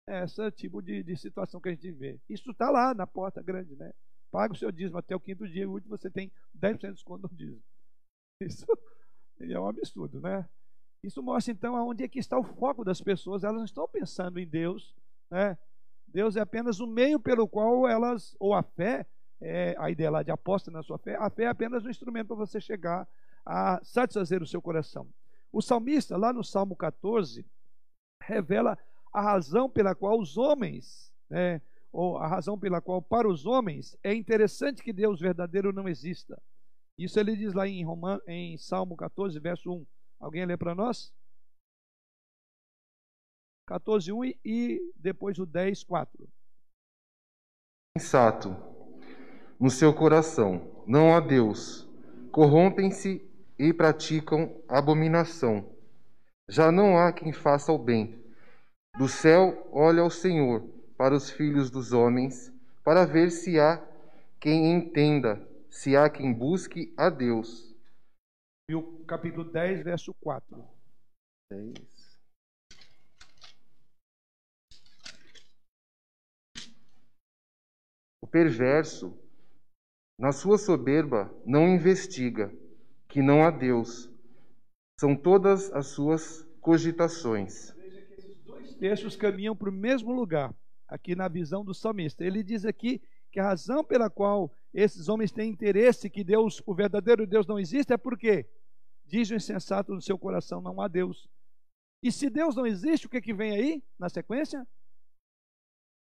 Esse 0.07 0.49
tipo 0.51 0.81
de, 0.81 1.03
de 1.03 1.17
situação 1.17 1.59
que 1.59 1.67
a 1.67 1.71
gente 1.73 1.91
vê. 1.91 2.19
Isso 2.29 2.51
está 2.51 2.69
lá 2.69 2.93
na 2.93 3.05
porta 3.05 3.41
grande, 3.41 3.75
né? 3.75 3.91
Paga 4.31 4.53
o 4.53 4.57
seu 4.57 4.71
dízimo 4.71 4.97
até 4.97 5.15
o 5.15 5.19
quinto 5.19 5.47
dia 5.47 5.69
útil, 5.69 5.89
você 5.89 6.09
tem 6.09 6.31
10% 6.57 6.79
de 6.79 6.91
desconto 6.93 7.27
no 7.29 7.37
dízimo. 7.37 7.63
Isso 8.41 8.65
é 9.39 9.59
um 9.59 9.67
absurdo, 9.67 10.21
né? 10.21 10.47
Isso 11.03 11.21
mostra 11.21 11.53
então 11.53 11.75
aonde 11.75 12.03
é 12.03 12.07
que 12.07 12.19
está 12.19 12.37
o 12.37 12.43
foco 12.43 12.83
das 12.83 13.01
pessoas. 13.01 13.43
Elas 13.43 13.57
não 13.57 13.65
estão 13.65 13.87
pensando 13.87 14.39
em 14.39 14.47
Deus, 14.47 14.95
né? 15.29 15.57
Deus 16.07 16.37
é 16.37 16.39
apenas 16.39 16.79
o 16.79 16.87
meio 16.87 17.19
pelo 17.19 17.47
qual 17.47 17.87
elas, 17.87 18.35
ou 18.39 18.53
a 18.53 18.63
fé, 18.63 19.05
é, 19.41 19.75
a 19.77 19.91
ideia 19.91 20.09
lá 20.09 20.23
de 20.23 20.31
aposta 20.31 20.71
na 20.71 20.81
sua 20.81 20.97
fé, 20.97 21.15
a 21.15 21.29
fé 21.29 21.43
é 21.43 21.47
apenas 21.47 21.85
um 21.85 21.89
instrumento 21.89 22.27
para 22.27 22.37
você 22.37 22.59
chegar 22.59 23.07
a 23.45 23.79
satisfazer 23.83 24.41
o 24.41 24.47
seu 24.47 24.61
coração. 24.61 25.07
O 25.51 25.61
salmista, 25.61 26.17
lá 26.17 26.33
no 26.33 26.43
Salmo 26.43 26.75
14, 26.75 27.45
revela 28.21 28.77
a 29.17 29.21
razão 29.21 29.67
pela 29.67 29.95
qual 29.95 30.19
os 30.19 30.37
homens, 30.37 31.11
né, 31.27 31.59
ou 31.91 32.17
a 32.17 32.27
razão 32.27 32.57
pela 32.57 32.79
qual 32.79 33.01
para 33.01 33.27
os 33.27 33.47
homens 33.47 33.97
é 34.03 34.13
interessante 34.13 34.83
que 34.83 34.93
Deus 34.93 35.19
verdadeiro 35.19 35.73
não 35.73 35.89
exista. 35.89 36.39
Isso 36.99 37.19
ele 37.19 37.35
diz 37.35 37.51
lá 37.51 37.67
em, 37.67 37.83
Roman, 37.83 38.19
em 38.27 38.55
Salmo 38.59 38.95
14, 38.95 39.39
verso 39.39 39.73
1. 39.73 39.87
Alguém 40.19 40.45
lê 40.45 40.55
para 40.55 40.75
nós? 40.75 41.11
14, 43.65 44.11
1 44.11 44.23
e 44.45 44.93
depois 44.95 45.39
o 45.39 45.47
10, 45.47 45.83
4. 45.83 46.29
Sensato, 47.97 48.55
no 49.59 49.71
seu 49.71 49.91
coração, 49.95 50.83
não 50.85 51.15
há 51.15 51.19
Deus. 51.19 51.89
Corrompem-se 52.31 53.27
e 53.57 53.73
praticam 53.73 54.61
abominação. 54.67 55.75
Já 56.47 56.71
não 56.71 56.99
há 56.99 57.11
quem 57.11 57.33
faça 57.33 57.71
o 57.71 57.79
bem. 57.79 58.26
Do 58.97 59.07
céu 59.07 59.69
olha 59.71 60.03
o 60.03 60.09
Senhor 60.09 60.67
para 60.97 61.15
os 61.15 61.29
filhos 61.29 61.69
dos 61.69 61.93
homens, 61.93 62.51
para 62.83 63.05
ver 63.05 63.29
se 63.29 63.59
há 63.59 63.79
quem 64.39 64.73
entenda, 64.73 65.47
se 65.69 65.95
há 65.95 66.09
quem 66.09 66.33
busque 66.33 66.91
a 66.97 67.09
Deus. 67.09 67.75
E 68.69 68.73
o 68.73 69.05
capítulo 69.05 69.43
10, 69.43 69.83
verso 69.83 70.13
4. 70.15 70.67
10. 71.51 71.73
O 78.23 78.27
perverso, 78.27 79.15
na 80.19 80.31
sua 80.31 80.57
soberba, 80.57 81.31
não 81.45 81.69
investiga 81.69 82.51
que 83.07 83.21
não 83.21 83.43
há 83.43 83.51
Deus. 83.51 84.09
São 84.99 85.15
todas 85.15 85.71
as 85.71 85.87
suas 85.87 86.43
cogitações. 86.59 87.71
Veja 87.71 88.01
que 88.01 88.13
esses 88.15 88.37
dois 88.39 88.66
textos 88.77 89.15
caminham 89.15 89.55
para 89.55 89.69
o 89.69 89.73
mesmo 89.73 90.11
lugar, 90.11 90.53
aqui 90.87 91.15
na 91.15 91.27
visão 91.27 91.63
do 91.63 91.73
salmista. 91.73 92.23
Ele 92.23 92.43
diz 92.43 92.65
aqui 92.65 93.01
que 93.31 93.39
a 93.39 93.43
razão 93.43 93.83
pela 93.83 94.09
qual 94.09 94.51
esses 94.73 95.09
homens 95.09 95.31
têm 95.31 95.49
interesse 95.49 96.09
que 96.09 96.23
Deus, 96.23 96.61
o 96.65 96.73
verdadeiro 96.73 97.27
Deus, 97.27 97.45
não 97.47 97.59
existe 97.59 97.93
é 97.93 97.97
porque 97.97 98.47
diz 99.05 99.29
o 99.29 99.35
insensato 99.35 99.93
no 99.93 100.01
seu 100.01 100.17
coração: 100.17 100.61
não 100.61 100.79
há 100.81 100.87
Deus. 100.87 101.27
E 102.03 102.11
se 102.11 102.29
Deus 102.29 102.55
não 102.55 102.65
existe, 102.65 103.07
o 103.07 103.09
que, 103.09 103.21
que 103.21 103.33
vem 103.33 103.51
aí 103.51 103.83
na 103.97 104.07
sequência? 104.07 104.65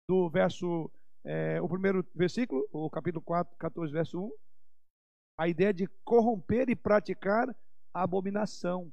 Do 0.09 0.31
verso, 0.31 0.91
é, 1.25 1.61
o 1.61 1.69
primeiro 1.69 2.07
versículo, 2.15 2.67
o 2.73 2.89
capítulo 2.89 3.23
4, 3.23 3.57
14, 3.57 3.93
verso 3.93 4.21
1 4.21 4.31
a 5.37 5.49
ideia 5.49 5.73
de 5.73 5.87
corromper 6.05 6.69
e 6.69 6.77
praticar 6.77 7.49
a 7.93 8.03
abominação. 8.03 8.93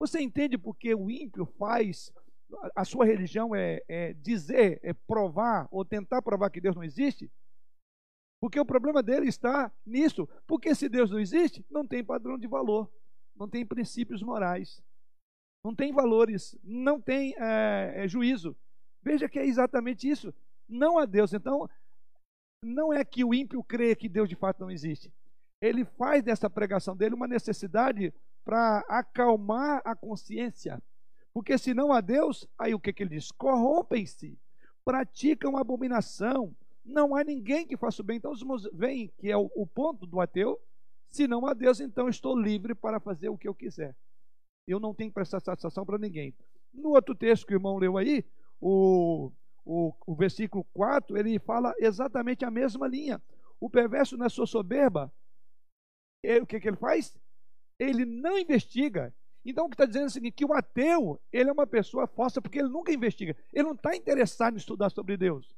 Você 0.00 0.20
entende 0.20 0.56
porque 0.56 0.94
o 0.94 1.10
ímpio 1.10 1.44
faz, 1.44 2.12
a 2.74 2.84
sua 2.84 3.04
religião 3.04 3.54
é, 3.54 3.82
é 3.88 4.12
dizer, 4.14 4.80
é 4.82 4.92
provar 4.92 5.68
ou 5.70 5.84
tentar 5.84 6.22
provar 6.22 6.50
que 6.50 6.60
Deus 6.60 6.74
não 6.74 6.84
existe? 6.84 7.30
Porque 8.40 8.58
o 8.58 8.64
problema 8.64 9.02
dele 9.02 9.28
está 9.28 9.72
nisso. 9.84 10.28
Porque 10.46 10.74
se 10.74 10.88
Deus 10.88 11.10
não 11.10 11.18
existe, 11.18 11.64
não 11.70 11.86
tem 11.86 12.04
padrão 12.04 12.38
de 12.38 12.46
valor, 12.46 12.90
não 13.36 13.48
tem 13.48 13.66
princípios 13.66 14.22
morais, 14.22 14.82
não 15.64 15.74
tem 15.74 15.92
valores, 15.92 16.56
não 16.62 17.00
tem 17.00 17.34
é, 17.38 18.04
é, 18.04 18.08
juízo. 18.08 18.56
Veja 19.02 19.28
que 19.28 19.38
é 19.38 19.46
exatamente 19.46 20.08
isso. 20.08 20.32
Não 20.68 20.98
há 20.98 21.04
Deus. 21.04 21.32
Então, 21.32 21.68
não 22.62 22.92
é 22.92 23.04
que 23.04 23.24
o 23.24 23.34
ímpio 23.34 23.62
crê 23.62 23.94
que 23.94 24.08
Deus 24.08 24.28
de 24.28 24.36
fato 24.36 24.60
não 24.60 24.70
existe 24.70 25.12
ele 25.60 25.84
faz 25.84 26.22
dessa 26.22 26.48
pregação 26.48 26.96
dele 26.96 27.14
uma 27.14 27.26
necessidade 27.26 28.12
para 28.44 28.78
acalmar 28.88 29.82
a 29.84 29.94
consciência. 29.94 30.82
Porque 31.38 31.56
se 31.56 31.72
não 31.72 31.92
há 31.92 32.00
Deus, 32.00 32.48
aí 32.58 32.74
o 32.74 32.80
que, 32.80 32.92
que 32.92 33.00
ele 33.00 33.14
diz? 33.14 33.30
Corrompem-se, 33.30 34.36
praticam 34.84 35.56
abominação. 35.56 36.52
Não 36.84 37.14
há 37.14 37.22
ninguém 37.22 37.64
que 37.64 37.76
faça 37.76 38.02
o 38.02 38.04
bem. 38.04 38.16
Então, 38.16 38.32
os 38.32 38.40
irmãos 38.40 38.68
veem 38.72 39.06
que 39.16 39.30
é 39.30 39.36
o, 39.36 39.48
o 39.54 39.64
ponto 39.64 40.04
do 40.04 40.20
ateu. 40.20 40.60
Se 41.08 41.28
não 41.28 41.46
há 41.46 41.54
Deus, 41.54 41.78
então 41.78 42.08
estou 42.08 42.36
livre 42.36 42.74
para 42.74 42.98
fazer 42.98 43.28
o 43.28 43.38
que 43.38 43.46
eu 43.46 43.54
quiser. 43.54 43.94
Eu 44.66 44.80
não 44.80 44.92
tenho 44.92 45.10
que 45.10 45.14
prestar 45.14 45.38
satisfação 45.38 45.86
para 45.86 45.96
ninguém. 45.96 46.34
No 46.74 46.88
outro 46.88 47.14
texto 47.14 47.46
que 47.46 47.54
o 47.54 47.56
irmão 47.56 47.78
leu 47.78 47.96
aí, 47.96 48.24
o, 48.60 49.30
o, 49.64 49.94
o 50.08 50.16
versículo 50.16 50.64
4, 50.74 51.16
ele 51.16 51.38
fala 51.38 51.72
exatamente 51.78 52.44
a 52.44 52.50
mesma 52.50 52.88
linha. 52.88 53.22
O 53.60 53.70
perverso 53.70 54.16
na 54.16 54.28
sua 54.28 54.44
soberba 54.44 55.08
ele, 56.20 56.40
o 56.40 56.46
que, 56.48 56.58
que 56.58 56.66
ele 56.66 56.76
faz? 56.76 57.16
Ele 57.78 58.04
não 58.04 58.36
investiga. 58.36 59.14
Então 59.50 59.64
o 59.64 59.68
que 59.68 59.74
está 59.74 59.86
dizendo 59.86 60.04
é 60.04 60.06
o 60.06 60.10
seguinte: 60.10 60.34
que 60.34 60.44
o 60.44 60.52
ateu 60.52 61.20
ele 61.32 61.48
é 61.48 61.52
uma 61.52 61.66
pessoa 61.66 62.06
falsa 62.06 62.40
porque 62.40 62.58
ele 62.58 62.68
nunca 62.68 62.92
investiga. 62.92 63.36
Ele 63.52 63.64
não 63.64 63.74
está 63.74 63.96
interessado 63.96 64.54
em 64.54 64.58
estudar 64.58 64.90
sobre 64.90 65.16
Deus. 65.16 65.56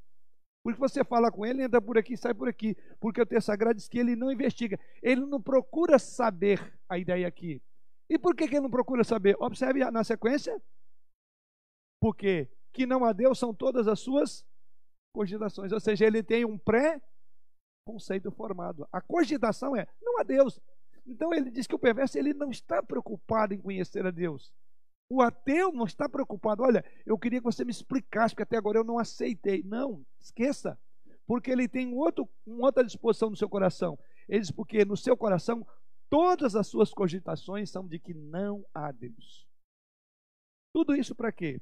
Porque 0.62 0.78
você 0.78 1.02
fala 1.02 1.30
com 1.32 1.44
ele, 1.44 1.62
entra 1.62 1.80
por 1.80 1.96
aqui, 1.98 2.16
sai 2.16 2.34
por 2.34 2.48
aqui. 2.48 2.76
Porque 3.00 3.20
o 3.20 3.26
texto 3.26 3.46
sagrado 3.46 3.76
diz 3.76 3.88
que 3.88 3.98
ele 3.98 4.14
não 4.14 4.30
investiga. 4.30 4.78
Ele 5.02 5.24
não 5.24 5.40
procura 5.40 5.98
saber 5.98 6.78
a 6.88 6.98
ideia 6.98 7.26
aqui. 7.26 7.62
E 8.08 8.18
por 8.18 8.36
que, 8.36 8.46
que 8.46 8.54
ele 8.54 8.62
não 8.62 8.70
procura 8.70 9.02
saber? 9.02 9.36
Observe 9.40 9.82
na 9.90 10.04
sequência. 10.04 10.60
Porque 12.00 12.48
que 12.72 12.86
não 12.86 13.04
há 13.04 13.12
Deus 13.12 13.38
são 13.38 13.54
todas 13.54 13.88
as 13.88 14.00
suas 14.00 14.46
cogitações. 15.14 15.72
Ou 15.72 15.80
seja, 15.80 16.06
ele 16.06 16.22
tem 16.22 16.44
um 16.44 16.58
pré 16.58 17.00
conceito 17.86 18.30
formado. 18.30 18.86
A 18.92 19.00
cogitação 19.00 19.74
é, 19.74 19.88
não 20.00 20.20
há 20.20 20.22
Deus. 20.22 20.60
Então 21.10 21.34
ele 21.34 21.50
diz 21.50 21.66
que 21.66 21.74
o 21.74 21.78
perverso 21.78 22.16
ele 22.16 22.32
não 22.32 22.52
está 22.52 22.80
preocupado 22.80 23.52
em 23.52 23.58
conhecer 23.58 24.06
a 24.06 24.12
Deus. 24.12 24.52
O 25.10 25.20
ateu 25.20 25.72
não 25.72 25.84
está 25.84 26.08
preocupado. 26.08 26.62
Olha, 26.62 26.84
eu 27.04 27.18
queria 27.18 27.40
que 27.40 27.44
você 27.44 27.64
me 27.64 27.72
explicasse, 27.72 28.32
porque 28.32 28.44
até 28.44 28.56
agora 28.56 28.78
eu 28.78 28.84
não 28.84 28.96
aceitei. 28.96 29.64
Não, 29.64 30.06
esqueça. 30.20 30.78
Porque 31.26 31.50
ele 31.50 31.66
tem 31.66 31.92
outro, 31.94 32.28
uma 32.46 32.66
outra 32.66 32.84
disposição 32.84 33.28
no 33.28 33.36
seu 33.36 33.48
coração. 33.48 33.98
Ele 34.28 34.40
diz, 34.40 34.52
porque 34.52 34.84
no 34.84 34.96
seu 34.96 35.16
coração 35.16 35.66
todas 36.08 36.54
as 36.54 36.68
suas 36.68 36.94
cogitações 36.94 37.70
são 37.70 37.88
de 37.88 37.98
que 37.98 38.14
não 38.14 38.64
há 38.72 38.92
Deus. 38.92 39.48
Tudo 40.72 40.94
isso 40.94 41.12
para 41.12 41.32
quê? 41.32 41.60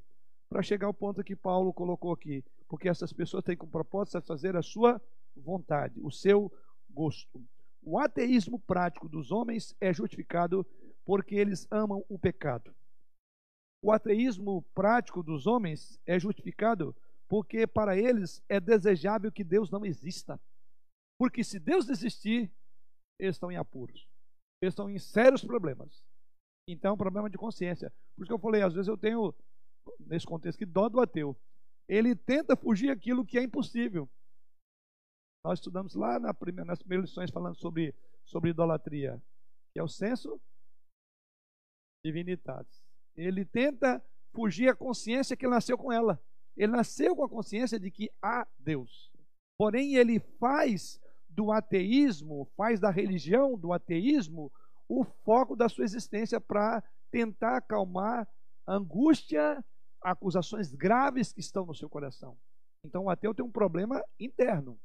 Para 0.51 0.63
chegar 0.63 0.89
ao 0.89 0.95
ponto 0.95 1.25
que 1.25 1.35
Paulo 1.35 1.73
colocou 1.73 2.13
aqui. 2.13 2.45
Porque 2.69 2.87
essas 2.87 3.15
pessoas 3.15 3.43
têm 3.43 3.57
como 3.57 3.73
propósito 3.73 4.21
fazer 4.21 4.57
a 4.57 4.63
sua 4.63 5.01
vontade, 5.35 5.99
o 6.03 6.11
seu 6.11 6.53
gosto. 6.91 7.43
O 7.83 7.99
ateísmo 7.99 8.59
prático 8.61 9.09
dos 9.09 9.31
homens 9.31 9.75
é 9.81 9.93
justificado 9.93 10.67
porque 11.05 11.35
eles 11.35 11.67
amam 11.71 12.05
o 12.09 12.19
pecado. 12.19 12.75
O 13.83 13.93
ateísmo 13.93 14.63
prático 14.75 15.23
dos 15.23 15.47
homens 15.47 16.01
é 16.05 16.19
justificado 16.19 16.95
porque 17.29 17.67
para 17.67 17.97
eles 17.97 18.43
é 18.49 18.59
desejável 18.59 19.31
que 19.31 19.45
Deus 19.45 19.71
não 19.71 19.85
exista. 19.85 20.41
Porque 21.19 21.45
se 21.45 21.59
Deus 21.59 21.89
existir, 21.89 22.51
eles 23.19 23.37
estão 23.37 23.53
em 23.53 23.57
apuros. 23.57 24.09
Eles 24.61 24.73
estão 24.73 24.91
em 24.91 24.99
sérios 24.99 25.45
problemas. 25.45 26.05
Então, 26.67 26.97
problema 26.97 27.31
de 27.31 27.39
consciência. 27.39 27.93
Por 28.15 28.23
isso 28.23 28.29
que 28.29 28.33
eu 28.33 28.39
falei, 28.39 28.63
às 28.63 28.75
vezes 28.75 28.89
eu 28.89 28.97
tenho, 28.97 29.35
nesse 30.01 30.27
contexto 30.27 30.57
aqui, 30.57 30.67
dó 30.67 30.89
do 30.89 31.01
ateu. 31.01 31.37
Ele 31.89 32.15
tenta 32.15 32.57
fugir 32.57 32.91
aquilo 32.91 33.25
que 33.25 33.39
é 33.39 33.43
impossível. 33.43 34.09
Nós 35.45 35.59
estudamos 35.59 35.95
lá 35.95 36.19
na 36.19 36.35
primeira, 36.35 36.67
nas 36.67 36.81
primeiras 36.81 37.09
lições 37.09 37.31
falando 37.31 37.57
sobre, 37.57 37.95
sobre 38.25 38.51
idolatria, 38.51 39.23
que 39.73 39.79
é 39.79 39.83
o 39.83 39.89
senso 39.89 40.41
divinitatis. 42.05 42.83
Ele 43.17 43.45
tenta 43.45 44.05
fugir 44.33 44.69
à 44.69 44.75
consciência 44.75 45.37
que 45.37 45.45
ele 45.45 45.55
nasceu 45.55 45.77
com 45.77 45.93
ela. 45.93 46.21
Ele 46.57 46.73
nasceu 46.73 47.15
com 47.15 47.25
a 47.25 47.29
consciência 47.29 47.79
de 47.79 47.91
que 47.91 48.11
há 48.23 48.47
Deus. 48.59 49.13
Porém, 49.57 49.97
ele 49.97 50.21
faz 50.39 51.01
do 51.29 51.53
ateísmo, 51.53 52.49
faz 52.57 52.81
da 52.81 52.91
religião 52.91 53.57
do 53.57 53.73
ateísmo 53.73 54.53
o 54.89 55.05
foco 55.05 55.55
da 55.55 55.69
sua 55.69 55.85
existência 55.85 56.41
para 56.41 56.83
tentar 57.11 57.59
acalmar 57.59 58.29
angústia, 58.67 59.65
acusações 60.01 60.75
graves 60.75 61.33
que 61.33 61.41
estão 61.41 61.67
no 61.67 61.75
seu 61.75 61.89
coração. 61.89 62.37
Então, 62.85 63.05
o 63.05 63.11
ateu 63.11 63.35
tem 63.35 63.45
um 63.45 63.51
problema 63.51 64.03
interno. 64.19 64.79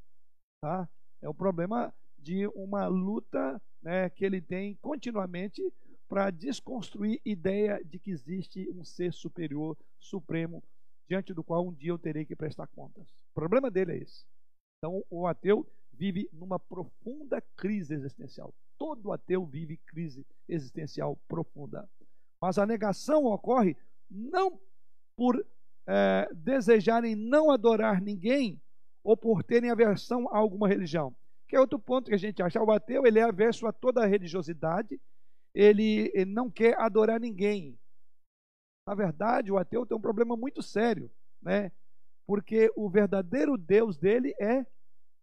Tá? 0.63 0.87
É 1.21 1.27
o 1.27 1.33
problema 1.33 1.93
de 2.17 2.47
uma 2.55 2.87
luta 2.87 3.61
né, 3.81 4.09
que 4.09 4.23
ele 4.23 4.39
tem 4.39 4.75
continuamente 4.75 5.61
para 6.07 6.31
desconstruir 6.31 7.19
ideia 7.25 7.83
de 7.83 7.99
que 7.99 8.11
existe 8.11 8.69
um 8.69 8.81
ser 8.81 9.11
superior, 9.11 9.77
supremo, 9.99 10.63
diante 11.05 11.33
do 11.33 11.43
qual 11.43 11.67
um 11.67 11.73
dia 11.73 11.91
eu 11.91 11.99
terei 11.99 12.23
que 12.23 12.33
prestar 12.33 12.67
contas. 12.67 13.05
O 13.31 13.33
problema 13.33 13.69
dele 13.69 13.91
é 13.91 13.97
esse. 14.03 14.23
Então, 14.77 15.03
o 15.09 15.27
ateu 15.27 15.67
vive 15.91 16.29
numa 16.31 16.57
profunda 16.57 17.41
crise 17.57 17.93
existencial. 17.93 18.53
Todo 18.77 19.11
ateu 19.11 19.45
vive 19.45 19.75
crise 19.75 20.25
existencial 20.47 21.17
profunda. 21.27 21.89
Mas 22.41 22.57
a 22.57 22.65
negação 22.65 23.25
ocorre 23.25 23.75
não 24.09 24.57
por 25.13 25.45
é, 25.85 26.29
desejarem 26.33 27.17
não 27.17 27.51
adorar 27.51 28.01
ninguém 28.01 28.62
ou 29.03 29.17
por 29.17 29.43
terem 29.43 29.69
aversão 29.69 30.27
a 30.31 30.37
alguma 30.37 30.67
religião. 30.67 31.15
Que 31.47 31.55
é 31.55 31.59
outro 31.59 31.77
ponto 31.77 32.09
que 32.09 32.15
a 32.15 32.17
gente 32.17 32.41
acha. 32.41 32.61
O 32.61 32.71
ateu 32.71 33.05
ele 33.05 33.19
é 33.19 33.23
averso 33.23 33.67
a 33.67 33.71
toda 33.71 34.03
a 34.03 34.07
religiosidade, 34.07 34.99
ele, 35.53 36.11
ele 36.13 36.31
não 36.31 36.49
quer 36.49 36.79
adorar 36.79 37.19
ninguém. 37.19 37.77
Na 38.87 38.95
verdade, 38.95 39.51
o 39.51 39.57
ateu 39.57 39.85
tem 39.85 39.97
um 39.97 40.01
problema 40.01 40.35
muito 40.35 40.61
sério, 40.61 41.11
né? 41.41 41.71
Porque 42.25 42.71
o 42.75 42.89
verdadeiro 42.89 43.57
Deus 43.57 43.97
dele 43.97 44.33
é 44.39 44.65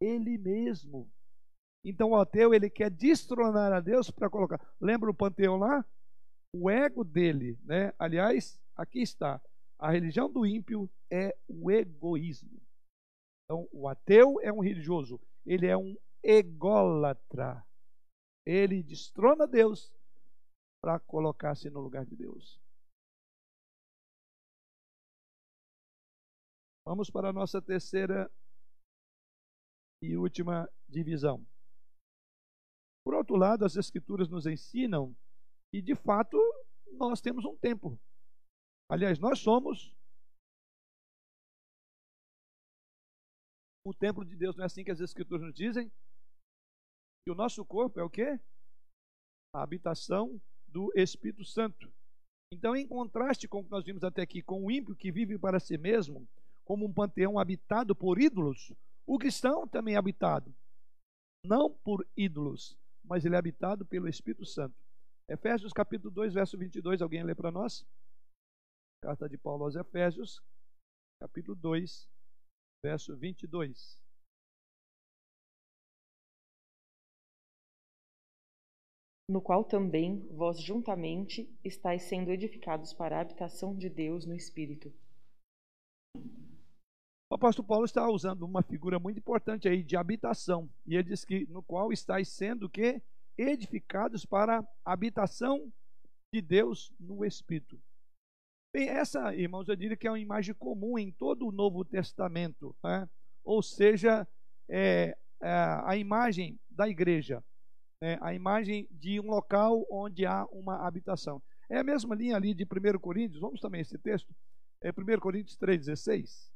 ele 0.00 0.38
mesmo. 0.38 1.10
Então 1.84 2.10
o 2.10 2.16
ateu 2.16 2.54
ele 2.54 2.68
quer 2.68 2.90
destronar 2.90 3.72
a 3.72 3.80
Deus 3.80 4.10
para 4.10 4.30
colocar. 4.30 4.60
Lembra 4.80 5.10
o 5.10 5.14
panteão 5.14 5.56
lá? 5.56 5.84
O 6.52 6.70
ego 6.70 7.04
dele, 7.04 7.58
né? 7.64 7.92
Aliás, 7.98 8.60
aqui 8.76 9.00
está. 9.00 9.40
A 9.78 9.90
religião 9.90 10.30
do 10.30 10.44
ímpio 10.44 10.90
é 11.10 11.34
o 11.48 11.70
egoísmo. 11.70 12.60
Então, 13.50 13.68
o 13.72 13.88
ateu 13.88 14.40
é 14.42 14.52
um 14.52 14.60
religioso, 14.60 15.20
ele 15.44 15.66
é 15.66 15.76
um 15.76 15.96
ególatra. 16.22 17.66
Ele 18.46 18.80
destrona 18.80 19.44
Deus 19.44 19.92
para 20.80 21.00
colocar-se 21.00 21.68
no 21.68 21.80
lugar 21.80 22.06
de 22.06 22.14
Deus. 22.14 22.60
Vamos 26.86 27.10
para 27.10 27.30
a 27.30 27.32
nossa 27.32 27.60
terceira 27.60 28.30
e 30.00 30.16
última 30.16 30.70
divisão. 30.88 31.44
Por 33.04 33.14
outro 33.14 33.34
lado, 33.34 33.64
as 33.64 33.74
Escrituras 33.74 34.28
nos 34.28 34.46
ensinam 34.46 35.12
que, 35.72 35.82
de 35.82 35.96
fato, 35.96 36.38
nós 36.92 37.20
temos 37.20 37.44
um 37.44 37.56
tempo. 37.56 37.98
Aliás, 38.88 39.18
nós 39.18 39.40
somos 39.40 39.92
o 43.90 43.94
templo 43.94 44.24
de 44.24 44.36
Deus. 44.36 44.56
Não 44.56 44.62
é 44.62 44.66
assim 44.66 44.84
que 44.84 44.90
as 44.90 45.00
Escrituras 45.00 45.44
nos 45.44 45.54
dizem? 45.54 45.90
Que 47.24 47.30
o 47.30 47.34
nosso 47.34 47.64
corpo 47.64 48.00
é 48.00 48.02
o 48.02 48.10
quê? 48.10 48.40
A 49.54 49.62
habitação 49.62 50.40
do 50.66 50.92
Espírito 50.94 51.44
Santo. 51.44 51.92
Então, 52.52 52.74
em 52.74 52.86
contraste 52.86 53.46
com 53.46 53.60
o 53.60 53.64
que 53.64 53.70
nós 53.70 53.84
vimos 53.84 54.02
até 54.02 54.22
aqui, 54.22 54.42
com 54.42 54.64
o 54.64 54.70
ímpio 54.70 54.96
que 54.96 55.12
vive 55.12 55.38
para 55.38 55.60
si 55.60 55.78
mesmo, 55.78 56.26
como 56.64 56.86
um 56.86 56.92
panteão 56.92 57.38
habitado 57.38 57.94
por 57.94 58.20
ídolos, 58.20 58.72
o 59.06 59.18
cristão 59.18 59.66
também 59.66 59.94
é 59.94 59.98
habitado. 59.98 60.54
Não 61.44 61.70
por 61.70 62.06
ídolos, 62.16 62.76
mas 63.04 63.24
ele 63.24 63.34
é 63.34 63.38
habitado 63.38 63.84
pelo 63.86 64.08
Espírito 64.08 64.44
Santo. 64.44 64.74
Efésios 65.28 65.72
capítulo 65.72 66.10
2, 66.10 66.34
verso 66.34 66.58
22, 66.58 67.02
alguém 67.02 67.22
lê 67.22 67.34
para 67.34 67.52
nós? 67.52 67.86
Carta 69.02 69.28
de 69.28 69.38
Paulo 69.38 69.64
aos 69.64 69.76
Efésios, 69.76 70.42
capítulo 71.20 71.56
2, 71.56 72.08
verso 72.82 73.16
22. 73.16 74.00
No 79.28 79.40
qual 79.40 79.64
também 79.64 80.26
vós 80.34 80.60
juntamente 80.60 81.48
estáis 81.64 82.02
sendo 82.02 82.30
edificados 82.30 82.92
para 82.92 83.16
a 83.16 83.20
habitação 83.20 83.76
de 83.76 83.88
Deus 83.88 84.26
no 84.26 84.34
Espírito. 84.34 84.92
O 87.30 87.36
apóstolo 87.36 87.68
Paulo 87.68 87.84
está 87.84 88.10
usando 88.10 88.42
uma 88.42 88.60
figura 88.60 88.98
muito 88.98 89.20
importante 89.20 89.68
aí 89.68 89.84
de 89.84 89.96
habitação. 89.96 90.68
E 90.84 90.96
ele 90.96 91.10
diz 91.10 91.24
que 91.24 91.46
no 91.46 91.62
qual 91.62 91.92
estáis 91.92 92.28
sendo 92.28 92.68
que 92.68 93.00
edificados 93.38 94.26
para 94.26 94.58
a 94.84 94.92
habitação 94.92 95.72
de 96.34 96.42
Deus 96.42 96.92
no 96.98 97.24
Espírito. 97.24 97.80
Bem, 98.72 98.88
essa, 98.88 99.34
irmãos, 99.34 99.68
eu 99.68 99.74
diria 99.74 99.96
que 99.96 100.06
é 100.06 100.10
uma 100.10 100.20
imagem 100.20 100.54
comum 100.54 100.96
em 100.96 101.10
todo 101.10 101.48
o 101.48 101.50
Novo 101.50 101.84
Testamento, 101.84 102.76
né? 102.84 103.08
ou 103.42 103.60
seja, 103.62 104.26
é, 104.68 105.18
é 105.42 105.52
a 105.84 105.96
imagem 105.96 106.56
da 106.70 106.88
igreja, 106.88 107.42
né? 108.00 108.16
a 108.22 108.32
imagem 108.32 108.86
de 108.92 109.18
um 109.18 109.26
local 109.26 109.84
onde 109.90 110.24
há 110.24 110.46
uma 110.52 110.86
habitação. 110.86 111.42
É 111.68 111.78
a 111.78 111.84
mesma 111.84 112.14
linha 112.14 112.36
ali 112.36 112.54
de 112.54 112.62
1 112.62 112.98
Coríntios, 113.00 113.40
vamos 113.40 113.60
também 113.60 113.80
esse 113.80 113.98
texto, 113.98 114.32
é 114.80 114.90
1 114.90 115.18
Coríntios 115.18 115.58
3,16. 115.58 116.48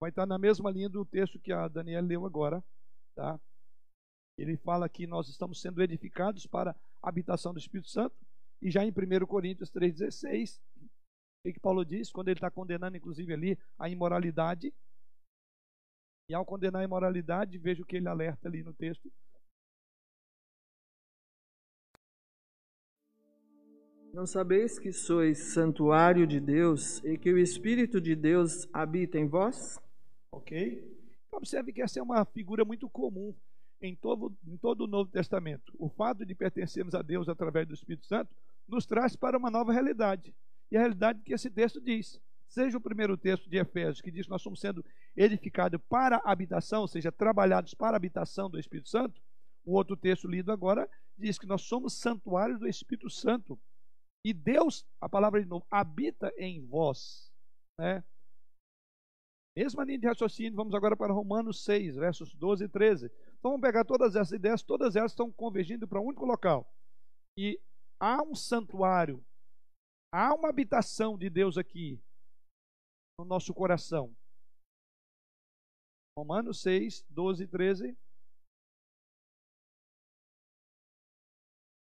Vai 0.00 0.08
estar 0.08 0.24
na 0.24 0.38
mesma 0.38 0.70
linha 0.70 0.88
do 0.88 1.04
texto 1.04 1.38
que 1.38 1.52
a 1.52 1.68
Daniela 1.68 2.06
leu 2.06 2.24
agora, 2.24 2.64
tá? 3.14 3.38
Ele 4.38 4.56
fala 4.56 4.88
que 4.88 5.06
nós 5.06 5.28
estamos 5.28 5.60
sendo 5.60 5.82
edificados 5.82 6.46
para 6.46 6.74
a 7.02 7.08
habitação 7.10 7.52
do 7.52 7.58
Espírito 7.58 7.90
Santo, 7.90 8.23
e 8.64 8.70
já 8.70 8.82
em 8.82 8.90
1 8.90 9.26
Coríntios 9.26 9.70
3,16, 9.70 10.58
o 11.46 11.52
que 11.52 11.60
Paulo 11.60 11.84
diz? 11.84 12.10
Quando 12.10 12.28
ele 12.28 12.38
está 12.38 12.50
condenando, 12.50 12.96
inclusive, 12.96 13.34
ali 13.34 13.58
a 13.78 13.90
imoralidade. 13.90 14.72
E 16.30 16.34
ao 16.34 16.46
condenar 16.46 16.80
a 16.80 16.84
imoralidade, 16.84 17.58
veja 17.58 17.82
o 17.82 17.86
que 17.86 17.96
ele 17.96 18.08
alerta 18.08 18.48
ali 18.48 18.62
no 18.62 18.72
texto. 18.72 19.12
Não 24.14 24.26
sabeis 24.26 24.78
que 24.78 24.92
sois 24.92 25.52
santuário 25.52 26.26
de 26.26 26.40
Deus 26.40 27.04
e 27.04 27.18
que 27.18 27.30
o 27.30 27.38
Espírito 27.38 28.00
de 28.00 28.16
Deus 28.16 28.66
habita 28.72 29.18
em 29.18 29.28
vós? 29.28 29.78
Ok? 30.32 30.82
Observe 31.30 31.70
que 31.70 31.82
essa 31.82 31.98
é 31.98 32.02
uma 32.02 32.24
figura 32.24 32.64
muito 32.64 32.88
comum 32.88 33.36
em 33.82 33.94
todo, 33.94 34.34
em 34.46 34.56
todo 34.56 34.84
o 34.84 34.86
Novo 34.86 35.10
Testamento. 35.10 35.74
O 35.78 35.90
fato 35.90 36.24
de 36.24 36.34
pertencermos 36.34 36.94
a 36.94 37.02
Deus 37.02 37.28
através 37.28 37.68
do 37.68 37.74
Espírito 37.74 38.06
Santo 38.06 38.34
nos 38.66 38.86
traz 38.86 39.16
para 39.16 39.38
uma 39.38 39.50
nova 39.50 39.72
realidade. 39.72 40.34
E 40.70 40.76
a 40.76 40.80
realidade 40.80 41.22
que 41.22 41.32
esse 41.32 41.50
texto 41.50 41.80
diz. 41.80 42.20
Seja 42.48 42.78
o 42.78 42.80
primeiro 42.80 43.16
texto 43.16 43.48
de 43.48 43.56
Efésios, 43.56 44.00
que 44.00 44.10
diz 44.10 44.26
que 44.26 44.30
nós 44.30 44.42
somos 44.42 44.60
sendo 44.60 44.84
edificados 45.16 45.80
para 45.88 46.18
a 46.18 46.30
habitação, 46.30 46.82
ou 46.82 46.88
seja, 46.88 47.10
trabalhados 47.10 47.74
para 47.74 47.96
a 47.96 47.98
habitação 47.98 48.48
do 48.48 48.58
Espírito 48.58 48.88
Santo. 48.88 49.20
O 49.64 49.72
outro 49.72 49.96
texto 49.96 50.28
lido 50.28 50.52
agora 50.52 50.88
diz 51.16 51.38
que 51.38 51.46
nós 51.46 51.62
somos 51.62 51.94
santuários 51.94 52.60
do 52.60 52.68
Espírito 52.68 53.10
Santo. 53.10 53.58
E 54.24 54.32
Deus, 54.32 54.86
a 55.00 55.08
palavra 55.08 55.42
de 55.42 55.48
novo, 55.48 55.66
habita 55.70 56.32
em 56.38 56.64
vós. 56.66 57.32
Né? 57.78 58.04
Mesma 59.56 59.84
linha 59.84 59.98
de 59.98 60.06
raciocínio, 60.06 60.54
vamos 60.54 60.74
agora 60.74 60.96
para 60.96 61.12
Romanos 61.12 61.64
6, 61.64 61.96
versos 61.96 62.34
12 62.34 62.64
e 62.64 62.68
13. 62.68 63.06
Então 63.38 63.52
vamos 63.52 63.60
pegar 63.60 63.84
todas 63.84 64.16
essas 64.16 64.32
ideias, 64.32 64.62
todas 64.62 64.96
elas 64.96 65.12
estão 65.12 65.30
convergindo 65.30 65.86
para 65.86 66.00
um 66.00 66.06
único 66.06 66.24
local. 66.24 66.68
E 67.38 67.60
há 67.98 68.22
um 68.22 68.34
santuário, 68.34 69.24
há 70.12 70.34
uma 70.34 70.48
habitação 70.48 71.16
de 71.16 71.30
Deus 71.30 71.56
aqui 71.56 72.00
no 73.18 73.24
nosso 73.24 73.54
coração. 73.54 74.14
Romanos 76.16 76.62
6, 76.62 77.04
12 77.10 77.44
e 77.44 77.46
13. 77.48 77.98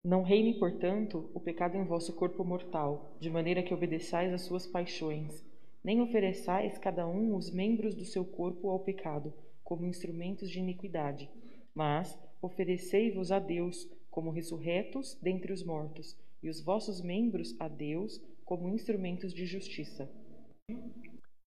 Não 0.05 0.23
reine, 0.23 0.59
portanto, 0.59 1.31
o 1.35 1.41
pecado 1.41 1.77
em 1.77 1.85
vosso 1.85 2.15
corpo 2.15 2.45
mortal, 2.45 3.17
de 3.19 3.29
maneira 3.29 3.63
que 3.63 3.75
obedeçais 3.75 4.33
às 4.33 4.43
suas 4.43 4.67
paixões, 4.67 5.45
nem 5.83 6.01
ofereçais 6.01 6.79
cada 6.79 7.07
um 7.07 7.35
os 7.35 7.51
membros 7.51 7.95
do 7.95 8.05
seu 8.05 8.25
corpo 8.25 8.71
ao 8.71 8.81
pecado, 8.81 9.35
como 9.65 9.87
instrumentos 9.87 10.49
de 10.49 10.61
iniquidade, 10.61 11.29
mas 11.75 12.17
oferecei-vos 12.41 13.33
a 13.33 13.41
Deus 13.41 13.85
como 14.17 14.31
ressurretos 14.31 15.15
dentre 15.21 15.53
os 15.53 15.63
mortos, 15.63 16.17
e 16.43 16.49
os 16.49 16.59
vossos 16.59 17.03
membros 17.03 17.55
a 17.61 17.69
Deus 17.69 18.19
como 18.47 18.67
instrumentos 18.71 19.31
de 19.31 19.45
justiça. 19.45 20.11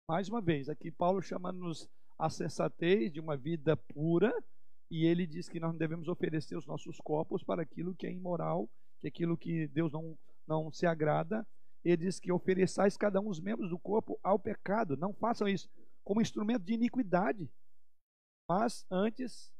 Mais 0.08 0.30
uma 0.30 0.40
vez, 0.40 0.70
aqui 0.70 0.92
Paulo 0.92 1.20
chama-nos 1.20 1.90
a 2.20 2.30
sensatez 2.30 3.12
de 3.12 3.20
uma 3.20 3.36
vida 3.36 3.76
pura, 3.76 4.32
e 4.92 5.04
ele 5.08 5.26
diz 5.26 5.50
que 5.50 5.60
nós 5.60 5.72
não 5.72 5.80
devemos 5.80 6.08
oferecer 6.08 6.56
os 6.56 6.68
nossos 6.68 7.00
corpos 7.00 7.44
para 7.44 7.64
aquilo 7.64 7.96
que 7.96 8.06
é 8.06 8.12
imoral, 8.12 8.70
que 9.00 9.08
é 9.08 9.10
aquilo 9.10 9.36
que 9.36 9.68
Deus 9.70 9.92
não, 9.92 10.16
não 10.48 10.72
se 10.72 10.86
agrada. 10.86 11.48
Ele 11.84 11.98
diz 11.98 12.20
que 12.20 12.32
ofereçais 12.32 12.96
cada 12.96 13.20
um 13.20 13.30
os 13.30 13.42
membros 13.42 13.72
do 13.72 13.80
corpo 13.80 14.20
ao 14.22 14.38
pecado. 14.38 14.96
Não 14.96 15.12
façam 15.12 15.48
isso 15.48 15.68
como 16.04 16.22
instrumento 16.22 16.66
de 16.66 16.74
iniquidade, 16.74 17.50
mas 18.48 18.86
antes, 18.92 19.52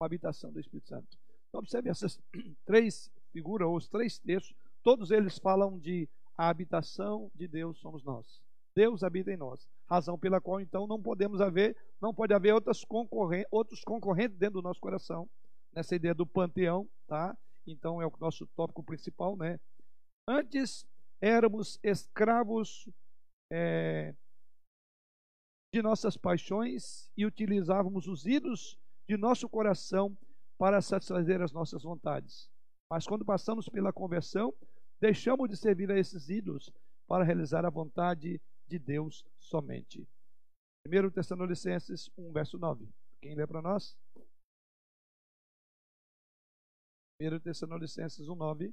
a 0.00 0.06
habitação 0.06 0.52
do 0.52 0.60
Espírito 0.60 0.88
Santo. 0.88 1.21
Então, 1.52 1.60
observe 1.60 1.90
essas 1.90 2.18
três 2.64 3.12
figuras, 3.30 3.68
ou 3.68 3.76
os 3.76 3.86
três 3.86 4.18
textos, 4.18 4.56
todos 4.82 5.10
eles 5.10 5.38
falam 5.38 5.78
de 5.78 6.08
a 6.36 6.48
habitação 6.48 7.30
de 7.34 7.46
Deus 7.46 7.78
somos 7.78 8.02
nós. 8.02 8.40
Deus 8.74 9.04
habita 9.04 9.30
em 9.30 9.36
nós. 9.36 9.68
Razão 9.86 10.18
pela 10.18 10.40
qual, 10.40 10.60
então, 10.60 10.86
não 10.86 11.00
podemos 11.00 11.42
haver, 11.42 11.76
não 12.00 12.14
pode 12.14 12.32
haver 12.32 12.54
outras 12.54 12.82
concorrentes, 12.84 13.48
outros 13.50 13.84
concorrentes 13.84 14.38
dentro 14.38 14.62
do 14.62 14.66
nosso 14.66 14.80
coração. 14.80 15.28
Nessa 15.74 15.94
ideia 15.94 16.14
do 16.14 16.26
panteão, 16.26 16.88
tá? 17.06 17.36
Então 17.66 18.00
é 18.00 18.06
o 18.06 18.12
nosso 18.18 18.46
tópico 18.48 18.82
principal, 18.82 19.36
né? 19.36 19.60
Antes 20.26 20.86
éramos 21.20 21.78
escravos 21.82 22.88
é, 23.50 24.14
de 25.72 25.82
nossas 25.82 26.16
paixões 26.16 27.10
e 27.16 27.24
utilizávamos 27.24 28.06
os 28.06 28.26
ídolos 28.26 28.78
de 29.08 29.16
nosso 29.16 29.48
coração 29.48 30.16
para 30.62 30.80
satisfazer 30.80 31.42
as 31.42 31.52
nossas 31.52 31.82
vontades. 31.82 32.48
Mas 32.88 33.04
quando 33.04 33.24
passamos 33.24 33.68
pela 33.68 33.92
conversão, 33.92 34.54
deixamos 35.00 35.50
de 35.50 35.56
servir 35.56 35.90
a 35.90 35.98
esses 35.98 36.28
ídolos, 36.28 36.70
para 37.04 37.24
realizar 37.24 37.66
a 37.66 37.68
vontade 37.68 38.40
de 38.68 38.78
Deus 38.78 39.24
somente. 39.40 40.06
1 40.86 41.10
Tessalonicenses 41.10 42.08
1, 42.16 42.32
verso 42.32 42.58
9. 42.58 42.88
Quem 43.20 43.34
lê 43.34 43.44
para 43.44 43.60
nós? 43.60 43.98
1 47.20 47.40
Tessalonicenses 47.40 48.28
1, 48.28 48.32
9. 48.36 48.72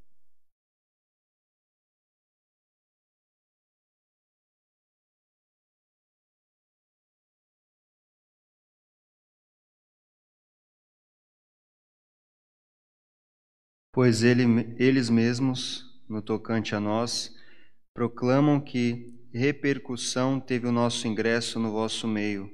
Pois 13.91 14.23
ele, 14.23 14.43
eles 14.77 15.09
mesmos, 15.09 15.99
no 16.07 16.21
tocante 16.21 16.75
a 16.75 16.79
nós, 16.79 17.35
proclamam 17.93 18.59
que 18.59 19.13
repercussão 19.33 20.39
teve 20.39 20.67
o 20.67 20.71
nosso 20.71 21.07
ingresso 21.07 21.59
no 21.59 21.71
vosso 21.71 22.07
meio, 22.07 22.51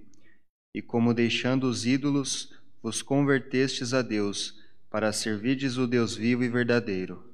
e 0.74 0.82
como 0.82 1.14
deixando 1.14 1.66
os 1.66 1.86
ídolos, 1.86 2.54
vos 2.82 3.02
convertestes 3.02 3.94
a 3.94 4.02
Deus, 4.02 4.62
para 4.90 5.12
servirdes 5.12 5.78
o 5.78 5.88
Deus 5.88 6.16
vivo 6.16 6.44
e 6.44 6.50
verdadeiro. 6.50 7.34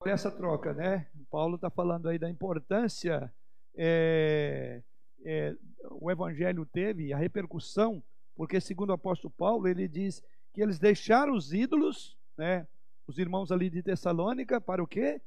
Olha 0.00 0.12
essa 0.12 0.30
troca, 0.30 0.72
né? 0.72 1.06
Paulo 1.30 1.54
está 1.54 1.70
falando 1.70 2.08
aí 2.08 2.18
da 2.18 2.28
importância 2.28 3.32
é, 3.74 4.82
é, 5.24 5.54
o 5.90 6.10
evangelho 6.10 6.66
teve, 6.66 7.12
a 7.12 7.16
repercussão, 7.16 8.02
porque 8.34 8.60
segundo 8.60 8.90
o 8.90 8.94
apóstolo 8.94 9.32
Paulo, 9.36 9.66
ele 9.68 9.88
diz 9.88 10.22
que 10.52 10.60
eles 10.60 10.78
deixaram 10.78 11.34
os 11.34 11.52
ídolos, 11.52 12.16
né? 12.36 12.66
Os 13.06 13.18
irmãos 13.18 13.50
ali 13.50 13.68
de 13.68 13.82
Tessalônica, 13.82 14.60
para 14.60 14.82
o 14.82 14.86
quê? 14.86 15.20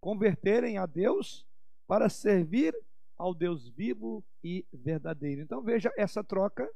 Converterem 0.00 0.78
a 0.78 0.86
Deus 0.86 1.46
para 1.86 2.08
servir 2.08 2.74
ao 3.16 3.34
Deus 3.34 3.68
vivo 3.68 4.24
e 4.42 4.64
verdadeiro. 4.72 5.40
Então 5.40 5.62
veja 5.62 5.92
essa 5.96 6.22
troca. 6.22 6.68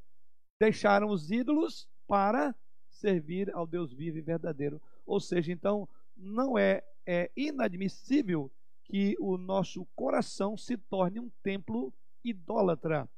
Deixaram 0.60 1.08
os 1.08 1.30
ídolos 1.30 1.88
para 2.06 2.54
servir 2.88 3.54
ao 3.54 3.66
Deus 3.66 3.92
vivo 3.92 4.18
e 4.18 4.22
verdadeiro. 4.22 4.80
Ou 5.06 5.20
seja, 5.20 5.52
então 5.52 5.88
não 6.16 6.58
é, 6.58 6.82
é 7.06 7.30
inadmissível 7.36 8.50
que 8.84 9.16
o 9.20 9.36
nosso 9.36 9.86
coração 9.94 10.56
se 10.56 10.76
torne 10.76 11.20
um 11.20 11.30
templo 11.42 11.92
idólatra. 12.24 13.08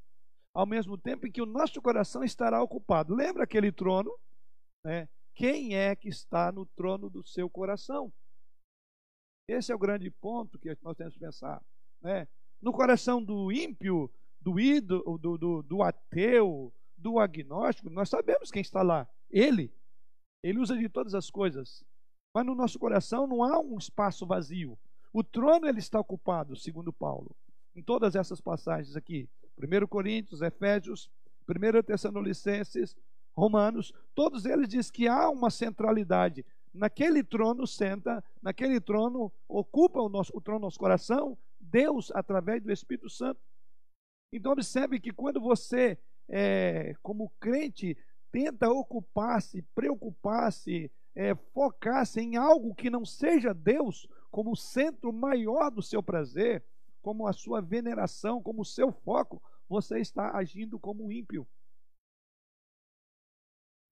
Ao 0.54 0.66
mesmo 0.66 0.98
tempo 0.98 1.26
em 1.26 1.32
que 1.32 1.40
o 1.40 1.46
nosso 1.46 1.80
coração 1.80 2.22
estará 2.22 2.62
ocupado. 2.62 3.14
Lembra 3.14 3.44
aquele 3.44 3.72
trono? 3.72 4.12
Né? 4.84 5.08
Quem 5.34 5.74
é 5.76 5.96
que 5.96 6.08
está 6.08 6.52
no 6.52 6.66
trono 6.66 7.08
do 7.08 7.26
seu 7.26 7.48
coração? 7.48 8.12
Esse 9.48 9.72
é 9.72 9.74
o 9.74 9.78
grande 9.78 10.10
ponto 10.10 10.58
que 10.58 10.76
nós 10.82 10.96
temos 10.96 11.14
que 11.14 11.20
pensar. 11.20 11.62
Né? 12.00 12.28
No 12.60 12.72
coração 12.72 13.22
do 13.22 13.50
ímpio, 13.50 14.10
do 14.40 14.58
ídolo, 14.58 15.18
do, 15.18 15.38
do, 15.38 15.62
do 15.62 15.82
ateu, 15.82 16.72
do 16.96 17.18
agnóstico, 17.18 17.90
nós 17.90 18.08
sabemos 18.08 18.50
quem 18.50 18.62
está 18.62 18.82
lá. 18.82 19.08
Ele. 19.30 19.72
Ele 20.42 20.58
usa 20.58 20.76
de 20.76 20.88
todas 20.88 21.14
as 21.14 21.30
coisas. 21.30 21.84
Mas 22.34 22.46
no 22.46 22.54
nosso 22.54 22.78
coração 22.78 23.26
não 23.26 23.42
há 23.42 23.58
um 23.58 23.76
espaço 23.76 24.26
vazio. 24.26 24.78
O 25.12 25.22
trono 25.22 25.66
ele 25.66 25.78
está 25.78 26.00
ocupado, 26.00 26.56
segundo 26.56 26.92
Paulo. 26.92 27.34
Em 27.74 27.82
todas 27.82 28.14
essas 28.14 28.40
passagens 28.40 28.96
aqui. 28.96 29.28
1 29.58 29.86
Coríntios, 29.86 30.40
Efésios, 30.40 31.10
1 31.48 31.82
Tessalonicenses, 31.82 32.96
Romanos, 33.34 33.92
todos 34.14 34.44
eles 34.44 34.68
dizem 34.68 34.92
que 34.92 35.08
há 35.08 35.28
uma 35.30 35.50
centralidade. 35.50 36.44
Naquele 36.72 37.22
trono 37.22 37.66
senta, 37.66 38.24
naquele 38.40 38.80
trono 38.80 39.32
ocupa 39.48 40.00
o, 40.00 40.08
nosso, 40.08 40.32
o 40.34 40.40
trono 40.40 40.60
do 40.60 40.64
nosso 40.64 40.78
coração, 40.78 41.36
Deus 41.60 42.10
através 42.14 42.62
do 42.62 42.72
Espírito 42.72 43.08
Santo. 43.08 43.40
Então 44.32 44.52
observe 44.52 44.98
que 44.98 45.12
quando 45.12 45.40
você, 45.40 45.98
é, 46.28 46.94
como 47.02 47.30
crente, 47.38 47.96
tenta 48.30 48.70
ocupar-se, 48.70 49.62
preocupar-se, 49.74 50.90
é, 51.14 51.34
focar-se 51.34 52.20
em 52.20 52.36
algo 52.36 52.74
que 52.74 52.88
não 52.88 53.04
seja 53.04 53.52
Deus 53.52 54.08
como 54.30 54.52
o 54.52 54.56
centro 54.56 55.12
maior 55.12 55.70
do 55.70 55.82
seu 55.82 56.02
prazer, 56.02 56.64
como 57.02 57.26
a 57.26 57.32
sua 57.34 57.60
veneração, 57.60 58.42
como 58.42 58.62
o 58.62 58.64
seu 58.64 58.90
foco, 58.90 59.42
você 59.68 59.98
está 60.00 60.34
agindo 60.36 60.78
como 60.78 61.04
um 61.04 61.12
ímpio. 61.12 61.46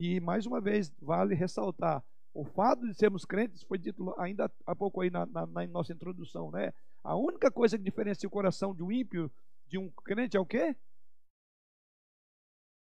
E 0.01 0.18
mais 0.18 0.46
uma 0.46 0.62
vez, 0.62 0.90
vale 0.98 1.34
ressaltar: 1.34 2.03
o 2.32 2.42
fato 2.42 2.88
de 2.88 2.94
sermos 2.94 3.26
crentes 3.26 3.62
foi 3.62 3.76
dito 3.76 4.14
ainda 4.18 4.51
há 4.66 4.74
pouco 4.74 5.03
aí 5.03 5.11
na, 5.11 5.26
na, 5.26 5.46
na 5.46 5.66
nossa 5.66 5.92
introdução, 5.92 6.51
né? 6.51 6.72
A 7.05 7.14
única 7.14 7.51
coisa 7.51 7.76
que 7.76 7.84
diferencia 7.84 8.26
o 8.26 8.32
coração 8.32 8.74
de 8.74 8.82
um 8.82 8.90
ímpio 8.90 9.30
de 9.66 9.76
um 9.76 9.90
crente 9.90 10.38
é 10.38 10.40
o 10.40 10.46
quê? 10.46 10.74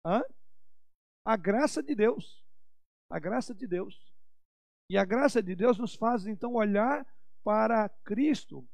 Hã? 0.06 0.22
A 1.24 1.36
graça 1.36 1.82
de 1.82 1.94
Deus. 1.94 2.44
A 3.10 3.18
graça 3.18 3.52
de 3.52 3.66
Deus. 3.66 4.14
E 4.88 4.96
a 4.96 5.04
graça 5.04 5.42
de 5.42 5.56
Deus 5.56 5.76
nos 5.76 5.96
faz 5.96 6.26
então 6.26 6.54
olhar 6.54 7.04
para 7.42 7.88
Cristo. 8.04 8.66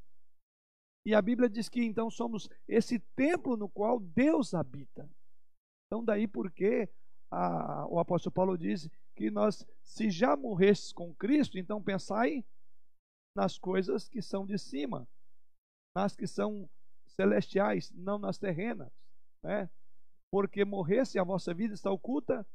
E 1.07 1.15
a 1.15 1.21
Bíblia 1.21 1.49
diz 1.49 1.69
que 1.69 1.83
então 1.83 2.11
somos 2.11 2.49
esse 2.69 2.99
templo 3.17 3.57
no 3.57 3.69
qual 3.69 3.99
Deus 4.01 4.55
habita. 4.55 5.09
Então, 5.87 6.05
daí 6.05 6.27
porque 6.27 6.89
a, 7.35 7.87
o 7.89 7.99
apóstolo 7.99 8.33
Paulo 8.33 8.57
diz 8.57 8.89
que 9.15 9.31
nós, 9.31 9.67
se 9.83 10.11
já 10.11 10.37
morresses 10.37 10.93
com 10.93 11.15
Cristo, 11.15 11.59
então 11.59 11.83
pensai 11.83 12.45
nas 13.37 13.59
coisas 13.59 14.09
que 14.09 14.23
são 14.23 14.47
de 14.47 14.57
cima, 14.57 15.09
nas 15.95 16.15
que 16.15 16.27
são 16.27 16.69
celestiais, 17.09 17.91
não 17.93 18.19
nas 18.19 18.39
terrenas, 18.39 18.93
né? 19.43 19.69
Porque 20.31 20.65
morresse 20.65 21.19
a 21.19 21.25
vossa 21.25 21.53
vida 21.53 21.75
está 21.75 21.91
oculta 21.91 22.47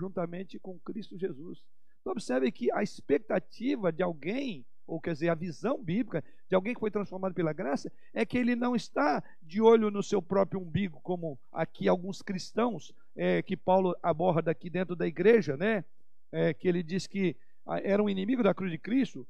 juntamente 0.00 0.58
com 0.58 0.78
Cristo 0.80 1.18
Jesus. 1.18 1.64
Então 2.00 2.12
observe 2.12 2.50
que 2.50 2.70
a 2.72 2.82
expectativa 2.82 3.92
de 3.92 4.02
alguém 4.02 4.66
ou 4.86 5.00
quer 5.00 5.12
dizer, 5.12 5.28
a 5.28 5.34
visão 5.34 5.82
bíblica 5.82 6.22
de 6.48 6.54
alguém 6.54 6.74
que 6.74 6.80
foi 6.80 6.90
transformado 6.90 7.34
pela 7.34 7.52
graça, 7.52 7.90
é 8.12 8.26
que 8.26 8.36
ele 8.36 8.54
não 8.54 8.76
está 8.76 9.22
de 9.42 9.60
olho 9.62 9.90
no 9.90 10.02
seu 10.02 10.20
próprio 10.20 10.60
umbigo, 10.60 11.00
como 11.02 11.38
aqui 11.50 11.88
alguns 11.88 12.20
cristãos 12.20 12.92
é, 13.16 13.40
que 13.40 13.56
Paulo 13.56 13.96
aborda 14.02 14.50
aqui 14.50 14.68
dentro 14.68 14.94
da 14.94 15.06
igreja, 15.06 15.56
né? 15.56 15.82
É, 16.30 16.52
que 16.52 16.68
ele 16.68 16.82
diz 16.82 17.06
que 17.06 17.34
ah, 17.66 17.80
era 17.82 18.02
um 18.02 18.08
inimigo 18.08 18.42
da 18.42 18.52
cruz 18.52 18.70
de 18.70 18.78
Cristo. 18.78 19.26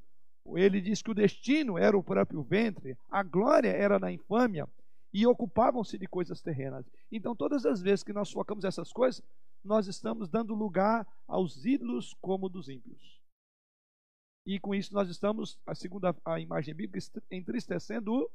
Ele 0.55 0.81
diz 0.81 1.01
que 1.01 1.11
o 1.11 1.13
destino 1.13 1.77
era 1.77 1.97
o 1.97 2.03
próprio 2.03 2.43
ventre, 2.43 2.97
a 3.09 3.23
glória 3.23 3.69
era 3.69 3.97
na 3.97 4.11
infâmia 4.11 4.67
e 5.13 5.25
ocupavam-se 5.25 5.97
de 5.97 6.07
coisas 6.07 6.41
terrenas. 6.41 6.85
Então, 7.09 7.33
todas 7.33 7.65
as 7.65 7.81
vezes 7.81 8.03
que 8.03 8.11
nós 8.11 8.31
focamos 8.31 8.65
essas 8.65 8.91
coisas, 8.91 9.23
nós 9.63 9.87
estamos 9.87 10.27
dando 10.27 10.53
lugar 10.53 11.07
aos 11.25 11.63
ídolos 11.65 12.13
como 12.19 12.49
dos 12.49 12.67
ímpios. 12.67 13.22
E 14.45 14.59
com 14.59 14.75
isso 14.75 14.93
nós 14.93 15.09
estamos, 15.09 15.59
a 15.65 15.73
segunda 15.73 16.15
a 16.25 16.39
imagem 16.39 16.73
bíblica, 16.73 17.07
entristecendo. 17.31 18.29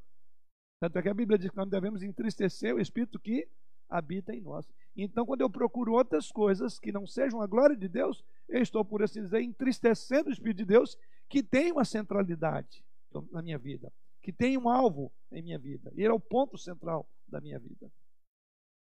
Tanto 0.80 0.98
é 0.98 1.02
que 1.02 1.08
a 1.08 1.14
Bíblia 1.14 1.38
diz 1.38 1.50
que 1.50 1.56
nós 1.56 1.68
devemos 1.68 2.02
entristecer 2.02 2.74
o 2.74 2.80
Espírito 2.80 3.18
que 3.18 3.48
habita 3.88 4.34
em 4.34 4.40
nós. 4.40 4.66
Então, 4.96 5.24
quando 5.24 5.40
eu 5.40 5.50
procuro 5.50 5.92
outras 5.92 6.30
coisas 6.30 6.78
que 6.78 6.92
não 6.92 7.06
sejam 7.06 7.40
a 7.40 7.46
glória 7.46 7.76
de 7.76 7.88
Deus, 7.88 8.24
eu 8.48 8.60
estou, 8.60 8.84
por 8.84 9.02
assim 9.02 9.22
dizer, 9.22 9.40
entristecendo 9.40 10.28
o 10.28 10.32
Espírito 10.32 10.58
de 10.58 10.64
Deus, 10.64 10.96
que 11.28 11.42
tem 11.42 11.72
uma 11.72 11.84
centralidade 11.84 12.84
na 13.30 13.42
minha 13.42 13.58
vida, 13.58 13.92
que 14.22 14.32
tem 14.32 14.56
um 14.56 14.68
alvo 14.68 15.12
em 15.32 15.42
minha 15.42 15.58
vida. 15.58 15.90
Ele 15.94 16.06
é 16.06 16.12
o 16.12 16.20
ponto 16.20 16.56
central 16.58 17.08
da 17.26 17.40
minha 17.40 17.58
vida. 17.58 17.90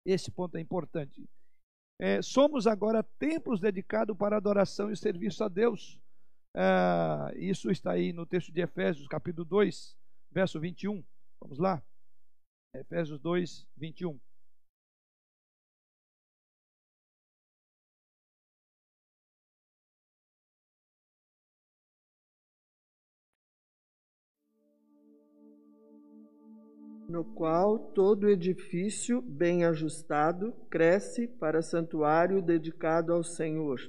Esse 0.05 0.31
ponto 0.31 0.57
é 0.57 0.61
importante. 0.61 1.27
É, 1.99 2.21
somos 2.21 2.65
agora 2.65 3.03
templos 3.03 3.59
dedicados 3.59 4.17
para 4.17 4.37
adoração 4.37 4.91
e 4.91 4.97
serviço 4.97 5.43
a 5.43 5.47
Deus. 5.47 5.99
Ah, 6.55 7.31
isso 7.35 7.69
está 7.69 7.91
aí 7.91 8.11
no 8.11 8.25
texto 8.25 8.51
de 8.51 8.61
Efésios, 8.61 9.07
capítulo 9.07 9.45
2, 9.45 9.95
verso 10.31 10.59
21. 10.59 11.03
Vamos 11.39 11.59
lá? 11.59 11.81
Efésios 12.73 13.19
2, 13.19 13.67
21. 13.77 14.19
no 27.09 27.25
qual 27.25 27.79
todo 27.79 28.29
edifício 28.29 29.19
bem 29.19 29.65
ajustado 29.65 30.53
cresce 30.69 31.27
para 31.27 31.61
santuário 31.61 32.39
dedicado 32.39 33.11
ao 33.11 33.23
Senhor. 33.23 33.79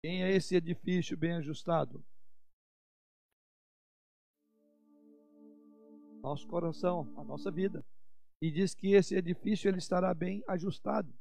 Quem 0.00 0.22
é 0.22 0.30
esse 0.30 0.54
edifício 0.54 1.16
bem 1.16 1.32
ajustado? 1.32 2.04
Nosso 6.22 6.46
coração, 6.46 7.12
a 7.16 7.24
nossa 7.24 7.50
vida. 7.50 7.84
E 8.40 8.50
diz 8.50 8.74
que 8.74 8.92
esse 8.92 9.16
edifício 9.16 9.68
ele 9.68 9.78
estará 9.78 10.14
bem 10.14 10.42
ajustado. 10.46 11.12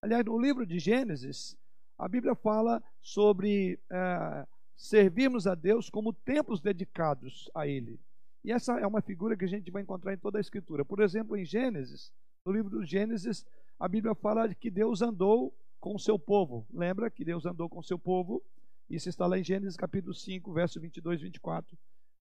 Aliás, 0.00 0.24
no 0.24 0.38
livro 0.40 0.64
de 0.64 0.78
Gênesis, 0.78 1.56
a 1.98 2.08
Bíblia 2.08 2.36
fala 2.36 2.82
sobre 3.02 3.80
é, 3.90 4.46
servirmos 4.76 5.46
a 5.46 5.54
Deus 5.56 5.90
como 5.90 6.12
templos 6.12 6.60
dedicados 6.60 7.50
a 7.52 7.66
Ele. 7.66 8.00
E 8.44 8.52
essa 8.52 8.78
é 8.78 8.86
uma 8.86 9.02
figura 9.02 9.36
que 9.36 9.44
a 9.44 9.48
gente 9.48 9.70
vai 9.70 9.82
encontrar 9.82 10.14
em 10.14 10.18
toda 10.18 10.38
a 10.38 10.40
Escritura. 10.40 10.84
Por 10.84 11.00
exemplo, 11.00 11.36
em 11.36 11.44
Gênesis, 11.44 12.12
no 12.46 12.52
livro 12.52 12.70
do 12.70 12.84
Gênesis, 12.84 13.44
a 13.78 13.88
Bíblia 13.88 14.14
fala 14.14 14.54
que 14.54 14.70
Deus 14.70 15.02
andou 15.02 15.52
com 15.80 15.94
o 15.94 15.98
seu 15.98 16.18
povo. 16.18 16.66
Lembra 16.72 17.10
que 17.10 17.24
Deus 17.24 17.46
andou 17.46 17.68
com 17.68 17.80
o 17.80 17.84
seu 17.84 17.98
povo? 17.98 18.42
Isso 18.88 19.08
está 19.08 19.26
lá 19.26 19.38
em 19.38 19.44
Gênesis 19.44 19.76
capítulo 19.76 20.14
5, 20.14 20.52
verso 20.52 20.80
22 20.80 21.20
e 21.20 21.24
24. 21.24 21.78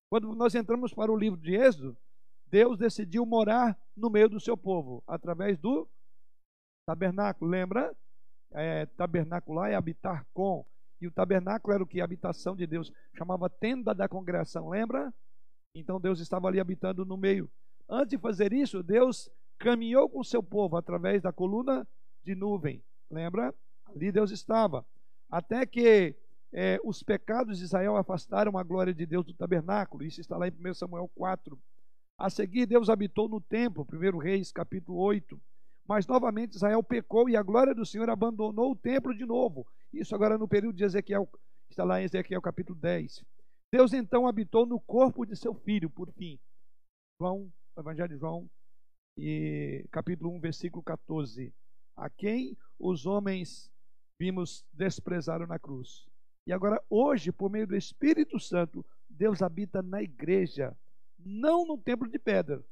Quando 0.10 0.34
nós 0.34 0.55
entramos 0.55 0.93
para 0.93 1.12
o 1.12 1.18
livro 1.18 1.39
de 1.39 1.55
Êxodo, 1.55 1.97
Deus 2.47 2.80
decidiu 2.80 3.26
morar 3.26 3.78
no 3.95 4.10
meio 4.10 4.30
do 4.30 4.39
seu 4.39 4.57
povo, 4.57 5.03
através 5.05 5.57
do 5.60 5.88
tabernáculo. 6.86 7.51
Lembra? 7.51 7.95
É, 8.51 8.86
tabernacular 8.88 9.70
é 9.70 9.76
habitar 9.76 10.26
com. 10.34 10.66
E 10.99 11.07
o 11.07 11.12
tabernáculo 11.12 11.74
era 11.74 11.84
o 11.84 11.88
que? 11.88 12.01
A 12.01 12.03
habitação 12.03 12.55
de 12.55 12.66
Deus. 12.66 12.91
Chamava 13.16 13.49
tenda 13.49 13.93
da 13.93 14.07
congregação. 14.07 14.70
Lembra? 14.70 15.14
Então 15.76 15.99
Deus 15.99 16.20
estava 16.20 16.47
ali 16.47 16.60
habitando 16.60 17.05
no 17.05 17.16
meio. 17.16 17.49
Antes 17.88 18.10
de 18.10 18.18
fazer 18.18 18.51
isso, 18.51 18.82
Deus 18.82 19.30
caminhou 19.57 20.10
com 20.10 20.20
o 20.20 20.26
seu 20.26 20.41
povo 20.41 20.78
através 20.78 21.22
da 21.22 21.32
coluna 21.32 21.88
de 22.24 22.34
nuvem. 22.34 22.84
Lembra? 23.10 23.53
Ali 23.88 24.12
Deus 24.12 24.32
estava. 24.32 24.86
Até 25.30 25.66
que 25.66 26.16
é, 26.51 26.80
os 26.84 27.03
pecados 27.03 27.57
de 27.57 27.64
Israel 27.64 27.95
afastaram 27.95 28.57
a 28.57 28.64
glória 28.64 28.93
de 28.93 29.05
Deus 29.05 29.26
do 29.26 29.34
tabernáculo. 29.34 30.03
Isso 30.03 30.22
está 30.22 30.38
lá 30.38 30.47
em 30.47 30.51
1 30.51 30.74
Samuel 30.74 31.10
4. 31.16 31.60
A 32.18 32.30
seguir, 32.30 32.66
Deus 32.66 32.89
habitou 32.89 33.30
no 33.30 33.39
templo, 33.39 33.88
1 33.91 34.18
Reis, 34.18 34.51
capítulo 34.51 34.97
8. 34.99 35.39
Mas 35.88 36.05
novamente 36.05 36.55
Israel 36.55 36.84
pecou 36.84 37.30
e 37.30 37.36
a 37.36 37.41
glória 37.41 37.74
do 37.74 37.86
Senhor 37.86 38.10
abandonou 38.10 38.72
o 38.72 38.76
templo 38.76 39.16
de 39.16 39.26
novo. 39.26 39.66
Isso 39.91 40.14
agora 40.14 40.38
no 40.38 40.47
período 40.47 40.76
de 40.76 40.84
Ezequiel, 40.84 41.28
está 41.70 41.84
lá 41.84 42.01
em 42.01 42.03
Ezequiel 42.03 42.41
capítulo 42.41 42.78
10. 42.78 43.24
Deus 43.72 43.93
então 43.93 44.28
habitou 44.28 44.66
no 44.66 44.80
corpo 44.80 45.26
de 45.26 45.36
seu 45.36 45.53
filho, 45.53 45.89
por 45.89 46.12
fim. 46.12 46.39
João, 47.20 47.51
Evangelho 47.78 48.10
de 48.10 48.18
João, 48.18 48.49
e 49.18 49.86
capítulo 49.91 50.32
1, 50.36 50.39
versículo 50.39 50.84
14. 50.84 51.53
A 52.00 52.10
quem 52.10 52.58
os 52.80 53.06
homens 53.06 53.72
vimos 54.20 54.66
desprezaram 54.74 55.45
na 55.45 55.60
cruz. 55.60 56.08
E 56.47 56.54
agora, 56.54 56.82
hoje, 56.89 57.32
por 57.32 57.50
meio 57.50 57.68
do 57.68 57.76
Espírito 57.76 58.39
Santo, 58.39 58.86
Deus 59.10 59.41
habita 59.41 59.82
na 59.82 60.02
igreja, 60.02 60.76
não 61.18 61.66
no 61.66 61.78
templo 61.78 62.08
de 62.08 62.18
pedras, 62.18 62.64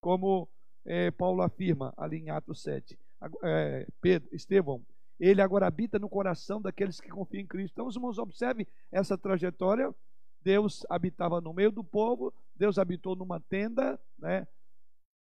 como 0.00 0.48
é, 0.84 1.10
Paulo 1.10 1.42
afirma 1.42 1.92
ali 1.96 2.18
em 2.18 2.30
Atos 2.30 2.62
7. 2.62 2.98
É, 3.42 3.86
Pedro, 4.00 4.28
Estevão, 4.32 4.84
ele 5.18 5.42
agora 5.42 5.66
habita 5.66 5.98
no 5.98 6.08
coração 6.08 6.60
daqueles 6.60 7.00
que 7.00 7.10
confiam 7.10 7.42
em 7.42 7.46
Cristo. 7.46 7.74
Então, 7.74 7.86
os 7.86 7.94
irmãos, 7.94 8.18
observem 8.18 8.66
essa 8.90 9.16
trajetória 9.18 9.94
Deus 10.42 10.84
habitava 10.88 11.40
no 11.40 11.52
meio 11.52 11.70
do 11.70 11.84
povo, 11.84 12.32
Deus 12.54 12.78
habitou 12.78 13.14
numa 13.14 13.40
tenda, 13.40 14.00
né? 14.18 14.46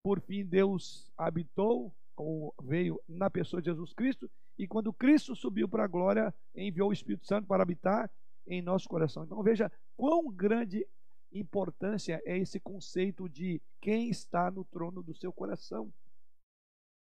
Por 0.03 0.21
fim, 0.21 0.45
Deus 0.45 1.13
habitou, 1.17 1.95
ou 2.17 2.55
veio 2.63 3.01
na 3.09 3.31
pessoa 3.31 3.61
de 3.61 3.71
Jesus 3.71 3.93
Cristo, 3.93 4.31
e 4.59 4.67
quando 4.67 4.93
Cristo 4.93 5.35
subiu 5.35 5.69
para 5.69 5.85
a 5.85 5.89
glória, 5.89 6.35
enviou 6.55 6.91
o 6.91 6.93
Espírito 6.93 7.27
Santo 7.27 7.47
para 7.47 7.63
habitar 7.63 8.11
em 8.47 8.61
nosso 8.61 8.89
coração. 8.89 9.25
Então 9.25 9.43
veja 9.43 9.71
quão 9.97 10.31
grande 10.31 10.87
importância 11.33 12.21
é 12.25 12.37
esse 12.37 12.61
conceito 12.61 13.29
de 13.29 13.61
quem 13.81 14.11
está 14.11 14.51
no 14.51 14.65
trono 14.65 15.03
do 15.03 15.15
seu 15.15 15.33
coração. 15.33 15.93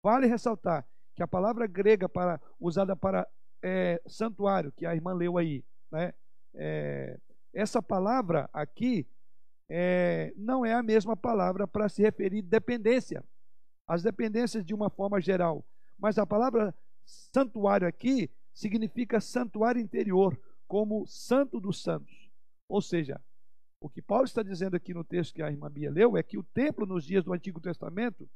Vale 0.03 0.27
ressaltar 0.27 0.87
que 1.15 1.23
a 1.23 1.29
palavra 1.29 1.67
grega 1.67 2.09
para 2.09 2.41
usada 2.59 2.97
para 2.97 3.27
é, 3.63 4.01
santuário, 4.07 4.73
que 4.73 4.87
a 4.87 4.95
irmã 4.95 5.13
leu 5.13 5.39
aí, 5.39 5.65
né? 5.91 6.13
É, 6.55 7.19
essa 7.53 7.83
palavra 7.83 8.49
aqui 8.53 9.07
é, 9.69 10.33
não 10.37 10.65
é 10.65 10.73
a 10.75 10.83
mesma 10.83 11.17
palavra 11.17 11.67
para 11.67 11.89
se 11.89 12.03
referir 12.03 12.43
dependência. 12.43 13.25
As 13.87 14.03
dependências 14.03 14.65
de 14.65 14.75
uma 14.75 14.91
forma 14.91 15.21
geral. 15.21 15.65
Mas 15.99 16.19
a 16.19 16.27
palavra 16.27 16.75
santuário 17.05 17.87
aqui 17.87 18.31
significa 18.53 19.21
santuário 19.21 19.81
interior, 19.81 20.39
como 20.67 21.07
santo 21.07 21.61
dos 21.61 21.83
santos. 21.83 22.31
Ou 22.69 22.81
seja, 22.81 23.21
o 23.81 23.89
que 23.89 24.01
Paulo 24.01 24.25
está 24.25 24.43
dizendo 24.43 24.77
aqui 24.77 24.95
no 24.95 25.05
texto 25.05 25.35
que 25.35 25.43
a 25.43 25.51
irmã 25.51 25.71
Bia 25.71 25.91
leu 25.91 26.17
é 26.17 26.23
que 26.23 26.39
o 26.39 26.43
templo 26.43 26.87
nos 26.87 27.05
dias 27.05 27.25
do 27.25 27.33
Antigo 27.33 27.61
Testamento, 27.61 28.29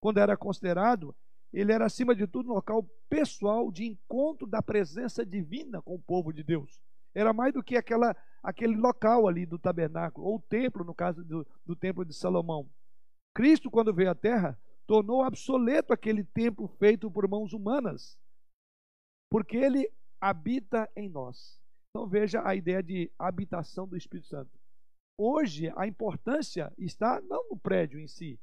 quando 0.00 0.18
era 0.18 0.36
considerado, 0.36 1.14
ele 1.52 1.72
era 1.72 1.86
acima 1.86 2.14
de 2.14 2.26
tudo 2.26 2.50
um 2.50 2.54
local 2.54 2.82
pessoal 3.08 3.70
de 3.70 3.86
encontro 3.86 4.46
da 4.46 4.60
presença 4.60 5.24
divina 5.24 5.80
com 5.80 5.94
o 5.94 6.00
povo 6.00 6.32
de 6.32 6.42
Deus. 6.42 6.80
Era 7.14 7.32
mais 7.32 7.54
do 7.54 7.62
que 7.62 7.76
aquela, 7.76 8.14
aquele 8.42 8.76
local 8.76 9.26
ali 9.26 9.46
do 9.46 9.58
tabernáculo, 9.58 10.26
ou 10.26 10.40
templo, 10.40 10.84
no 10.84 10.94
caso 10.94 11.24
do, 11.24 11.46
do 11.64 11.74
templo 11.74 12.04
de 12.04 12.12
Salomão. 12.12 12.68
Cristo, 13.34 13.70
quando 13.70 13.94
veio 13.94 14.10
à 14.10 14.14
terra, 14.14 14.58
tornou 14.88 15.22
obsoleto 15.22 15.92
aquele 15.92 16.24
templo 16.24 16.66
feito 16.66 17.10
por 17.10 17.28
mãos 17.28 17.52
humanas, 17.52 18.18
porque 19.30 19.58
ele 19.58 19.92
habita 20.18 20.90
em 20.96 21.10
nós. 21.10 21.60
Então 21.90 22.08
veja 22.08 22.42
a 22.42 22.54
ideia 22.54 22.82
de 22.82 23.12
habitação 23.18 23.86
do 23.86 23.98
Espírito 23.98 24.28
Santo. 24.28 24.50
Hoje 25.20 25.70
a 25.76 25.86
importância 25.86 26.72
está 26.78 27.20
não 27.20 27.50
no 27.50 27.56
prédio 27.56 28.00
em 28.00 28.08
si, 28.08 28.40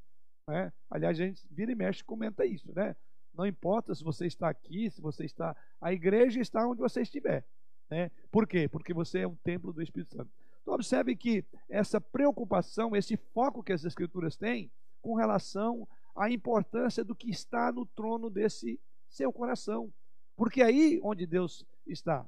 né? 0.47 0.71
aliás 0.87 1.19
a 1.19 1.25
gente 1.25 1.47
vira 1.49 1.71
e 1.71 1.75
mexe 1.75 2.03
comenta 2.03 2.45
isso, 2.45 2.71
né? 2.75 2.95
Não 3.33 3.47
importa 3.47 3.95
se 3.95 4.03
você 4.03 4.27
está 4.27 4.47
aqui, 4.47 4.89
se 4.91 5.01
você 5.01 5.25
está, 5.25 5.57
a 5.81 5.91
igreja 5.91 6.39
está 6.39 6.65
onde 6.65 6.79
você 6.79 7.01
estiver. 7.01 7.43
Né? 7.89 8.11
Por 8.31 8.47
quê? 8.47 8.69
Porque 8.69 8.93
você 8.93 9.21
é 9.21 9.27
um 9.27 9.35
templo 9.35 9.73
do 9.73 9.81
Espírito 9.81 10.15
Santo. 10.15 10.31
Então, 10.61 10.73
observe 10.73 11.15
que 11.15 11.43
essa 11.67 11.99
preocupação, 11.99 12.95
esse 12.95 13.17
foco 13.17 13.61
que 13.61 13.73
as 13.73 13.83
Escrituras 13.83 14.37
têm 14.37 14.71
com 15.01 15.15
relação 15.15 15.85
à 16.15 16.29
importância 16.31 17.03
do 17.03 17.15
que 17.15 17.29
está 17.29 17.71
no 17.71 17.85
trono 17.85 18.29
desse 18.29 18.79
seu 19.09 19.31
coração. 19.31 19.93
Porque 20.35 20.61
é 20.61 20.65
aí 20.65 20.99
onde 21.03 21.25
Deus 21.25 21.65
está. 21.85 22.27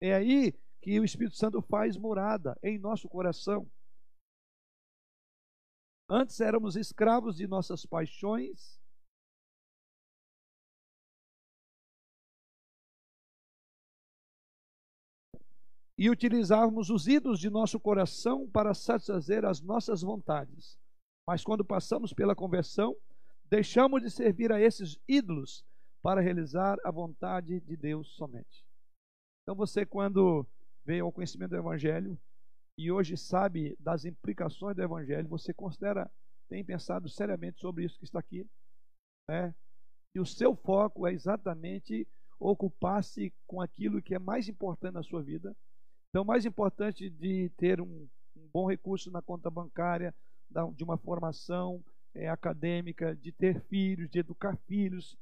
É 0.00 0.14
aí 0.14 0.52
que 0.80 0.98
o 0.98 1.04
Espírito 1.04 1.36
Santo 1.36 1.60
faz 1.62 1.96
morada 1.96 2.58
em 2.62 2.78
nosso 2.78 3.08
coração. 3.08 3.68
Antes 6.10 6.40
éramos 6.40 6.76
escravos 6.76 7.36
de 7.36 7.46
nossas 7.46 7.84
paixões, 7.84 8.78
e 15.98 16.08
utilizarmos 16.08 16.90
os 16.90 17.08
ídolos 17.08 17.40
de 17.40 17.50
nosso 17.50 17.80
coração 17.80 18.48
para 18.48 18.72
satisfazer 18.72 19.44
as 19.44 19.60
nossas 19.60 20.00
vontades. 20.00 20.78
Mas 21.26 21.42
quando 21.42 21.64
passamos 21.64 22.12
pela 22.12 22.36
conversão, 22.36 22.96
deixamos 23.50 24.02
de 24.02 24.10
servir 24.10 24.52
a 24.52 24.60
esses 24.60 24.98
ídolos 25.08 25.64
para 26.02 26.20
realizar 26.20 26.78
a 26.84 26.90
vontade 26.90 27.60
de 27.60 27.76
Deus 27.76 28.14
somente. 28.14 28.64
Então 29.42 29.54
você 29.54 29.84
quando 29.84 30.46
veio 30.84 31.04
ao 31.04 31.12
conhecimento 31.12 31.50
do 31.50 31.56
evangelho 31.56 32.18
e 32.76 32.90
hoje 32.90 33.16
sabe 33.16 33.76
das 33.80 34.04
implicações 34.04 34.76
do 34.76 34.82
evangelho, 34.82 35.28
você 35.28 35.52
considera 35.52 36.10
tem 36.48 36.64
pensado 36.64 37.08
seriamente 37.08 37.60
sobre 37.60 37.84
isso 37.84 37.98
que 37.98 38.04
está 38.04 38.18
aqui, 38.18 38.48
né? 39.28 39.54
E 40.14 40.20
o 40.20 40.24
seu 40.24 40.56
foco 40.56 41.06
é 41.06 41.12
exatamente 41.12 42.08
ocupar-se 42.40 43.32
com 43.46 43.60
aquilo 43.60 44.00
que 44.00 44.14
é 44.14 44.18
mais 44.18 44.48
importante 44.48 44.94
na 44.94 45.02
sua 45.02 45.22
vida, 45.22 45.54
então, 46.10 46.24
mais 46.24 46.46
importante 46.46 47.10
de 47.10 47.50
ter 47.56 47.80
um, 47.80 48.08
um 48.36 48.48
bom 48.52 48.66
recurso 48.66 49.10
na 49.10 49.20
conta 49.20 49.50
bancária, 49.50 50.14
de 50.74 50.82
uma 50.82 50.96
formação 50.96 51.84
é, 52.14 52.28
acadêmica, 52.28 53.14
de 53.14 53.32
ter 53.32 53.60
filhos, 53.62 54.10
de 54.10 54.18
educar 54.18 54.56
filhos, 54.66 55.16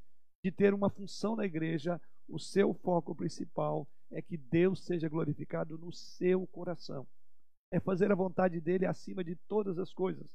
de 0.45 0.51
ter 0.51 0.73
uma 0.73 0.91
função 0.91 1.37
na 1.37 1.45
igreja, 1.45 2.01
o 2.29 2.39
seu 2.39 2.75
foco 2.75 3.15
principal 3.15 3.89
é 4.11 4.23
que 4.23 4.37
Deus 4.37 4.85
seja 4.85 5.09
glorificado 5.09 5.79
no 5.79 5.93
seu 5.93 6.47
coração. 6.47 7.07
É 7.71 7.81
fazer 7.81 8.11
a 8.13 8.15
vontade 8.15 8.61
dele 8.61 8.87
acima 8.87 9.25
de 9.25 9.35
todas 9.49 9.79
as 9.79 9.93
coisas. 9.93 10.27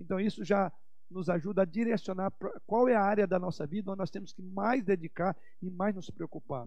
Então, 0.00 0.18
isso 0.18 0.44
já 0.44 0.72
nos 1.10 1.28
ajuda 1.28 1.62
a 1.62 1.66
direcionar 1.66 2.32
qual 2.66 2.88
é 2.88 2.94
a 2.94 3.02
área 3.02 3.26
da 3.26 3.38
nossa 3.38 3.66
vida 3.66 3.90
onde 3.90 3.98
nós 3.98 4.10
temos 4.10 4.32
que 4.32 4.42
mais 4.42 4.82
dedicar 4.82 5.36
e 5.60 5.70
mais 5.70 5.94
nos 5.94 6.10
preocupar. 6.10 6.66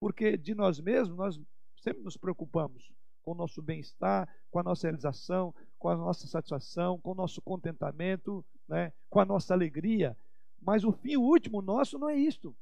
Porque 0.00 0.36
de 0.36 0.54
nós 0.54 0.80
mesmos, 0.80 1.16
nós 1.16 1.40
sempre 1.80 2.02
nos 2.02 2.16
preocupamos 2.16 2.92
com 3.22 3.32
o 3.32 3.34
nosso 3.34 3.60
bem-estar, 3.60 4.28
com 4.50 4.58
a 4.58 4.62
nossa 4.62 4.86
realização, 4.86 5.54
com 5.78 5.88
a 5.88 5.96
nossa 5.96 6.26
satisfação, 6.26 6.98
com 7.00 7.12
o 7.12 7.14
nosso 7.14 7.40
contentamento, 7.42 8.44
né, 8.68 8.92
com 9.08 9.20
a 9.20 9.24
nossa 9.24 9.54
alegria. 9.54 10.16
Mas 10.60 10.84
o 10.84 10.92
fim 10.92 11.16
último 11.16 11.60
nosso 11.60 11.98
não 11.98 12.08
é 12.08 12.16
isto. 12.16 12.54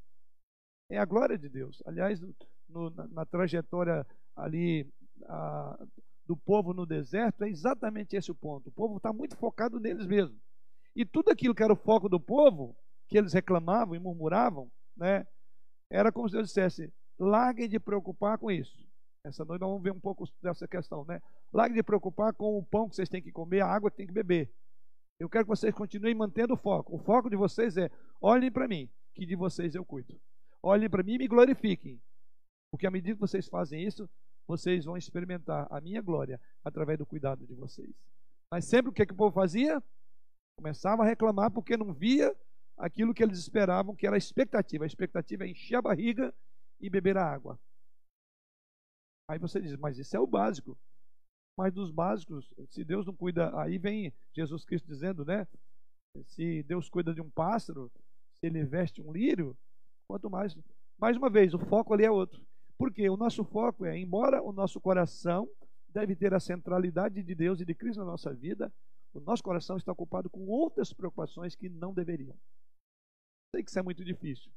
É 0.88 0.98
a 0.98 1.04
glória 1.04 1.38
de 1.38 1.48
Deus. 1.48 1.82
Aliás, 1.86 2.20
no, 2.68 2.90
na, 2.90 3.06
na, 3.08 3.24
trajetória 3.24 4.06
ali 4.34 4.88
a, 5.26 5.78
do 6.26 6.36
povo 6.36 6.72
no 6.72 6.86
deserto, 6.86 7.44
é 7.44 7.48
exatamente 7.48 8.16
esse 8.16 8.30
o 8.30 8.34
ponto. 8.34 8.68
O 8.68 8.72
povo 8.72 8.96
está 8.96 9.12
muito 9.12 9.36
focado 9.36 9.78
neles 9.78 10.06
mesmos. 10.06 10.40
E 10.96 11.04
tudo 11.04 11.30
aquilo 11.30 11.54
que 11.54 11.62
era 11.62 11.72
o 11.72 11.76
foco 11.76 12.08
do 12.08 12.18
povo, 12.18 12.76
que 13.06 13.18
eles 13.18 13.32
reclamavam 13.32 13.94
e 13.94 13.98
murmuravam, 13.98 14.70
né, 14.96 15.26
era 15.88 16.10
como 16.10 16.28
se 16.28 16.34
Deus 16.34 16.48
dissesse: 16.48 16.92
larguem 17.18 17.68
de 17.68 17.78
preocupar 17.78 18.38
com 18.38 18.50
isso. 18.50 18.88
Essa 19.24 19.44
noite 19.44 19.60
nós 19.60 19.68
vamos 19.68 19.82
ver 19.82 19.92
um 19.92 20.00
pouco 20.00 20.24
dessa 20.42 20.66
questão, 20.66 21.04
né? 21.04 21.20
Largue 21.52 21.74
de 21.74 21.82
preocupar 21.82 22.32
com 22.32 22.56
o 22.56 22.64
pão 22.64 22.88
que 22.88 22.96
vocês 22.96 23.08
têm 23.08 23.20
que 23.20 23.30
comer, 23.30 23.60
a 23.60 23.66
água 23.66 23.90
que 23.90 23.98
têm 23.98 24.06
que 24.06 24.12
beber. 24.12 24.50
Eu 25.20 25.28
quero 25.28 25.44
que 25.44 25.50
vocês 25.50 25.74
continuem 25.74 26.14
mantendo 26.14 26.54
o 26.54 26.56
foco. 26.56 26.96
O 26.96 26.98
foco 26.98 27.28
de 27.28 27.36
vocês 27.36 27.76
é: 27.76 27.90
olhem 28.22 28.50
para 28.50 28.66
mim, 28.66 28.88
que 29.14 29.26
de 29.26 29.36
vocês 29.36 29.74
eu 29.74 29.84
cuido. 29.84 30.18
Olhem 30.62 30.88
para 30.88 31.02
mim 31.02 31.12
e 31.12 31.18
me 31.18 31.28
glorifiquem. 31.28 32.00
Porque 32.72 32.86
à 32.86 32.90
medida 32.90 33.14
que 33.14 33.20
vocês 33.20 33.46
fazem 33.46 33.84
isso, 33.84 34.08
vocês 34.46 34.86
vão 34.86 34.96
experimentar 34.96 35.66
a 35.70 35.78
minha 35.78 36.00
glória 36.00 36.40
através 36.64 36.98
do 36.98 37.04
cuidado 37.04 37.46
de 37.46 37.54
vocês. 37.54 37.94
Mas 38.50 38.64
sempre 38.64 38.90
o 38.90 38.92
que, 38.92 39.04
que 39.04 39.12
o 39.12 39.16
povo 39.16 39.34
fazia? 39.34 39.82
Começava 40.56 41.02
a 41.02 41.06
reclamar 41.06 41.50
porque 41.50 41.76
não 41.76 41.92
via 41.92 42.34
aquilo 42.76 43.12
que 43.12 43.22
eles 43.22 43.38
esperavam, 43.38 43.94
que 43.94 44.06
era 44.06 44.16
a 44.16 44.18
expectativa. 44.18 44.84
A 44.84 44.86
expectativa 44.86 45.44
é 45.44 45.48
encher 45.48 45.76
a 45.76 45.82
barriga 45.82 46.34
e 46.80 46.88
beber 46.88 47.18
a 47.18 47.24
água. 47.24 47.60
Aí 49.28 49.38
você 49.38 49.60
diz, 49.60 49.76
mas 49.76 49.98
isso 49.98 50.16
é 50.16 50.20
o 50.20 50.26
básico. 50.26 50.78
Mas 51.60 51.74
dos 51.74 51.90
básicos, 51.90 52.54
se 52.70 52.82
Deus 52.82 53.04
não 53.04 53.14
cuida, 53.14 53.54
aí 53.60 53.76
vem 53.76 54.14
Jesus 54.34 54.64
Cristo 54.64 54.88
dizendo, 54.88 55.26
né? 55.26 55.46
Se 56.24 56.62
Deus 56.62 56.88
cuida 56.88 57.12
de 57.12 57.20
um 57.20 57.28
pássaro, 57.28 57.92
se 58.38 58.46
ele 58.46 58.64
veste 58.64 59.02
um 59.02 59.12
lírio, 59.12 59.54
quanto 60.08 60.30
mais. 60.30 60.56
Mais 60.98 61.18
uma 61.18 61.28
vez, 61.28 61.52
o 61.52 61.58
foco 61.58 61.92
ali 61.92 62.02
é 62.02 62.10
outro. 62.10 62.42
Porque 62.78 63.06
o 63.10 63.16
nosso 63.16 63.44
foco 63.44 63.84
é, 63.84 63.98
embora 63.98 64.42
o 64.42 64.52
nosso 64.52 64.80
coração 64.80 65.46
deve 65.90 66.16
ter 66.16 66.32
a 66.32 66.40
centralidade 66.40 67.22
de 67.22 67.34
Deus 67.34 67.60
e 67.60 67.66
de 67.66 67.74
Cristo 67.74 67.98
na 67.98 68.06
nossa 68.06 68.32
vida, 68.32 68.72
o 69.12 69.20
nosso 69.20 69.42
coração 69.42 69.76
está 69.76 69.92
ocupado 69.92 70.30
com 70.30 70.46
outras 70.46 70.94
preocupações 70.94 71.54
que 71.54 71.68
não 71.68 71.92
deveriam. 71.92 72.34
Sei 73.54 73.62
que 73.62 73.68
isso 73.68 73.78
é 73.78 73.82
muito 73.82 74.02
difícil. 74.02 74.50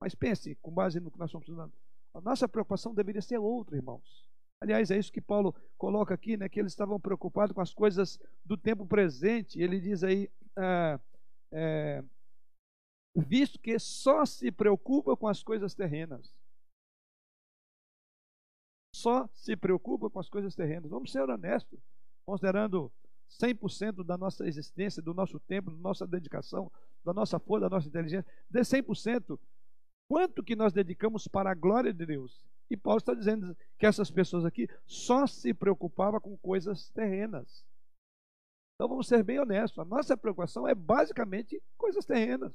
Mas 0.00 0.14
pense, 0.14 0.54
com 0.62 0.70
base 0.70 1.00
no 1.00 1.10
que 1.10 1.18
nós 1.18 1.30
estamos 1.30 1.48
estudando, 1.48 1.72
a 2.14 2.20
nossa 2.20 2.48
preocupação 2.48 2.94
deveria 2.94 3.20
ser 3.20 3.38
outra, 3.38 3.74
irmãos. 3.74 4.35
Aliás, 4.60 4.90
é 4.90 4.98
isso 4.98 5.12
que 5.12 5.20
Paulo 5.20 5.54
coloca 5.76 6.14
aqui, 6.14 6.36
né? 6.36 6.48
Que 6.48 6.60
eles 6.60 6.72
estavam 6.72 6.98
preocupados 6.98 7.54
com 7.54 7.60
as 7.60 7.74
coisas 7.74 8.18
do 8.44 8.56
tempo 8.56 8.86
presente. 8.86 9.60
Ele 9.60 9.80
diz 9.80 10.02
aí, 10.02 10.30
ah, 10.56 11.00
é, 11.52 12.02
visto 13.14 13.58
que 13.58 13.78
só 13.78 14.24
se 14.24 14.50
preocupa 14.50 15.16
com 15.16 15.28
as 15.28 15.42
coisas 15.42 15.74
terrenas. 15.74 16.34
Só 18.94 19.28
se 19.34 19.56
preocupa 19.56 20.08
com 20.08 20.18
as 20.18 20.28
coisas 20.28 20.54
terrenas. 20.54 20.90
Vamos 20.90 21.12
ser 21.12 21.28
honestos, 21.28 21.78
considerando 22.24 22.90
100% 23.28 24.02
da 24.02 24.16
nossa 24.16 24.46
existência, 24.46 25.02
do 25.02 25.12
nosso 25.12 25.38
tempo, 25.40 25.70
da 25.70 25.76
nossa 25.76 26.06
dedicação, 26.06 26.72
da 27.04 27.12
nossa 27.12 27.38
força, 27.38 27.68
da 27.68 27.76
nossa 27.76 27.88
inteligência, 27.88 28.26
de 28.48 28.60
100%, 28.60 29.38
Quanto 30.08 30.42
que 30.42 30.54
nós 30.54 30.72
dedicamos 30.72 31.26
para 31.26 31.50
a 31.50 31.54
glória 31.54 31.92
de 31.92 32.06
Deus? 32.06 32.44
E 32.70 32.76
Paulo 32.76 32.98
está 32.98 33.14
dizendo 33.14 33.56
que 33.78 33.86
essas 33.86 34.10
pessoas 34.10 34.44
aqui 34.44 34.68
só 34.84 35.26
se 35.26 35.54
preocupavam 35.54 36.20
com 36.20 36.36
coisas 36.38 36.90
terrenas. 36.90 37.64
Então 38.74 38.88
vamos 38.88 39.06
ser 39.06 39.22
bem 39.22 39.38
honestos. 39.38 39.78
A 39.78 39.84
nossa 39.84 40.16
preocupação 40.16 40.66
é 40.66 40.74
basicamente 40.74 41.62
coisas 41.76 42.04
terrenas. 42.04 42.52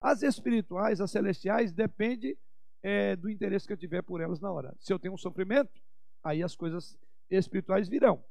As 0.00 0.22
espirituais, 0.22 1.00
as 1.00 1.10
celestiais, 1.10 1.72
depende 1.72 2.36
é, 2.82 3.14
do 3.16 3.30
interesse 3.30 3.66
que 3.66 3.72
eu 3.72 3.78
tiver 3.78 4.02
por 4.02 4.20
elas 4.20 4.40
na 4.40 4.50
hora. 4.50 4.74
Se 4.78 4.92
eu 4.92 4.98
tenho 4.98 5.14
um 5.14 5.18
sofrimento, 5.18 5.80
aí 6.24 6.42
as 6.42 6.56
coisas 6.56 6.98
espirituais 7.30 7.88
virão. 7.88 8.24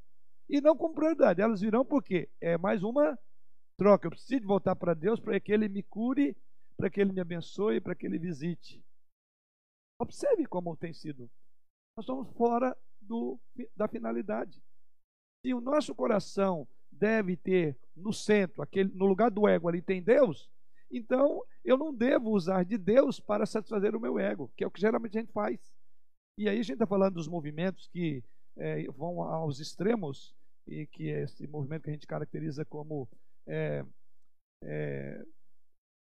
E 0.49 0.61
não 0.61 0.75
com 0.75 0.93
prioridade, 0.93 1.41
elas 1.41 1.61
virão 1.61 1.85
porque 1.85 2.29
é 2.41 2.57
mais 2.57 2.83
uma 2.83 3.17
troca. 3.77 4.07
Eu 4.07 4.11
preciso 4.11 4.45
voltar 4.45 4.75
para 4.75 4.93
Deus 4.93 5.19
para 5.19 5.39
que 5.39 5.51
Ele 5.51 5.67
me 5.67 5.83
cure 5.83 6.35
para 6.77 6.89
que 6.89 6.99
Ele 6.99 7.13
me 7.13 7.21
abençoe, 7.21 7.79
para 7.79 7.95
que 7.95 8.05
Ele 8.05 8.17
visite. 8.17 8.83
Observe 9.99 10.45
como 10.45 10.75
tem 10.75 10.93
sido. 10.93 11.29
Nós 11.95 12.03
estamos 12.03 12.29
fora 12.35 12.75
do, 12.99 13.39
da 13.75 13.87
finalidade. 13.87 14.61
Se 15.45 15.53
o 15.53 15.61
nosso 15.61 15.93
coração 15.93 16.67
deve 16.91 17.37
ter 17.37 17.77
no 17.95 18.11
centro, 18.11 18.61
aquele, 18.61 18.91
no 18.93 19.05
lugar 19.05 19.29
do 19.31 19.47
ego 19.47 19.69
ali 19.69 19.81
tem 19.81 20.01
Deus, 20.01 20.49
então 20.91 21.43
eu 21.63 21.77
não 21.77 21.93
devo 21.93 22.31
usar 22.31 22.63
de 22.63 22.77
Deus 22.77 23.19
para 23.19 23.45
satisfazer 23.45 23.95
o 23.95 23.99
meu 23.99 24.19
ego, 24.19 24.51
que 24.55 24.63
é 24.63 24.67
o 24.67 24.71
que 24.71 24.81
geralmente 24.81 25.17
a 25.17 25.21
gente 25.21 25.31
faz. 25.31 25.73
E 26.37 26.49
aí 26.49 26.59
a 26.59 26.61
gente 26.61 26.73
está 26.73 26.85
falando 26.85 27.15
dos 27.15 27.27
movimentos 27.27 27.87
que 27.87 28.23
é, 28.57 28.83
vão 28.91 29.21
aos 29.21 29.59
extremos, 29.59 30.35
e 30.67 30.87
que 30.87 31.11
é 31.11 31.23
esse 31.23 31.47
movimento 31.47 31.83
que 31.83 31.89
a 31.89 31.93
gente 31.93 32.07
caracteriza 32.07 32.65
como 32.65 33.07
é, 33.47 33.85
é, 34.63 35.23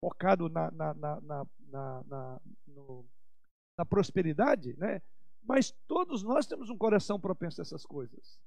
focado 0.00 0.48
na, 0.48 0.70
na, 0.70 0.94
na, 0.94 2.40
no, 2.66 3.04
na 3.78 3.84
prosperidade, 3.84 4.76
né? 4.76 5.00
mas 5.48 5.70
todos 5.86 6.22
nós 6.22 6.46
temos 6.46 6.68
um 6.68 6.76
coração 6.76 7.18
propenso 7.18 7.60
a 7.60 7.62
essas 7.62 7.86
coisas. 7.86 8.38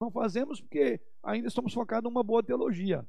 Não 0.00 0.10
fazemos 0.10 0.60
porque 0.60 1.00
ainda 1.22 1.48
estamos 1.48 1.74
focados 1.74 2.10
numa 2.10 2.22
boa 2.22 2.42
teologia. 2.42 3.06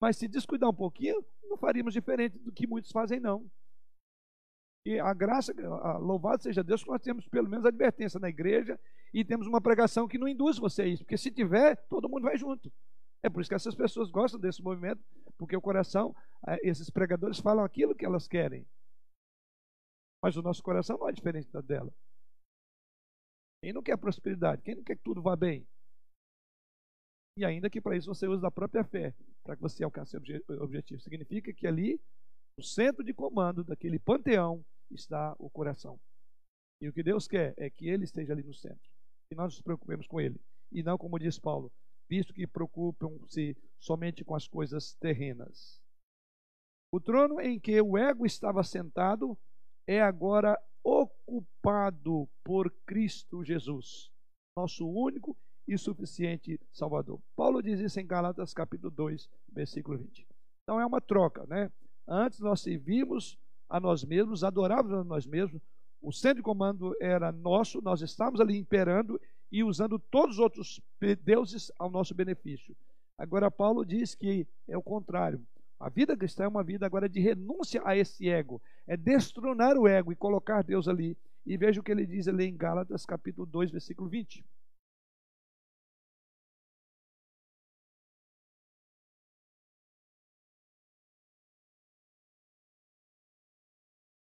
Mas 0.00 0.16
se 0.16 0.28
descuidar 0.28 0.68
um 0.68 0.74
pouquinho, 0.74 1.24
não 1.44 1.56
faríamos 1.56 1.94
diferente 1.94 2.38
do 2.38 2.52
que 2.52 2.66
muitos 2.66 2.90
fazem, 2.90 3.18
não. 3.18 3.50
E 4.84 4.98
a 4.98 5.12
graça, 5.14 5.54
louvado 5.98 6.42
seja 6.42 6.62
Deus, 6.62 6.82
que 6.82 6.90
nós 6.90 7.02
temos 7.02 7.26
pelo 7.28 7.48
menos 7.48 7.64
advertência 7.64 8.20
na 8.20 8.28
igreja 8.28 8.78
e 9.12 9.24
temos 9.24 9.46
uma 9.46 9.60
pregação 9.60 10.06
que 10.06 10.18
não 10.18 10.28
induz 10.28 10.58
você 10.58 10.82
a 10.82 10.86
isso, 10.86 11.04
porque 11.04 11.16
se 11.16 11.30
tiver, 11.30 11.76
todo 11.88 12.08
mundo 12.08 12.22
vai 12.22 12.36
junto. 12.36 12.72
É 13.22 13.28
por 13.28 13.40
isso 13.40 13.48
que 13.50 13.54
essas 13.54 13.74
pessoas 13.74 14.10
gostam 14.10 14.38
desse 14.38 14.62
movimento, 14.62 15.02
porque 15.36 15.56
o 15.56 15.60
coração, 15.60 16.14
eh, 16.46 16.60
esses 16.62 16.88
pregadores 16.90 17.38
falam 17.38 17.64
aquilo 17.64 17.94
que 17.94 18.04
elas 18.04 18.28
querem. 18.28 18.66
Mas 20.22 20.36
o 20.36 20.42
nosso 20.42 20.62
coração 20.62 20.98
não 20.98 21.08
é 21.08 21.12
diferente 21.12 21.50
da 21.50 21.60
dela. 21.60 21.92
Quem 23.62 23.72
não 23.72 23.82
quer 23.82 23.96
prosperidade? 23.96 24.62
Quem 24.62 24.74
não 24.74 24.84
quer 24.84 24.96
que 24.96 25.02
tudo 25.02 25.22
vá 25.22 25.34
bem? 25.36 25.66
E 27.36 27.44
ainda 27.44 27.70
que 27.70 27.80
para 27.80 27.96
isso 27.96 28.12
você 28.12 28.26
use 28.26 28.44
a 28.44 28.50
própria 28.50 28.84
fé, 28.84 29.14
para 29.44 29.56
que 29.56 29.62
você 29.62 29.84
alcance 29.84 30.16
o 30.16 30.62
objetivo. 30.62 31.00
Significa 31.00 31.52
que 31.52 31.66
ali, 31.66 32.00
no 32.56 32.64
centro 32.64 33.04
de 33.04 33.14
comando 33.14 33.62
daquele 33.62 33.98
panteão, 33.98 34.64
está 34.90 35.34
o 35.38 35.48
coração. 35.48 36.00
E 36.80 36.88
o 36.88 36.92
que 36.92 37.02
Deus 37.02 37.26
quer 37.26 37.54
é 37.56 37.70
que 37.70 37.88
ele 37.88 38.04
esteja 38.04 38.32
ali 38.32 38.42
no 38.42 38.54
centro. 38.54 38.90
E 39.30 39.34
nós 39.34 39.54
nos 39.54 39.62
preocupemos 39.62 40.06
com 40.06 40.20
ele. 40.20 40.40
E 40.70 40.82
não, 40.82 40.98
como 40.98 41.18
diz 41.18 41.38
Paulo, 41.38 41.72
visto 42.08 42.32
que 42.32 42.46
preocupam-se 42.46 43.56
somente 43.78 44.24
com 44.24 44.34
as 44.34 44.48
coisas 44.48 44.94
terrenas. 44.94 45.80
O 46.92 47.00
trono 47.00 47.40
em 47.40 47.60
que 47.60 47.80
o 47.80 47.98
ego 47.98 48.24
estava 48.24 48.64
sentado 48.64 49.38
é 49.88 50.02
agora 50.02 50.60
ocupado 50.84 52.28
por 52.44 52.70
Cristo 52.84 53.42
Jesus, 53.42 54.10
nosso 54.54 54.86
único 54.86 55.34
e 55.66 55.78
suficiente 55.78 56.60
Salvador. 56.70 57.18
Paulo 57.34 57.62
diz 57.62 57.80
isso 57.80 57.98
em 57.98 58.06
Galatas 58.06 58.52
capítulo 58.52 58.90
2, 58.90 59.26
versículo 59.50 59.96
20. 59.96 60.26
Então 60.62 60.78
é 60.78 60.84
uma 60.84 61.00
troca, 61.00 61.46
né? 61.46 61.72
Antes 62.06 62.38
nós 62.40 62.60
servíamos 62.60 63.38
a 63.66 63.80
nós 63.80 64.04
mesmos, 64.04 64.44
adorávamos 64.44 64.92
a 64.92 65.04
nós 65.04 65.26
mesmos, 65.26 65.62
o 66.02 66.12
centro 66.12 66.36
de 66.36 66.42
comando 66.42 66.94
era 67.00 67.32
nosso, 67.32 67.80
nós 67.80 68.02
estávamos 68.02 68.42
ali 68.42 68.58
imperando 68.58 69.18
e 69.50 69.64
usando 69.64 69.98
todos 69.98 70.34
os 70.34 70.38
outros 70.38 70.82
deuses 71.24 71.72
ao 71.78 71.90
nosso 71.90 72.14
benefício. 72.14 72.76
Agora, 73.16 73.50
Paulo 73.50 73.86
diz 73.86 74.14
que 74.14 74.46
é 74.68 74.76
o 74.76 74.82
contrário. 74.82 75.44
A 75.80 75.88
vida 75.88 76.16
cristã 76.16 76.44
é 76.44 76.48
uma 76.48 76.64
vida 76.64 76.84
agora 76.84 77.08
de 77.08 77.20
renúncia 77.20 77.80
a 77.84 77.96
esse 77.96 78.28
ego, 78.28 78.60
é 78.86 78.96
destronar 78.96 79.76
o 79.76 79.86
ego 79.86 80.12
e 80.12 80.16
colocar 80.16 80.62
Deus 80.62 80.88
ali. 80.88 81.16
E 81.46 81.56
veja 81.56 81.80
o 81.80 81.84
que 81.84 81.92
ele 81.92 82.04
diz 82.04 82.26
ali 82.28 82.44
em 82.46 82.56
Gálatas, 82.56 83.06
capítulo 83.06 83.46
2, 83.46 83.70
versículo 83.70 84.08
20. 84.08 84.44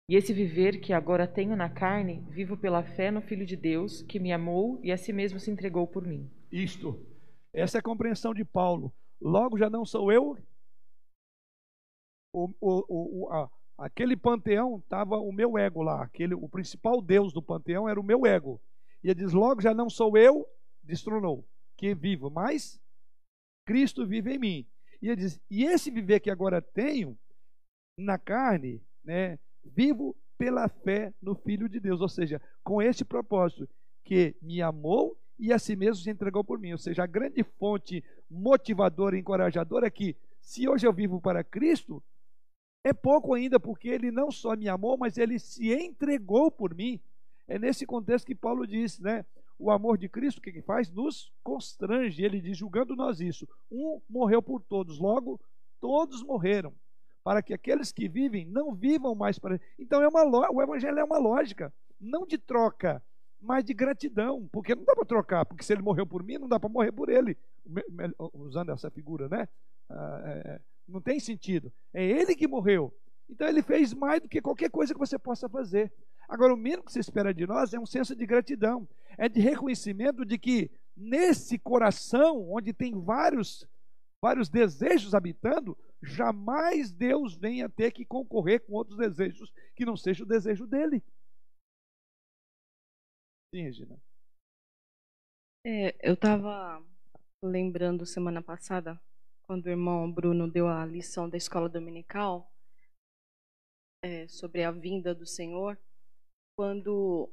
E 0.09 0.15
esse 0.15 0.31
viver 0.31 0.79
que 0.79 0.93
agora 0.93 1.27
tenho 1.27 1.55
na 1.55 1.69
carne, 1.69 2.25
vivo 2.29 2.55
pela 2.55 2.81
fé 2.81 3.11
no 3.11 3.21
Filho 3.21 3.45
de 3.45 3.57
Deus, 3.57 4.01
que 4.03 4.19
me 4.19 4.31
amou 4.31 4.79
e 4.81 4.91
a 4.91 4.97
si 4.97 5.11
mesmo 5.11 5.39
se 5.39 5.51
entregou 5.51 5.85
por 5.85 6.05
mim. 6.05 6.29
Isto, 6.49 7.05
essa 7.53 7.77
é 7.77 7.79
a 7.79 7.83
compreensão 7.83 8.33
de 8.33 8.45
Paulo. 8.45 8.93
Logo 9.19 9.57
já 9.57 9.69
não 9.69 9.85
sou 9.85 10.11
eu. 10.11 10.37
O, 12.37 12.53
o, 12.61 13.25
o, 13.25 13.31
a, 13.31 13.49
aquele 13.77 14.15
panteão 14.15 14.77
estava 14.77 15.17
o 15.17 15.31
meu 15.31 15.57
ego 15.57 15.81
lá. 15.81 16.03
Aquele, 16.03 16.35
o 16.35 16.47
principal 16.47 17.01
Deus 17.01 17.33
do 17.33 17.41
panteão 17.41 17.89
era 17.89 17.99
o 17.99 18.03
meu 18.03 18.25
ego. 18.25 18.61
E 19.03 19.09
ele 19.09 19.23
diz: 19.23 19.33
logo 19.33 19.61
já 19.61 19.73
não 19.73 19.89
sou 19.89 20.17
eu, 20.17 20.45
destronou, 20.83 21.47
que 21.75 21.95
vivo, 21.95 22.29
mas 22.29 22.79
Cristo 23.65 24.05
vive 24.05 24.35
em 24.35 24.39
mim. 24.39 24.67
E 25.01 25.07
ele 25.07 25.15
diz: 25.15 25.41
e 25.49 25.63
esse 25.63 25.89
viver 25.89 26.19
que 26.19 26.29
agora 26.29 26.61
tenho 26.61 27.17
na 27.97 28.19
carne, 28.19 28.83
né? 29.03 29.39
vivo 29.63 30.15
pela 30.37 30.69
fé 30.69 31.13
no 31.21 31.33
Filho 31.33 31.67
de 31.67 31.79
Deus, 31.79 31.99
ou 31.99 32.09
seja, 32.09 32.41
com 32.63 32.81
este 32.81 33.03
propósito, 33.03 33.67
que 34.03 34.35
me 34.41 34.61
amou 34.61 35.17
e 35.39 35.51
a 35.51 35.59
si 35.59 35.75
mesmo 35.75 36.03
se 36.03 36.09
entregou 36.09 36.43
por 36.43 36.59
mim. 36.59 36.71
Ou 36.71 36.77
seja, 36.77 37.03
a 37.03 37.07
grande 37.07 37.43
fonte 37.43 38.03
motivadora 38.29 39.15
e 39.15 39.19
encorajadora 39.19 39.87
é 39.87 39.91
que, 39.91 40.15
se 40.39 40.67
hoje 40.67 40.87
eu 40.87 40.93
vivo 40.93 41.19
para 41.19 41.43
Cristo, 41.43 42.03
é 42.87 42.93
pouco 42.93 43.33
ainda, 43.33 43.59
porque 43.59 43.89
Ele 43.89 44.11
não 44.11 44.31
só 44.31 44.55
me 44.55 44.67
amou, 44.67 44.97
mas 44.97 45.17
Ele 45.17 45.39
se 45.39 45.73
entregou 45.73 46.51
por 46.51 46.73
mim. 46.75 46.99
É 47.47 47.57
nesse 47.57 47.85
contexto 47.85 48.25
que 48.25 48.35
Paulo 48.35 48.67
diz, 48.67 48.99
né? 48.99 49.25
O 49.59 49.71
amor 49.71 49.97
de 49.97 50.07
Cristo, 50.07 50.37
o 50.37 50.41
que, 50.41 50.51
que 50.51 50.61
faz? 50.61 50.89
Nos 50.91 51.31
constrange. 51.43 52.23
Ele 52.23 52.39
diz, 52.39 52.57
julgando 52.57 52.95
nós 52.95 53.19
isso. 53.19 53.47
Um 53.71 53.99
morreu 54.07 54.41
por 54.41 54.61
todos, 54.61 54.99
logo 54.99 55.39
todos 55.79 56.23
morreram. 56.23 56.73
Para 57.23 57.41
que 57.41 57.53
aqueles 57.53 57.91
que 57.91 58.07
vivem 58.07 58.45
não 58.45 58.73
vivam 58.73 59.13
mais 59.13 59.37
para. 59.37 59.59
Então 59.77 60.01
é 60.01 60.07
uma 60.07 60.23
o 60.51 60.61
evangelho 60.61 60.99
é 60.99 61.03
uma 61.03 61.17
lógica, 61.17 61.73
não 61.99 62.25
de 62.25 62.37
troca, 62.37 63.03
mas 63.41 63.65
de 63.65 63.73
gratidão. 63.73 64.47
Porque 64.51 64.73
não 64.73 64.83
dá 64.83 64.95
para 64.95 65.05
trocar, 65.05 65.45
porque 65.45 65.63
se 65.63 65.73
ele 65.73 65.81
morreu 65.81 66.05
por 66.05 66.23
mim, 66.23 66.37
não 66.37 66.47
dá 66.47 66.59
para 66.59 66.69
morrer 66.69 66.91
por 66.91 67.09
ele. 67.09 67.37
Usando 68.33 68.71
essa 68.71 68.89
figura, 68.89 69.27
né? 69.27 69.47
Ah, 69.89 70.21
é, 70.25 70.51
é, 70.51 70.61
não 70.87 71.01
tem 71.01 71.19
sentido. 71.19 71.71
É 71.93 72.03
ele 72.03 72.35
que 72.35 72.47
morreu. 72.47 72.93
Então 73.29 73.47
ele 73.47 73.61
fez 73.61 73.93
mais 73.93 74.21
do 74.21 74.29
que 74.29 74.41
qualquer 74.41 74.69
coisa 74.69 74.93
que 74.93 74.99
você 74.99 75.19
possa 75.19 75.49
fazer. 75.49 75.91
Agora, 76.27 76.53
o 76.53 76.57
mínimo 76.57 76.83
que 76.83 76.91
se 76.91 76.99
espera 76.99 77.33
de 77.33 77.45
nós 77.45 77.73
é 77.73 77.79
um 77.79 77.85
senso 77.85 78.15
de 78.15 78.25
gratidão, 78.25 78.87
é 79.17 79.29
de 79.29 79.39
reconhecimento 79.39 80.25
de 80.25 80.37
que 80.37 80.69
nesse 80.95 81.57
coração, 81.57 82.51
onde 82.51 82.73
tem 82.73 82.93
vários, 82.99 83.67
vários 84.21 84.49
desejos 84.49 85.13
habitando, 85.13 85.77
jamais 86.01 86.91
Deus 86.91 87.35
venha 87.35 87.69
ter 87.69 87.91
que 87.91 88.05
concorrer 88.05 88.59
com 88.65 88.73
outros 88.73 88.97
desejos 88.97 89.53
que 89.75 89.85
não 89.85 89.95
seja 89.95 90.23
o 90.23 90.27
desejo 90.27 90.65
dele. 90.65 91.03
Sim, 93.53 93.61
Regina. 93.63 94.01
É, 95.65 95.95
eu 96.01 96.13
estava 96.13 96.83
lembrando 97.41 98.05
semana 98.05 98.41
passada, 98.41 98.99
quando 99.47 99.65
o 99.65 99.69
irmão 99.69 100.11
Bruno 100.11 100.51
deu 100.51 100.67
a 100.67 100.85
lição 100.85 101.29
da 101.29 101.37
escola 101.37 101.69
dominical, 101.69 102.51
é, 104.03 104.27
sobre 104.27 104.63
a 104.63 104.71
vinda 104.71 105.15
do 105.15 105.25
Senhor. 105.25 105.79
Quando 106.57 107.31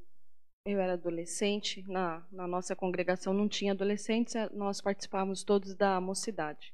eu 0.67 0.81
era 0.81 0.95
adolescente, 0.95 1.83
na, 1.89 2.27
na 2.31 2.47
nossa 2.47 2.77
congregação 2.77 3.35
não 3.35 3.49
tinha 3.49 3.73
adolescentes, 3.73 4.37
é, 4.37 4.49
nós 4.51 4.81
participávamos 4.81 5.43
todos 5.43 5.75
da 5.75 6.01
mocidade. 6.01 6.73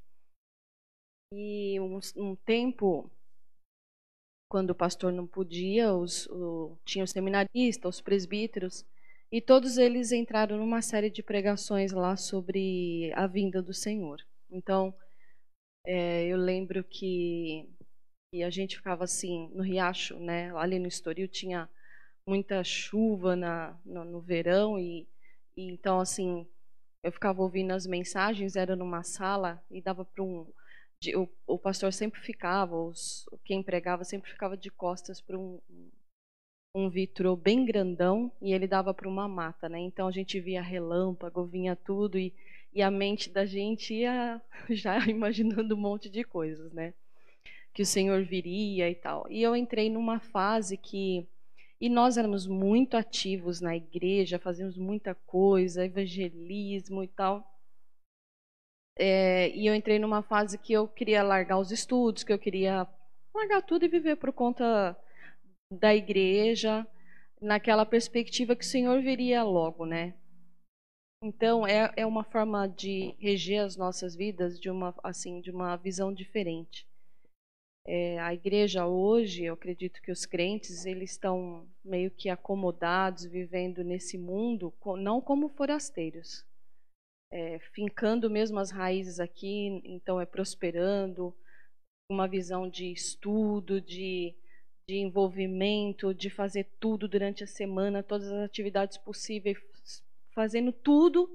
E 1.32 1.80
um, 1.80 1.98
um 2.16 2.36
tempo, 2.36 3.10
quando 4.48 4.70
o 4.70 4.74
pastor 4.74 5.12
não 5.12 5.26
podia, 5.26 5.94
os, 5.94 6.26
o, 6.26 6.76
tinha 6.84 7.04
os 7.04 7.10
seminaristas, 7.10 7.96
os 7.96 8.00
presbíteros, 8.00 8.84
e 9.32 9.40
todos 9.40 9.78
eles 9.78 10.12
entraram 10.12 10.58
numa 10.58 10.82
série 10.82 11.08
de 11.08 11.22
pregações 11.22 11.92
lá 11.92 12.16
sobre 12.16 13.12
a 13.14 13.26
vinda 13.28 13.62
do 13.62 13.72
Senhor. 13.72 14.20
Então, 14.50 14.92
é, 15.84 16.26
eu 16.26 16.36
lembro 16.36 16.84
que 16.84 17.68
e 18.32 18.44
a 18.44 18.50
gente 18.50 18.76
ficava 18.76 19.04
assim 19.04 19.50
no 19.54 19.62
riacho, 19.62 20.18
né? 20.18 20.54
Ali 20.56 20.78
no 20.78 20.86
Estoril 20.86 21.26
tinha 21.26 21.68
muita 22.26 22.62
chuva 22.62 23.34
na, 23.34 23.76
no, 23.84 24.04
no 24.04 24.20
verão 24.20 24.78
e, 24.78 25.08
e, 25.56 25.72
então 25.72 25.98
assim 25.98 26.46
eu 27.02 27.10
ficava 27.10 27.42
ouvindo 27.42 27.72
as 27.72 27.86
mensagens, 27.86 28.56
era 28.56 28.76
numa 28.76 29.02
sala 29.02 29.62
e 29.70 29.80
dava 29.80 30.04
para 30.04 30.22
um 30.22 30.46
de, 31.02 31.16
o, 31.16 31.28
o, 31.46 31.58
pastor 31.58 31.92
sempre 31.92 32.20
ficava, 32.20 32.76
os, 32.76 33.24
quem 33.44 33.62
pregava 33.62 34.04
sempre 34.04 34.30
ficava 34.30 34.54
de 34.56 34.70
costas 34.70 35.20
para 35.20 35.38
um, 35.38 35.58
um 36.76 36.90
bem 37.36 37.64
grandão 37.64 38.30
e 38.40 38.52
ele 38.52 38.66
dava 38.66 38.92
para 38.92 39.08
uma 39.08 39.26
mata, 39.26 39.68
né? 39.68 39.78
Então 39.78 40.06
a 40.06 40.10
gente 40.10 40.38
via 40.38 40.62
relâmpago, 40.62 41.46
vinha 41.46 41.74
tudo 41.74 42.18
e, 42.18 42.34
e 42.72 42.82
a 42.82 42.90
mente 42.90 43.30
da 43.30 43.44
gente 43.44 43.94
ia 43.94 44.40
já 44.70 44.98
imaginando 45.06 45.74
um 45.74 45.80
monte 45.80 46.08
de 46.08 46.24
coisas, 46.24 46.72
né? 46.72 46.94
que 47.72 47.82
o 47.82 47.86
Senhor 47.86 48.22
viria 48.24 48.90
e 48.90 48.94
tal. 48.94 49.26
E 49.30 49.42
eu 49.42 49.54
entrei 49.54 49.88
numa 49.90 50.20
fase 50.20 50.76
que 50.76 51.26
e 51.80 51.88
nós 51.88 52.18
éramos 52.18 52.46
muito 52.46 52.94
ativos 52.94 53.60
na 53.60 53.74
igreja, 53.74 54.38
fazíamos 54.38 54.76
muita 54.76 55.14
coisa, 55.14 55.84
evangelismo 55.84 57.02
e 57.02 57.08
tal. 57.08 57.42
É, 58.98 59.48
e 59.56 59.66
eu 59.66 59.74
entrei 59.74 59.98
numa 59.98 60.22
fase 60.22 60.58
que 60.58 60.74
eu 60.74 60.86
queria 60.86 61.22
largar 61.22 61.58
os 61.58 61.72
estudos, 61.72 62.22
que 62.22 62.32
eu 62.32 62.38
queria 62.38 62.86
largar 63.34 63.62
tudo 63.62 63.86
e 63.86 63.88
viver 63.88 64.16
por 64.16 64.30
conta 64.30 64.94
da 65.72 65.94
igreja, 65.94 66.86
naquela 67.40 67.86
perspectiva 67.86 68.54
que 68.54 68.64
o 68.64 68.68
Senhor 68.68 69.00
viria 69.00 69.42
logo, 69.42 69.86
né? 69.86 70.12
Então 71.22 71.66
é, 71.66 71.92
é 71.96 72.06
uma 72.06 72.24
forma 72.24 72.66
de 72.66 73.14
reger 73.18 73.62
as 73.62 73.76
nossas 73.76 74.16
vidas 74.16 74.58
de 74.58 74.70
uma 74.70 74.94
assim 75.02 75.40
de 75.40 75.50
uma 75.50 75.76
visão 75.76 76.12
diferente. 76.12 76.88
É, 77.86 78.18
a 78.20 78.32
igreja 78.32 78.86
hoje, 78.86 79.44
eu 79.44 79.54
acredito 79.54 80.00
que 80.02 80.12
os 80.12 80.24
crentes 80.24 80.86
eles 80.86 81.12
estão 81.12 81.68
meio 81.84 82.10
que 82.10 82.28
acomodados, 82.28 83.24
vivendo 83.24 83.82
nesse 83.82 84.16
mundo, 84.16 84.72
não 84.98 85.20
como 85.20 85.48
forasteiros, 85.48 86.44
é, 87.32 87.58
fincando 87.74 88.30
mesmo 88.30 88.58
as 88.58 88.70
raízes 88.70 89.18
aqui, 89.18 89.80
então 89.84 90.20
é 90.20 90.26
prosperando, 90.26 91.34
uma 92.10 92.28
visão 92.28 92.68
de 92.68 92.92
estudo, 92.92 93.80
de, 93.80 94.34
de 94.88 94.96
envolvimento, 94.96 96.14
de 96.14 96.28
fazer 96.28 96.68
tudo 96.78 97.08
durante 97.08 97.44
a 97.44 97.46
semana, 97.46 98.02
todas 98.02 98.30
as 98.30 98.44
atividades 98.44 98.98
possíveis, 98.98 99.58
fazendo 100.34 100.72
tudo, 100.72 101.30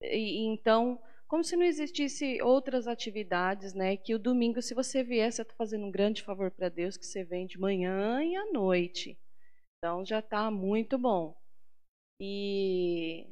e 0.00 0.46
então 0.46 1.00
como 1.26 1.42
se 1.42 1.56
não 1.56 1.64
existisse 1.64 2.40
outras 2.42 2.86
atividades, 2.86 3.74
né? 3.74 3.96
Que 3.96 4.14
o 4.14 4.18
domingo, 4.18 4.62
se 4.62 4.74
você 4.74 5.02
vier, 5.02 5.32
você 5.32 5.42
está 5.42 5.54
fazendo 5.54 5.84
um 5.86 5.90
grande 5.90 6.22
favor 6.22 6.50
para 6.50 6.68
Deus, 6.68 6.96
que 6.96 7.04
você 7.06 7.24
vem 7.24 7.46
de 7.46 7.58
manhã 7.58 8.22
e 8.22 8.36
à 8.36 8.52
noite. 8.52 9.18
Então 9.78 10.04
já 10.04 10.20
está 10.20 10.50
muito 10.50 10.96
bom. 10.96 11.36
E 12.20 13.26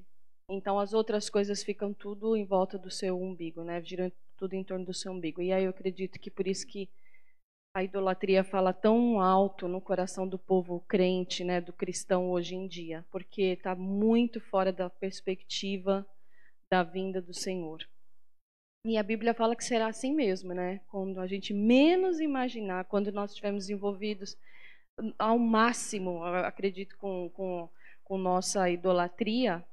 então 0.50 0.78
as 0.78 0.92
outras 0.92 1.30
coisas 1.30 1.62
ficam 1.62 1.94
tudo 1.94 2.36
em 2.36 2.44
volta 2.44 2.76
do 2.76 2.90
seu 2.90 3.20
umbigo, 3.20 3.62
né? 3.62 3.80
Giram 3.82 4.10
tudo 4.36 4.54
em 4.54 4.64
torno 4.64 4.84
do 4.84 4.94
seu 4.94 5.12
umbigo. 5.12 5.40
E 5.40 5.52
aí 5.52 5.64
eu 5.64 5.70
acredito 5.70 6.18
que 6.18 6.30
por 6.30 6.48
isso 6.48 6.66
que 6.66 6.88
a 7.74 7.82
idolatria 7.82 8.44
fala 8.44 8.72
tão 8.72 9.18
alto 9.20 9.66
no 9.66 9.80
coração 9.80 10.28
do 10.28 10.38
povo 10.38 10.80
crente, 10.86 11.42
né, 11.42 11.60
do 11.60 11.72
cristão 11.72 12.30
hoje 12.30 12.54
em 12.54 12.66
dia, 12.68 13.04
porque 13.10 13.42
está 13.42 13.74
muito 13.74 14.40
fora 14.40 14.70
da 14.70 14.90
perspectiva 14.90 16.06
da 16.70 16.82
vinda 16.82 17.20
do 17.20 17.32
Senhor. 17.32 17.86
E 18.84 18.98
a 18.98 19.02
Bíblia 19.02 19.32
fala 19.32 19.56
que 19.56 19.64
será 19.64 19.86
assim 19.86 20.12
mesmo, 20.12 20.52
né? 20.52 20.80
Quando 20.88 21.20
a 21.20 21.26
gente 21.26 21.54
menos 21.54 22.18
imaginar, 22.18 22.84
quando 22.86 23.12
nós 23.12 23.30
estivermos 23.30 23.70
envolvidos 23.70 24.36
ao 25.18 25.38
máximo, 25.38 26.24
acredito, 26.24 26.96
com, 26.98 27.30
com, 27.30 27.68
com 28.02 28.18
nossa 28.18 28.68
idolatria, 28.68 29.64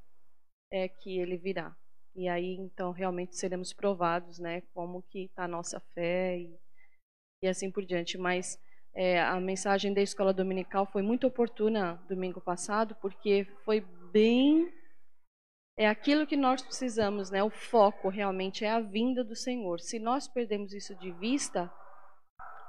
é 0.72 0.88
que 0.88 1.18
ele 1.18 1.38
virá. 1.38 1.76
E 2.16 2.30
aí, 2.30 2.56
então, 2.56 2.92
realmente 2.92 3.36
seremos 3.36 3.74
provados, 3.74 4.38
né? 4.38 4.62
Como 4.74 5.02
que 5.02 5.24
está 5.24 5.46
a 5.46 5.48
nossa 5.48 5.80
fé 5.80 6.38
e, 6.38 6.56
e 7.42 7.48
assim 7.48 7.72
por 7.72 7.86
diante. 7.86 8.18
Mas 8.18 8.60
é, 8.94 9.22
a 9.22 9.40
mensagem 9.40 9.94
da 9.94 10.02
escola 10.02 10.34
dominical 10.34 10.86
foi 10.86 11.02
muito 11.02 11.28
oportuna 11.28 12.02
domingo 12.08 12.42
passado, 12.42 12.96
porque 13.02 13.48
foi 13.64 13.82
bem 14.12 14.72
é 15.78 15.88
aquilo 15.88 16.28
que 16.28 16.36
nós 16.36 16.62
precisamos, 16.62 17.32
né? 17.32 17.42
O 17.42 17.50
foco 17.50 18.10
realmente 18.10 18.66
é 18.66 18.70
a 18.70 18.82
vinda 18.82 19.24
do 19.24 19.34
Senhor. 19.34 19.80
Se 19.80 19.98
nós 19.98 20.28
perdemos 20.28 20.74
isso 20.74 20.94
de 20.96 21.10
vista, 21.10 21.72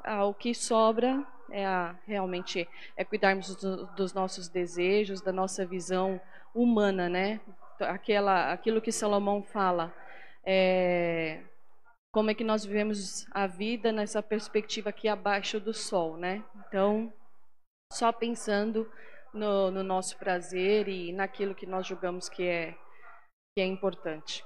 ah, 0.05 0.25
o 0.27 0.33
que 0.33 0.55
sobra 0.55 1.27
é 1.51 1.67
a, 1.67 1.99
realmente 2.07 2.69
é 2.97 3.05
cuidarmos 3.05 3.57
do, 3.57 3.87
dos 3.97 4.13
nossos 4.15 4.49
desejos, 4.49 5.21
da 5.21 5.33
nossa 5.33 5.67
visão 5.67 6.21
humana, 6.55 7.09
né? 7.09 7.41
Aquela, 7.81 8.53
aquilo 8.53 8.81
que 8.81 8.93
Salomão 8.93 9.43
fala, 9.43 9.93
é, 10.45 11.43
como 12.13 12.31
é 12.31 12.35
que 12.35 12.45
nós 12.45 12.65
vivemos 12.65 13.27
a 13.31 13.47
vida 13.47 13.93
nessa 13.93 14.23
perspectiva 14.23 14.91
aqui 14.91 15.09
abaixo 15.09 15.61
do 15.61 15.73
sol, 15.73 16.17
né? 16.17 16.45
Então, 16.67 17.13
só 17.93 18.13
pensando 18.13 18.91
no, 19.33 19.71
no 19.71 19.83
nosso 19.83 20.19
prazer 20.19 20.89
e 20.89 21.13
naquilo 21.13 21.55
que 21.55 21.67
nós 21.67 21.87
julgamos 21.87 22.29
que 22.29 22.43
é 22.43 22.77
que 23.55 23.61
é 23.61 23.67
importante. 23.67 24.45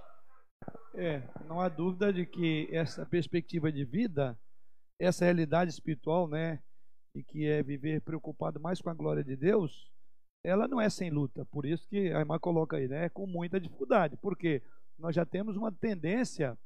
É, 0.95 1.23
não 1.47 1.61
há 1.61 1.69
dúvida 1.69 2.13
de 2.13 2.25
que 2.25 2.69
essa 2.71 3.05
perspectiva 3.05 3.71
de 3.71 3.85
vida, 3.85 4.39
essa 4.99 5.25
realidade 5.25 5.71
espiritual, 5.71 6.29
né, 6.29 6.63
e 7.15 7.23
que 7.23 7.47
é 7.47 7.63
viver 7.63 8.01
preocupado 8.01 8.61
mais 8.61 8.81
com 8.81 8.91
a 8.91 8.95
glória 8.95 9.23
de 9.23 9.37
Deus, 9.37 9.91
ela 10.43 10.69
não 10.69 10.81
é 10.81 10.89
sem 10.89 11.11
luta. 11.11 11.45
Por 11.47 11.67
isso 11.67 11.87
que 11.89 12.13
a 12.13 12.21
irmã 12.21 12.39
coloca 12.39 12.77
aí, 12.77 12.89
né, 12.89 13.09
com 13.09 13.27
muita 13.27 13.61
dificuldade, 13.61 14.17
porque 14.17 14.63
nós 14.99 15.15
já 15.15 15.27
temos 15.27 15.57
uma 15.57 15.73
tendência 15.73 16.57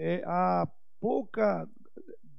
é, 0.00 0.22
a 0.24 0.66
pouca 0.98 1.68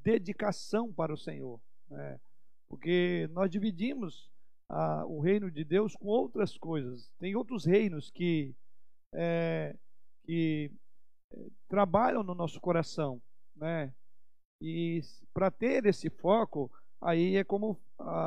dedicação 0.03 0.91
para 0.91 1.13
o 1.13 1.17
Senhor, 1.17 1.61
né, 1.87 2.19
porque 2.67 3.29
nós 3.31 3.51
dividimos 3.51 4.31
a, 4.67 5.05
o 5.05 5.19
reino 5.19 5.51
de 5.51 5.63
Deus 5.63 5.95
com 5.95 6.07
outras 6.07 6.57
coisas. 6.57 7.11
Tem 7.19 7.35
outros 7.35 7.65
reinos 7.65 8.09
que 8.09 8.55
é, 9.13 9.75
que 10.23 10.71
é, 11.33 11.47
trabalham 11.67 12.23
no 12.23 12.33
nosso 12.33 12.59
coração, 12.59 13.21
né? 13.55 13.93
E 14.61 15.01
para 15.33 15.51
ter 15.51 15.85
esse 15.85 16.09
foco, 16.09 16.71
aí 17.01 17.35
é 17.35 17.43
como 17.43 17.77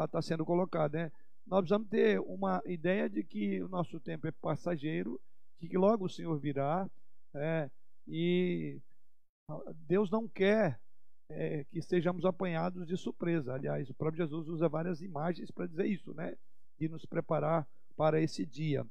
está 0.05 0.20
sendo 0.20 0.45
colocado, 0.45 0.95
né? 0.95 1.11
nós 1.47 1.61
precisamos 1.61 1.89
ter 1.89 2.20
uma 2.20 2.62
ideia 2.66 3.09
de 3.09 3.22
que 3.22 3.62
o 3.62 3.68
nosso 3.68 4.01
tempo 4.01 4.26
é 4.26 4.32
passageiro, 4.32 5.20
de 5.61 5.68
que 5.68 5.78
logo 5.78 6.07
o 6.07 6.11
Senhor 6.11 6.37
virá, 6.39 6.89
é, 7.35 7.70
e 8.07 8.80
Deus 9.86 10.11
não 10.11 10.26
quer 10.26 10.80
é, 11.28 11.64
que 11.64 11.80
sejamos 11.82 12.24
apanhados 12.24 12.86
de 12.86 12.97
surpresa. 12.97 13.55
Aliás, 13.55 13.88
o 13.90 13.95
próprio 13.95 14.24
Jesus 14.24 14.49
usa 14.49 14.68
várias 14.68 15.01
imagens 15.03 15.51
para 15.51 15.66
dizer 15.66 15.86
isso, 15.86 16.14
né? 16.14 16.36
De 16.78 16.88
nos 16.88 17.05
preparar 17.05 17.66
para 17.97 18.20
esse 18.20 18.45
dia. 18.45 18.86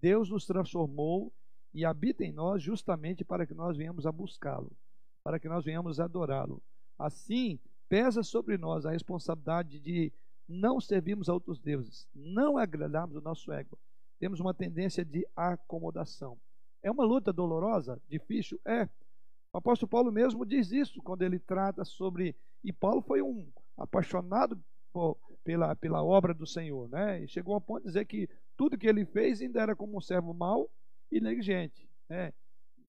Deus 0.00 0.30
nos 0.30 0.46
transformou 0.46 1.32
e 1.74 1.84
habita 1.84 2.24
em 2.24 2.32
nós 2.32 2.62
justamente 2.62 3.24
para 3.24 3.46
que 3.46 3.54
nós 3.54 3.76
venhamos 3.76 4.06
a 4.06 4.12
buscá-lo, 4.12 4.72
para 5.22 5.38
que 5.38 5.48
nós 5.48 5.64
venhamos 5.64 6.00
a 6.00 6.04
adorá-lo. 6.04 6.62
Assim, 6.98 7.58
pesa 7.88 8.22
sobre 8.22 8.56
nós 8.56 8.86
a 8.86 8.90
responsabilidade 8.90 9.78
de 9.78 10.12
não 10.48 10.80
servirmos 10.80 11.28
a 11.28 11.34
outros 11.34 11.60
deuses, 11.60 12.08
não 12.14 12.56
agradarmos 12.56 13.16
o 13.16 13.20
nosso 13.20 13.52
ego. 13.52 13.78
Temos 14.18 14.40
uma 14.40 14.54
tendência 14.54 15.04
de 15.04 15.26
acomodação. 15.36 16.38
É 16.82 16.90
uma 16.90 17.04
luta 17.04 17.32
dolorosa, 17.32 18.00
difícil? 18.08 18.58
É. 18.64 18.88
O 19.58 19.60
apóstolo 19.60 19.90
Paulo 19.90 20.12
mesmo 20.12 20.46
diz 20.46 20.70
isso 20.70 21.02
quando 21.02 21.22
ele 21.22 21.40
trata 21.40 21.84
sobre. 21.84 22.36
E 22.62 22.72
Paulo 22.72 23.02
foi 23.02 23.20
um 23.20 23.50
apaixonado 23.76 24.56
por, 24.92 25.18
pela, 25.42 25.74
pela 25.74 26.00
obra 26.00 26.32
do 26.32 26.46
Senhor, 26.46 26.88
né? 26.88 27.24
E 27.24 27.26
chegou 27.26 27.54
ao 27.54 27.60
ponto 27.60 27.80
de 27.80 27.88
dizer 27.88 28.04
que 28.04 28.28
tudo 28.56 28.78
que 28.78 28.86
ele 28.86 29.04
fez 29.04 29.40
ainda 29.40 29.60
era 29.60 29.74
como 29.74 29.98
um 29.98 30.00
servo 30.00 30.32
mau 30.32 30.70
e 31.10 31.20
negligente, 31.20 31.88
né? 32.08 32.32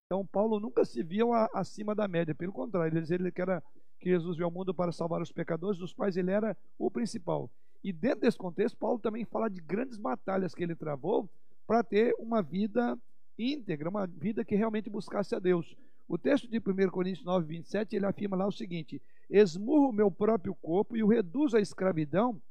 Então 0.05 0.23
Paulo 0.27 0.59
nunca 0.59 0.85
se 0.85 1.01
viu 1.01 1.33
a, 1.33 1.49
acima 1.55 1.95
da 1.95 2.07
média, 2.07 2.35
pelo 2.35 2.53
contrário, 2.53 2.93
ele 2.93 3.01
dizia 3.01 3.31
que 3.31 3.41
era 3.41 3.63
que 3.99 4.07
Jesus 4.07 4.37
veio 4.37 4.45
ao 4.45 4.51
mundo 4.51 4.71
para 4.71 4.91
salvar 4.91 5.23
os 5.23 5.31
pecadores, 5.31 5.79
dos 5.79 5.91
quais 5.91 6.17
ele 6.17 6.29
era 6.29 6.55
o 6.77 6.91
principal. 6.91 7.49
E 7.83 7.91
dentro 7.91 8.21
desse 8.21 8.37
contexto, 8.37 8.77
Paulo 8.77 8.99
também 8.99 9.25
fala 9.25 9.49
de 9.49 9.59
grandes 9.59 9.97
batalhas 9.97 10.53
que 10.53 10.61
ele 10.61 10.75
travou 10.75 11.27
para 11.65 11.83
ter 11.83 12.13
uma 12.19 12.43
vida 12.43 12.95
íntegra, 13.39 13.89
uma 13.89 14.05
vida 14.05 14.45
que 14.45 14.55
realmente 14.55 14.87
buscasse 14.87 15.33
a 15.33 15.39
Deus. 15.39 15.75
O 16.09 16.17
texto 16.17 16.47
de 16.47 16.57
1 16.57 16.89
Coríntios 16.89 17.23
9, 17.23 17.45
27, 17.45 17.95
ele 17.95 18.05
afirma 18.07 18.35
lá 18.35 18.47
o 18.47 18.51
seguinte: 18.51 18.99
Esmurro 19.29 19.89
o 19.89 19.93
meu 19.93 20.09
próprio 20.09 20.55
corpo 20.55 20.97
e 20.97 21.03
o 21.03 21.07
reduzo 21.07 21.55
à 21.55 21.61
escravidão, 21.61 22.41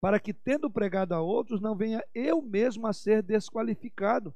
para 0.00 0.20
que, 0.20 0.32
tendo 0.32 0.70
pregado 0.70 1.12
a 1.12 1.20
outros, 1.20 1.60
não 1.60 1.74
venha 1.74 2.04
eu 2.14 2.40
mesmo 2.40 2.86
a 2.86 2.92
ser 2.92 3.20
desqualificado. 3.20 4.32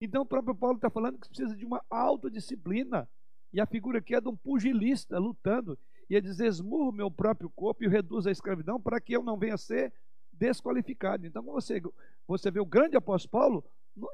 Então, 0.00 0.22
o 0.22 0.26
próprio 0.26 0.54
Paulo 0.54 0.76
está 0.76 0.88
falando 0.88 1.18
que 1.18 1.28
precisa 1.28 1.54
de 1.54 1.66
uma 1.66 1.84
autodisciplina. 1.90 3.06
E 3.52 3.60
a 3.60 3.66
figura 3.66 3.98
aqui 3.98 4.14
é 4.14 4.20
de 4.20 4.28
um 4.28 4.36
pugilista 4.36 5.18
lutando. 5.18 5.78
E 6.08 6.14
ele 6.14 6.28
diz: 6.28 6.40
esmurro 6.40 6.90
meu 6.90 7.10
próprio 7.10 7.50
corpo 7.50 7.84
e 7.84 7.86
o 7.86 7.90
reduzo 7.90 8.30
à 8.30 8.32
escravidão 8.32 8.80
para 8.80 8.98
que 8.98 9.14
eu 9.14 9.22
não 9.22 9.38
venha 9.38 9.54
a 9.54 9.58
ser 9.58 9.92
desqualificado. 10.32 11.26
Então, 11.26 11.42
você, 11.42 11.82
você 12.26 12.50
vê 12.50 12.60
o 12.60 12.66
grande 12.66 12.96
apóstolo 12.96 13.30
Paulo, 13.30 13.64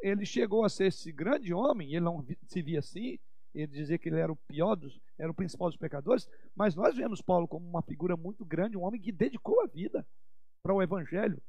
ele 0.03 0.25
chegou 0.25 0.65
a 0.65 0.69
ser 0.69 0.87
esse 0.87 1.11
grande 1.13 1.53
homem, 1.53 1.91
ele 1.91 2.05
não 2.05 2.25
se 2.47 2.63
via 2.63 2.79
assim, 2.79 3.19
ele 3.55 3.67
dizia 3.67 3.99
que 3.99 4.09
ele 4.09 4.19
era 4.19 4.33
o 4.33 4.37
pior 4.37 4.75
dos, 4.75 5.01
era 5.19 5.31
o 5.31 5.35
principal 5.35 5.69
dos 5.69 5.77
pecadores, 5.77 6.29
mas 6.55 6.75
nós 6.75 6.97
vemos 6.97 7.21
Paulo 7.21 7.47
como 7.47 7.69
uma 7.69 7.83
figura 7.83 8.17
muito 8.17 8.45
grande, 8.45 8.77
um 8.77 8.85
homem 8.85 9.01
que 9.01 9.13
dedicou 9.13 9.61
a 9.61 9.67
vida 9.67 10.07
para 10.63 10.75
o 10.75 10.83
evangelho. 10.83 11.41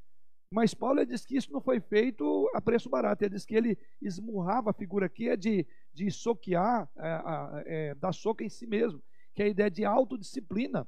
Mas 0.53 0.71
Paulo 0.71 1.03
diz 1.03 1.25
que 1.25 1.35
isso 1.35 1.51
não 1.51 1.59
foi 1.59 1.79
feito 1.79 2.47
a 2.53 2.61
preço 2.61 2.87
barato. 2.87 3.23
Ele 3.23 3.33
diz 3.33 3.43
que 3.43 3.55
ele 3.55 3.75
esmurrava 3.99 4.69
a 4.69 4.73
figura 4.73 5.07
aqui 5.07 5.27
é 5.27 5.35
de, 5.35 5.65
de 5.91 6.11
soquear, 6.11 6.87
é, 6.95 7.63
é, 7.65 7.95
dar 7.95 8.13
soco 8.13 8.43
em 8.43 8.49
si 8.49 8.67
mesmo, 8.67 9.01
que 9.33 9.41
é 9.41 9.45
a 9.47 9.49
ideia 9.49 9.71
de 9.71 9.83
autodisciplina. 9.83 10.87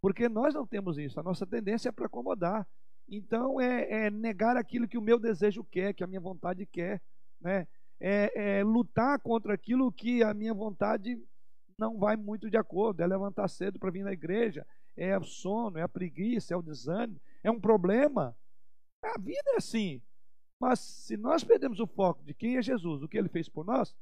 Porque 0.00 0.28
nós 0.28 0.54
não 0.54 0.64
temos 0.64 0.96
isso. 0.96 1.18
A 1.18 1.24
nossa 1.24 1.44
tendência 1.44 1.88
é 1.88 1.92
para 1.92 2.06
acomodar. 2.06 2.64
Então 3.10 3.60
é, 3.60 4.06
é, 4.06 4.10
negar 4.10 4.56
aquilo 4.56 4.86
que 4.86 4.96
o 4.96 5.02
meu 5.02 5.18
desejo 5.18 5.64
quer, 5.64 5.92
que 5.92 6.04
a 6.04 6.06
minha 6.06 6.20
vontade 6.20 6.64
quer. 6.64 7.02
Né? 7.40 7.66
É, 7.98 8.58
é 8.58 8.64
lutar 8.64 9.18
contra 9.18 9.52
aquilo 9.52 9.92
que 9.92 10.22
a 10.22 10.32
minha 10.32 10.54
vontade 10.54 11.20
não 11.76 11.98
vai 11.98 12.16
muito 12.16 12.48
de 12.48 12.56
acordo. 12.56 13.02
É 13.02 13.06
levantar 13.06 13.48
cedo 13.48 13.78
para 13.78 13.90
vir 13.90 14.04
na 14.04 14.12
igreja. 14.12 14.66
É 14.96 15.18
o 15.18 15.24
sono, 15.24 15.78
é 15.78 15.82
a 15.82 15.88
preguiça, 15.88 16.54
é 16.54 16.56
o 16.56 16.62
desânimo. 16.62 17.20
É 17.42 17.50
um 17.50 17.60
problema 17.60 18.36
a 19.02 19.18
vida 19.18 19.50
é 19.52 19.56
assim. 19.56 20.00
Mas 20.60 20.80
se 20.80 21.16
nós 21.16 21.42
perdemos 21.42 21.80
o 21.80 21.86
foco 21.86 22.22
de 22.22 22.34
quem 22.34 22.56
é 22.56 22.62
Jesus, 22.62 23.02
o 23.02 23.08
que 23.08 23.16
ele 23.16 23.28
fez 23.28 23.48
por 23.48 23.64
nós, 23.64 23.96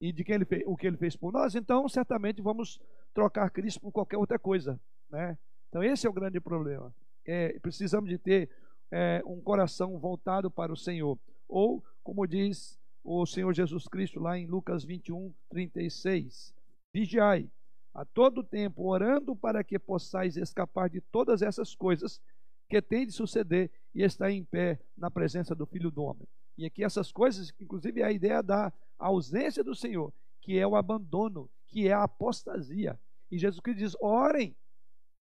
e 0.00 0.12
de 0.12 0.22
quem 0.22 0.34
ele 0.34 0.44
fez, 0.44 0.62
o 0.66 0.76
que 0.76 0.86
ele 0.86 0.98
fez 0.98 1.16
por 1.16 1.32
nós, 1.32 1.54
então 1.54 1.88
certamente 1.88 2.42
vamos 2.42 2.78
trocar 3.14 3.48
Cristo 3.50 3.80
por 3.80 3.90
qualquer 3.90 4.18
outra 4.18 4.38
coisa. 4.38 4.78
Né? 5.08 5.38
Então 5.68 5.82
esse 5.82 6.06
é 6.06 6.10
o 6.10 6.12
grande 6.12 6.38
problema. 6.40 6.94
É, 7.26 7.58
precisamos 7.58 8.08
de 8.08 8.18
ter 8.18 8.48
é, 8.90 9.22
um 9.26 9.40
coração 9.40 9.98
voltado 9.98 10.50
para 10.50 10.72
o 10.72 10.76
Senhor. 10.76 11.18
Ou, 11.48 11.84
como 12.02 12.26
diz 12.26 12.78
o 13.02 13.24
Senhor 13.26 13.52
Jesus 13.52 13.86
Cristo 13.86 14.20
lá 14.20 14.38
em 14.38 14.46
Lucas 14.46 14.84
21, 14.84 15.32
36, 15.48 16.54
vigiai 16.92 17.50
a 17.94 18.04
todo 18.04 18.44
tempo, 18.44 18.84
orando 18.84 19.34
para 19.34 19.64
que 19.64 19.78
possais 19.78 20.36
escapar 20.36 20.90
de 20.90 21.00
todas 21.00 21.40
essas 21.40 21.74
coisas 21.74 22.20
que 22.68 22.82
tem 22.82 23.06
de 23.06 23.12
suceder 23.12 23.70
e 23.94 24.02
está 24.02 24.30
em 24.30 24.44
pé 24.44 24.78
na 24.96 25.10
presença 25.10 25.54
do 25.54 25.64
Filho 25.64 25.90
do 25.90 26.02
Homem. 26.02 26.28
E 26.58 26.66
aqui 26.66 26.84
essas 26.84 27.12
coisas, 27.12 27.52
inclusive 27.60 28.02
a 28.02 28.12
ideia 28.12 28.42
da 28.42 28.72
ausência 28.98 29.64
do 29.64 29.74
Senhor, 29.74 30.12
que 30.42 30.58
é 30.58 30.66
o 30.66 30.76
abandono, 30.76 31.48
que 31.66 31.88
é 31.88 31.92
a 31.92 32.02
apostasia. 32.02 32.98
E 33.30 33.38
Jesus 33.38 33.60
Cristo 33.60 33.78
diz: 33.78 33.96
orem, 34.00 34.54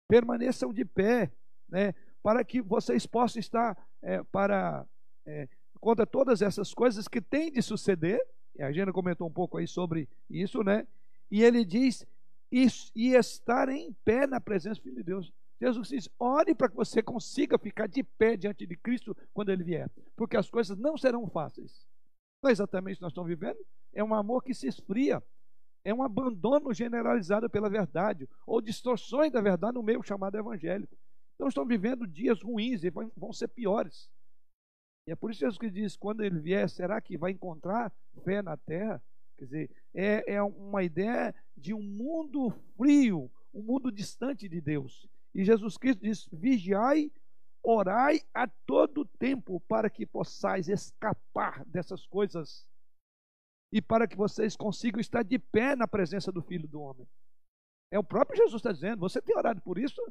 permaneçam 0.07 0.73
de 0.73 0.83
pé, 0.85 1.31
né, 1.69 1.93
para 2.21 2.43
que 2.43 2.61
vocês 2.61 3.05
possam 3.05 3.39
estar 3.39 3.77
é, 4.01 4.23
para 4.23 4.85
é, 5.25 5.47
contra 5.79 6.05
todas 6.05 6.41
essas 6.41 6.73
coisas 6.73 7.07
que 7.07 7.21
têm 7.21 7.51
de 7.51 7.61
suceder. 7.61 8.19
A 8.59 8.71
Gina 8.71 8.91
comentou 8.93 9.27
um 9.27 9.31
pouco 9.31 9.57
aí 9.57 9.67
sobre 9.67 10.07
isso, 10.29 10.63
né? 10.63 10.87
E 11.29 11.43
ele 11.43 11.65
diz: 11.65 12.05
e, 12.51 12.67
e 12.95 13.13
estar 13.13 13.69
em 13.69 13.91
pé 14.05 14.25
na 14.25 14.39
presença 14.39 14.79
do 14.79 14.83
Filho 14.83 14.95
de 14.95 15.03
Deus. 15.03 15.33
Jesus 15.59 15.89
diz: 15.89 16.09
ore 16.19 16.53
para 16.55 16.69
que 16.69 16.75
você 16.75 17.01
consiga 17.01 17.57
ficar 17.57 17.87
de 17.87 18.03
pé 18.03 18.35
diante 18.35 18.65
de 18.65 18.75
Cristo 18.75 19.15
quando 19.33 19.49
ele 19.49 19.63
vier, 19.63 19.89
porque 20.15 20.37
as 20.37 20.49
coisas 20.49 20.77
não 20.77 20.97
serão 20.97 21.27
fáceis. 21.27 21.85
Não 22.41 22.49
é 22.49 22.51
exatamente 22.51 22.95
o 22.95 22.97
que 22.97 23.03
nós 23.03 23.11
estamos 23.11 23.29
vivendo? 23.29 23.57
É 23.93 24.03
um 24.03 24.13
amor 24.13 24.43
que 24.43 24.53
se 24.53 24.67
esfria, 24.67 25.21
é 25.83 25.93
um 25.93 26.03
abandono 26.03 26.73
generalizado 26.73 27.49
pela 27.49 27.69
verdade, 27.69 28.27
ou 28.45 28.61
distorções 28.61 29.31
da 29.31 29.41
verdade 29.41 29.75
no 29.75 29.83
meio 29.83 30.03
chamado 30.03 30.37
evangélico. 30.37 30.95
Então 31.35 31.47
estamos 31.47 31.69
vivendo 31.69 32.07
dias 32.07 32.41
ruins 32.41 32.83
e 32.83 32.89
vão 32.89 33.31
ser 33.31 33.49
piores. 33.49 34.09
E 35.07 35.11
é 35.11 35.15
por 35.15 35.29
isso 35.29 35.39
que 35.39 35.45
Jesus 35.45 35.73
diz: 35.73 35.95
quando 35.95 36.23
ele 36.23 36.39
vier, 36.39 36.69
será 36.69 36.99
que 36.99 37.17
vai 37.17 37.31
encontrar 37.31 37.93
fé 38.23 38.41
na 38.41 38.57
terra? 38.57 39.03
Quer 39.37 39.45
dizer, 39.45 39.71
é, 39.93 40.35
é 40.35 40.41
uma 40.41 40.83
ideia 40.83 41.35
de 41.55 41.73
um 41.73 41.81
mundo 41.81 42.51
frio, 42.77 43.29
um 43.53 43.61
mundo 43.61 43.91
distante 43.91 44.47
de 44.47 44.61
Deus. 44.61 45.07
E 45.33 45.43
Jesus 45.43 45.77
Cristo 45.77 46.01
diz: 46.01 46.27
vigiai, 46.31 47.11
orai 47.61 48.21
a 48.33 48.47
todo 48.47 49.05
tempo 49.05 49.59
para 49.61 49.89
que 49.89 50.05
possais 50.05 50.69
escapar 50.69 51.65
dessas 51.65 52.05
coisas 52.07 52.67
e 53.71 53.81
para 53.81 54.07
que 54.07 54.15
vocês 54.15 54.55
consigam 54.55 55.01
estar 55.01 55.23
de 55.23 55.37
pé 55.37 55.75
na 55.75 55.87
presença 55.87 56.31
do 56.31 56.41
Filho 56.41 56.67
do 56.67 56.79
Homem. 56.79 57.07
É 57.91 57.99
o 57.99 58.03
próprio 58.03 58.37
Jesus 58.37 58.59
está 58.59 58.71
dizendo. 58.71 58.99
Você 58.99 59.21
tem 59.21 59.35
orado 59.35 59.61
por 59.61 59.77
isso? 59.77 60.01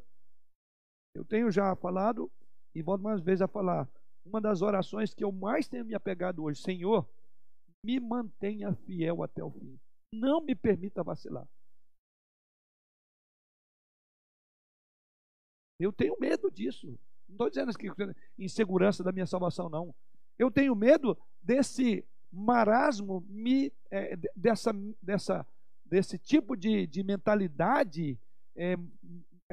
Eu 1.15 1.23
tenho 1.23 1.49
já 1.49 1.73
falado 1.77 2.29
e 2.75 2.81
volto 2.81 3.01
mais 3.01 3.21
vezes 3.21 3.41
a 3.41 3.47
falar. 3.47 3.89
Uma 4.25 4.41
das 4.41 4.61
orações 4.61 5.13
que 5.13 5.23
eu 5.23 5.31
mais 5.31 5.67
tenho 5.67 5.85
me 5.85 5.95
apegado 5.95 6.43
hoje, 6.43 6.61
Senhor, 6.61 7.07
me 7.81 7.99
mantenha 8.01 8.75
fiel 8.75 9.23
até 9.23 9.41
o 9.41 9.49
fim. 9.49 9.79
Não 10.13 10.41
me 10.41 10.53
permita 10.53 11.03
vacilar. 11.03 11.47
Eu 15.79 15.93
tenho 15.93 16.17
medo 16.19 16.51
disso. 16.51 16.87
Não 17.29 17.33
estou 17.33 17.49
dizendo 17.49 17.73
que 17.77 17.87
insegurança 18.37 19.01
da 19.01 19.11
minha 19.11 19.25
salvação, 19.25 19.69
não. 19.69 19.95
Eu 20.37 20.51
tenho 20.51 20.75
medo 20.75 21.17
desse 21.41 22.05
marasmo, 22.29 23.25
me, 23.29 23.71
é, 23.89 24.17
dessa, 24.35 24.73
dessa, 25.01 25.47
desse 25.85 26.17
tipo 26.17 26.57
de, 26.57 26.85
de 26.87 27.03
mentalidade 27.03 28.19
é, 28.55 28.75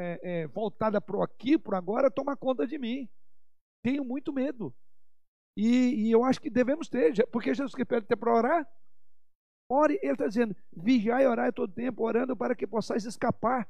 é, 0.03 0.43
é 0.43 0.47
voltada 0.47 1.01
para 1.01 1.17
o 1.17 1.23
aqui, 1.23 1.59
para 1.59 1.79
agora, 1.79 2.11
tomar 2.11 2.37
conta 2.37 2.67
de 2.67 2.79
mim. 2.79 3.09
Tenho 3.83 4.05
muito 4.05 4.33
medo. 4.33 4.75
E, 5.57 6.07
e, 6.07 6.11
eu 6.11 6.25
acho 6.25 6.41
que 6.41 6.51
devemos 6.51 6.89
ter, 6.89 7.27
porque 7.29 7.55
Jesus 7.55 7.75
que 7.75 7.85
pede 7.85 8.05
até 8.05 8.17
para 8.17 8.35
orar. 8.35 8.69
Ore, 9.69 9.99
ele 10.03 10.13
está 10.13 10.27
dizendo, 10.27 10.57
vigiai 10.73 11.25
e 11.25 11.27
orai 11.27 11.53
todo 11.53 11.73
tempo, 11.73 12.03
orando 12.05 12.37
para 12.37 12.55
que 12.55 12.67
possais 12.67 13.05
escapar 13.05 13.69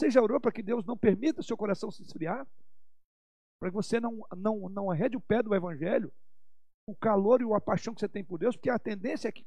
você 0.00 0.10
já 0.10 0.22
orou 0.22 0.40
para 0.40 0.50
que 0.50 0.62
Deus 0.62 0.84
não 0.86 0.96
permita 0.96 1.42
seu 1.42 1.56
coração 1.56 1.90
se 1.90 2.02
esfriar? 2.02 2.46
Para 3.60 3.68
que 3.68 3.74
você 3.74 4.00
não, 4.00 4.26
não, 4.34 4.68
não 4.70 4.90
arrede 4.90 5.16
o 5.16 5.20
pé 5.20 5.42
do 5.42 5.54
Evangelho? 5.54 6.10
O 6.86 6.94
calor 6.94 7.42
e 7.42 7.54
a 7.54 7.60
paixão 7.60 7.94
que 7.94 8.00
você 8.00 8.08
tem 8.08 8.24
por 8.24 8.38
Deus? 8.38 8.56
Porque 8.56 8.70
a 8.70 8.78
tendência 8.78 9.28
é 9.28 9.32
que 9.32 9.44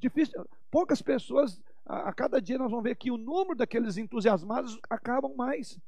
difícil, 0.00 0.44
poucas 0.70 1.02
pessoas, 1.02 1.60
a, 1.84 2.08
a 2.08 2.12
cada 2.12 2.40
dia 2.40 2.58
nós 2.58 2.70
vamos 2.70 2.84
ver 2.84 2.96
que 2.96 3.10
o 3.10 3.16
número 3.16 3.56
daqueles 3.56 3.96
entusiasmados 3.96 4.78
acabam 4.88 5.34
mais. 5.34 5.78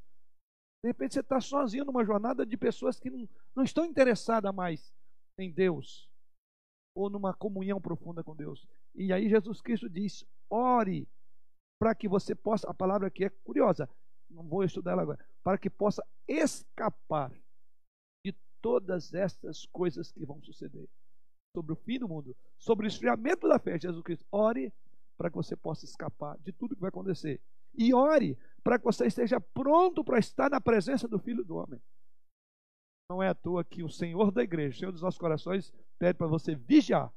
De 0.85 0.89
repente 0.89 1.15
você 1.15 1.21
está 1.21 1.41
sozinho 1.41 1.85
numa 1.85 2.05
jornada 2.05 2.45
de 2.45 2.57
pessoas 2.57 2.99
que 2.99 3.11
não, 3.11 3.29
não 3.55 3.65
estão 3.65 3.85
interessadas 3.85 4.53
mais 4.55 4.93
em 5.39 5.51
Deus 5.51 6.11
ou 6.95 7.09
numa 7.09 7.33
comunhão 7.33 7.81
profunda 7.81 8.23
com 8.23 8.35
Deus. 8.35 8.67
E 8.95 9.13
aí 9.13 9.29
Jesus 9.29 9.61
Cristo 9.61 9.89
diz: 9.89 10.25
ore 10.51 11.09
para 11.79 11.95
que 11.95 12.09
você 12.09 12.35
possa, 12.35 12.69
a 12.69 12.75
palavra 12.75 13.09
aqui 13.09 13.25
é 13.25 13.31
curiosa, 13.31 13.89
não 14.31 14.47
vou 14.47 14.63
estudar 14.63 14.93
ela 14.93 15.03
agora, 15.03 15.25
para 15.43 15.59
que 15.59 15.71
possa 15.71 16.05
escapar 16.29 17.33
de 18.25 18.33
todas 18.61 19.13
essas 19.15 19.67
coisas 19.67 20.13
que 20.13 20.25
vão 20.25 20.41
suceder 20.43 20.89
sobre 21.55 21.73
o 21.73 21.77
fim 21.77 21.99
do 21.99 22.09
mundo, 22.09 22.35
sobre 22.59 22.87
o 22.87 22.89
esfriamento 22.89 23.47
da 23.47 23.59
fé. 23.59 23.79
Jesus 23.79 24.03
Cristo, 24.03 24.27
ore 24.33 24.73
para 25.17 25.31
que 25.31 25.37
você 25.37 25.55
possa 25.55 25.85
escapar 25.85 26.39
de 26.39 26.53
tudo 26.53 26.75
que 26.75 26.81
vai 26.81 26.89
acontecer. 26.89 27.41
E 27.75 27.95
ore 27.95 28.37
para 28.63 28.79
que 28.79 28.85
você 28.85 29.07
esteja 29.07 29.41
pronto 29.41 30.03
para 30.03 30.19
estar 30.19 30.51
na 30.51 30.61
presença 30.61 31.07
do 31.07 31.19
Filho 31.19 31.45
do 31.45 31.57
Homem. 31.57 31.81
Não 33.11 33.23
é 33.23 33.29
à 33.29 33.35
toa 33.35 33.65
que 33.65 33.83
o 33.83 33.91
Senhor 33.91 34.33
da 34.33 34.43
igreja, 34.43 34.75
o 34.75 34.79
Senhor 34.79 34.93
dos 34.93 35.03
nossos 35.03 35.21
corações, 35.21 35.73
pede 35.99 36.17
para 36.17 36.27
você 36.27 36.55
vigiar, 36.55 37.13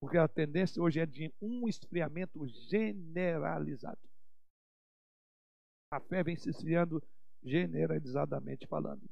porque 0.00 0.16
a 0.16 0.28
tendência 0.28 0.80
hoje 0.80 1.00
é 1.00 1.06
de 1.06 1.32
um 1.42 1.68
esfriamento 1.68 2.46
generalizado. 2.46 3.98
A 5.92 6.00
fé 6.00 6.22
vem 6.22 6.36
se 6.36 6.50
esfriando 6.50 7.02
generalizadamente 7.42 8.66
falando. 8.66 9.02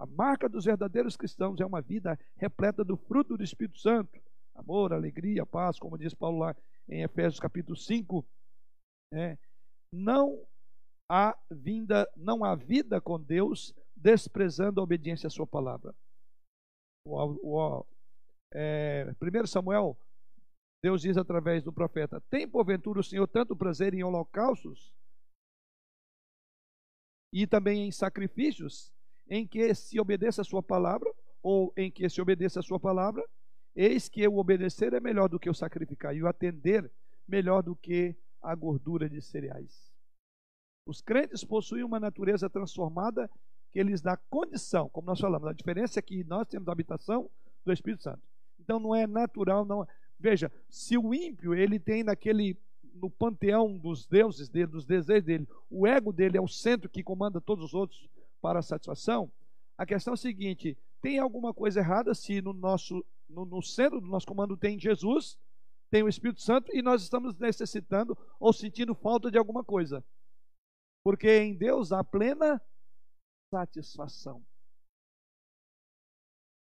A 0.00 0.06
marca 0.06 0.48
dos 0.48 0.64
verdadeiros 0.64 1.14
cristãos 1.14 1.60
é 1.60 1.66
uma 1.66 1.82
vida 1.82 2.18
repleta 2.36 2.82
do 2.82 2.96
fruto 2.96 3.36
do 3.36 3.44
Espírito 3.44 3.78
Santo. 3.78 4.18
Amor, 4.54 4.94
alegria, 4.94 5.44
paz, 5.44 5.78
como 5.78 5.98
diz 5.98 6.14
Paulo 6.14 6.38
lá 6.38 6.56
em 6.88 7.02
Efésios 7.02 7.38
capítulo 7.38 7.76
5. 7.76 8.26
Né? 9.12 9.38
Não 9.92 10.42
há 11.06 11.38
vinda, 11.50 12.10
não 12.16 12.42
há 12.42 12.54
vida 12.54 12.98
com 12.98 13.20
Deus 13.20 13.74
desprezando 13.94 14.80
a 14.80 14.84
obediência 14.84 15.26
à 15.26 15.30
sua 15.30 15.46
palavra. 15.46 15.94
O, 17.06 17.18
o, 17.42 17.86
é, 18.54 19.14
1 19.20 19.46
Samuel, 19.46 19.98
Deus 20.82 21.02
diz 21.02 21.18
através 21.18 21.62
do 21.62 21.74
profeta: 21.74 22.22
Tem 22.30 22.48
porventura 22.48 23.00
o 23.00 23.04
Senhor 23.04 23.28
tanto 23.28 23.54
prazer 23.54 23.92
em 23.92 24.02
holocaustos 24.02 24.94
e 27.34 27.46
também 27.46 27.86
em 27.86 27.92
sacrifícios 27.92 28.90
em 29.30 29.46
que 29.46 29.72
se 29.74 30.00
obedeça 30.00 30.42
a 30.42 30.44
sua 30.44 30.62
palavra, 30.62 31.10
ou 31.40 31.72
em 31.76 31.90
que 31.90 32.08
se 32.10 32.20
obedeça 32.20 32.58
a 32.58 32.62
sua 32.62 32.80
palavra, 32.80 33.24
eis 33.74 34.08
que 34.08 34.26
o 34.26 34.36
obedecer 34.36 34.92
é 34.92 35.00
melhor 35.00 35.28
do 35.28 35.38
que 35.38 35.48
o 35.48 35.54
sacrificar, 35.54 36.14
e 36.14 36.22
o 36.22 36.26
atender 36.26 36.90
melhor 37.26 37.62
do 37.62 37.76
que 37.76 38.16
a 38.42 38.54
gordura 38.56 39.08
de 39.08 39.22
cereais. 39.22 39.90
Os 40.84 41.00
crentes 41.00 41.44
possuem 41.44 41.84
uma 41.84 42.00
natureza 42.00 42.50
transformada 42.50 43.30
que 43.70 43.80
lhes 43.82 44.02
dá 44.02 44.16
condição, 44.16 44.88
como 44.88 45.06
nós 45.06 45.20
falamos, 45.20 45.46
a 45.46 45.52
diferença 45.52 46.00
é 46.00 46.02
que 46.02 46.24
nós 46.24 46.48
temos 46.48 46.66
a 46.68 46.72
habitação 46.72 47.30
do 47.64 47.72
Espírito 47.72 48.02
Santo. 48.02 48.20
Então 48.58 48.80
não 48.80 48.94
é 48.94 49.06
natural, 49.06 49.64
não. 49.64 49.86
Veja, 50.18 50.50
se 50.68 50.98
o 50.98 51.14
ímpio 51.14 51.54
ele 51.54 51.78
tem 51.78 52.02
naquele 52.02 52.58
no 52.92 53.08
panteão 53.08 53.78
dos 53.78 54.04
deuses 54.04 54.48
dele, 54.48 54.66
dos 54.66 54.84
desejos 54.84 55.24
dele, 55.24 55.48
o 55.70 55.86
ego 55.86 56.12
dele 56.12 56.36
é 56.36 56.40
o 56.40 56.48
centro 56.48 56.90
que 56.90 57.04
comanda 57.04 57.40
todos 57.40 57.66
os 57.66 57.74
outros 57.74 58.08
para 58.40 58.62
satisfação, 58.62 59.30
a 59.76 59.86
questão 59.86 60.12
é 60.12 60.14
a 60.14 60.18
seguinte: 60.18 60.76
tem 61.00 61.18
alguma 61.18 61.54
coisa 61.54 61.80
errada 61.80 62.14
se 62.14 62.40
no 62.40 62.52
nosso 62.52 63.04
no, 63.30 63.44
no 63.44 63.62
centro 63.62 64.00
do 64.00 64.06
nosso 64.06 64.26
comando 64.26 64.56
tem 64.56 64.78
Jesus, 64.78 65.38
tem 65.90 66.02
o 66.02 66.08
Espírito 66.08 66.40
Santo 66.40 66.74
e 66.74 66.82
nós 66.82 67.02
estamos 67.02 67.36
necessitando 67.36 68.16
ou 68.38 68.52
sentindo 68.52 68.94
falta 68.94 69.30
de 69.30 69.38
alguma 69.38 69.64
coisa? 69.64 70.04
Porque 71.02 71.38
em 71.38 71.54
Deus 71.54 71.92
há 71.92 72.04
plena 72.04 72.60
satisfação. 73.52 74.44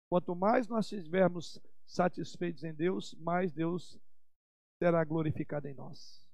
Quanto 0.09 0.36
mais 0.36 0.69
nós 0.69 0.90
estivermos 0.93 1.61
satisfeitos 1.85 2.62
em 2.62 2.73
Deus, 2.73 3.15
mais 3.15 3.53
Deus 3.53 3.98
será 4.78 5.03
glorificado 5.05 5.66
em 5.66 5.74
nós. 5.74 6.24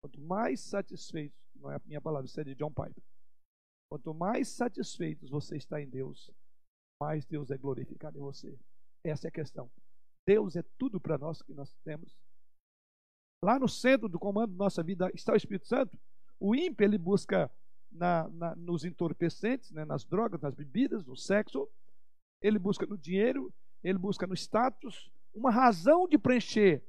Quanto 0.00 0.20
mais 0.20 0.60
satisfeitos, 0.60 1.38
não 1.54 1.70
é 1.70 1.76
a 1.76 1.82
minha 1.84 2.00
palavra, 2.00 2.26
isso 2.26 2.40
é 2.40 2.44
de 2.44 2.54
John 2.54 2.70
Piper. 2.70 3.02
Quanto 3.88 4.12
mais 4.12 4.48
satisfeitos 4.48 5.30
você 5.30 5.56
está 5.56 5.80
em 5.80 5.88
Deus, 5.88 6.30
mais 7.00 7.24
Deus 7.24 7.50
é 7.50 7.56
glorificado 7.56 8.18
em 8.18 8.20
você. 8.20 8.58
Essa 9.04 9.26
é 9.26 9.28
a 9.28 9.32
questão. 9.32 9.70
Deus 10.26 10.56
é 10.56 10.62
tudo 10.76 11.00
para 11.00 11.16
nós 11.16 11.40
que 11.40 11.54
nós 11.54 11.72
temos. 11.84 12.18
Lá 13.42 13.58
no 13.58 13.68
centro 13.68 14.08
do 14.08 14.18
comando 14.18 14.52
da 14.52 14.64
nossa 14.64 14.82
vida 14.82 15.10
está 15.14 15.32
o 15.32 15.36
Espírito 15.36 15.68
Santo. 15.68 15.96
O 16.40 16.54
ímpio 16.54 16.84
ele 16.84 16.98
busca 16.98 17.50
na, 17.92 18.28
na, 18.30 18.56
nos 18.56 18.84
entorpecentes, 18.84 19.70
né, 19.70 19.84
nas 19.84 20.04
drogas, 20.04 20.40
nas 20.40 20.54
bebidas, 20.54 21.04
no 21.04 21.16
sexo. 21.16 21.68
Ele 22.42 22.58
busca 22.58 22.86
no 22.86 22.98
dinheiro, 22.98 23.52
ele 23.84 23.98
busca 23.98 24.26
no 24.26 24.34
status, 24.34 25.10
uma 25.32 25.50
razão 25.50 26.08
de 26.08 26.18
preencher 26.18 26.82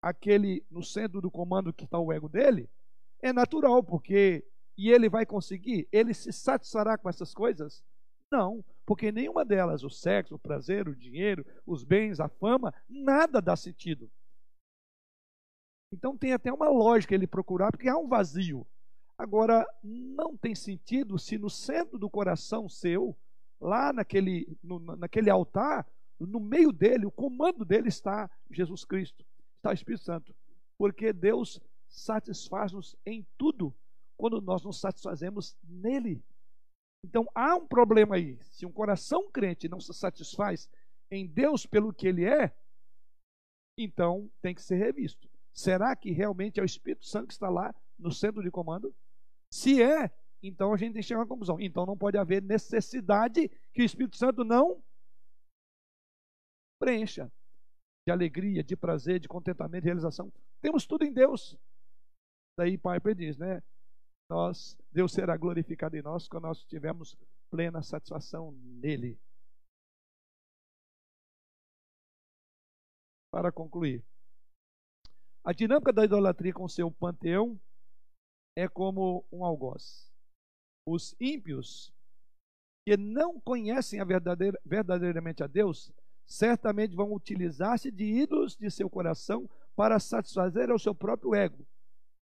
aquele 0.00 0.64
no 0.70 0.82
centro 0.82 1.20
do 1.20 1.30
comando 1.30 1.72
que 1.72 1.84
está 1.84 1.98
o 1.98 2.12
ego 2.12 2.28
dele. 2.28 2.70
É 3.20 3.32
natural, 3.32 3.82
porque 3.82 4.44
e 4.78 4.90
ele 4.90 5.08
vai 5.08 5.26
conseguir? 5.26 5.88
Ele 5.90 6.14
se 6.14 6.32
satisfará 6.32 6.96
com 6.96 7.08
essas 7.08 7.34
coisas? 7.34 7.84
Não, 8.30 8.64
porque 8.86 9.10
nenhuma 9.10 9.44
delas, 9.44 9.82
o 9.82 9.90
sexo, 9.90 10.36
o 10.36 10.38
prazer, 10.38 10.88
o 10.88 10.94
dinheiro, 10.94 11.44
os 11.66 11.82
bens, 11.82 12.20
a 12.20 12.28
fama, 12.28 12.72
nada 12.88 13.42
dá 13.42 13.56
sentido. 13.56 14.08
Então 15.92 16.16
tem 16.16 16.32
até 16.32 16.52
uma 16.52 16.68
lógica 16.68 17.14
ele 17.14 17.26
procurar, 17.26 17.72
porque 17.72 17.88
há 17.88 17.96
um 17.96 18.06
vazio. 18.06 18.64
Agora, 19.16 19.66
não 19.82 20.36
tem 20.36 20.54
sentido 20.54 21.18
se 21.18 21.36
no 21.36 21.50
centro 21.50 21.98
do 21.98 22.08
coração 22.08 22.68
seu, 22.68 23.16
lá 23.60 23.92
naquele, 23.92 24.56
no, 24.62 24.78
naquele 24.78 25.28
altar, 25.28 25.84
no 26.20 26.38
meio 26.38 26.70
dele, 26.70 27.04
o 27.04 27.10
comando 27.10 27.64
dele 27.64 27.88
está 27.88 28.30
Jesus 28.48 28.84
Cristo, 28.84 29.24
está 29.56 29.70
o 29.70 29.74
Espírito 29.74 30.04
Santo. 30.04 30.34
Porque 30.76 31.12
Deus 31.12 31.60
satisfaz-nos 31.88 32.94
em 33.04 33.26
tudo 33.36 33.74
quando 34.18 34.40
nós 34.42 34.62
nos 34.64 34.80
satisfazemos 34.80 35.56
nele. 35.62 36.22
Então 37.04 37.26
há 37.34 37.54
um 37.54 37.66
problema 37.66 38.16
aí. 38.16 38.38
Se 38.42 38.66
um 38.66 38.72
coração 38.72 39.30
crente 39.30 39.68
não 39.68 39.80
se 39.80 39.94
satisfaz 39.94 40.68
em 41.10 41.26
Deus 41.26 41.64
pelo 41.64 41.94
que 41.94 42.06
ele 42.08 42.24
é, 42.24 42.54
então 43.78 44.28
tem 44.42 44.54
que 44.54 44.62
ser 44.62 44.76
revisto. 44.76 45.30
Será 45.54 45.94
que 45.94 46.10
realmente 46.10 46.58
é 46.58 46.62
o 46.62 46.66
Espírito 46.66 47.06
Santo 47.06 47.28
que 47.28 47.32
está 47.32 47.48
lá 47.48 47.74
no 47.98 48.12
centro 48.12 48.42
de 48.42 48.50
comando? 48.50 48.94
Se 49.50 49.80
é, 49.80 50.10
então 50.42 50.74
a 50.74 50.76
gente 50.76 50.92
tem 50.92 51.02
que 51.02 51.08
chegar 51.08 51.20
uma 51.20 51.26
conclusão. 51.26 51.60
Então 51.60 51.86
não 51.86 51.96
pode 51.96 52.18
haver 52.18 52.42
necessidade 52.42 53.48
que 53.72 53.82
o 53.82 53.84
Espírito 53.84 54.16
Santo 54.16 54.44
não 54.44 54.82
preencha 56.80 57.30
de 58.06 58.12
alegria, 58.12 58.62
de 58.62 58.76
prazer, 58.76 59.20
de 59.20 59.28
contentamento, 59.28 59.82
de 59.82 59.86
realização. 59.86 60.32
Temos 60.60 60.86
tudo 60.86 61.04
em 61.04 61.12
Deus. 61.12 61.56
Daí 62.58 62.76
Piper 62.76 63.14
diz, 63.14 63.36
né? 63.36 63.62
Nós, 64.28 64.76
Deus 64.92 65.12
será 65.12 65.36
glorificado 65.36 65.96
em 65.96 66.02
nós 66.02 66.28
quando 66.28 66.44
nós 66.44 66.62
tivermos 66.64 67.16
plena 67.50 67.82
satisfação 67.82 68.52
nele. 68.52 69.18
Para 73.30 73.50
concluir, 73.50 74.04
a 75.44 75.52
dinâmica 75.52 75.92
da 75.92 76.04
idolatria 76.04 76.52
com 76.52 76.68
seu 76.68 76.90
panteão 76.90 77.58
é 78.56 78.68
como 78.68 79.24
um 79.32 79.44
algoz. 79.44 80.12
Os 80.86 81.14
ímpios 81.20 81.92
que 82.86 82.96
não 82.96 83.40
conhecem 83.40 84.00
a 84.00 84.04
verdadeira, 84.04 84.58
verdadeiramente 84.64 85.42
a 85.42 85.46
Deus, 85.46 85.92
certamente 86.26 86.94
vão 86.94 87.12
utilizar-se 87.12 87.90
de 87.90 88.04
ídolos 88.04 88.56
de 88.56 88.70
seu 88.70 88.90
coração 88.90 89.48
para 89.76 89.98
satisfazer 89.98 90.70
o 90.70 90.78
seu 90.78 90.94
próprio 90.94 91.34
ego 91.34 91.66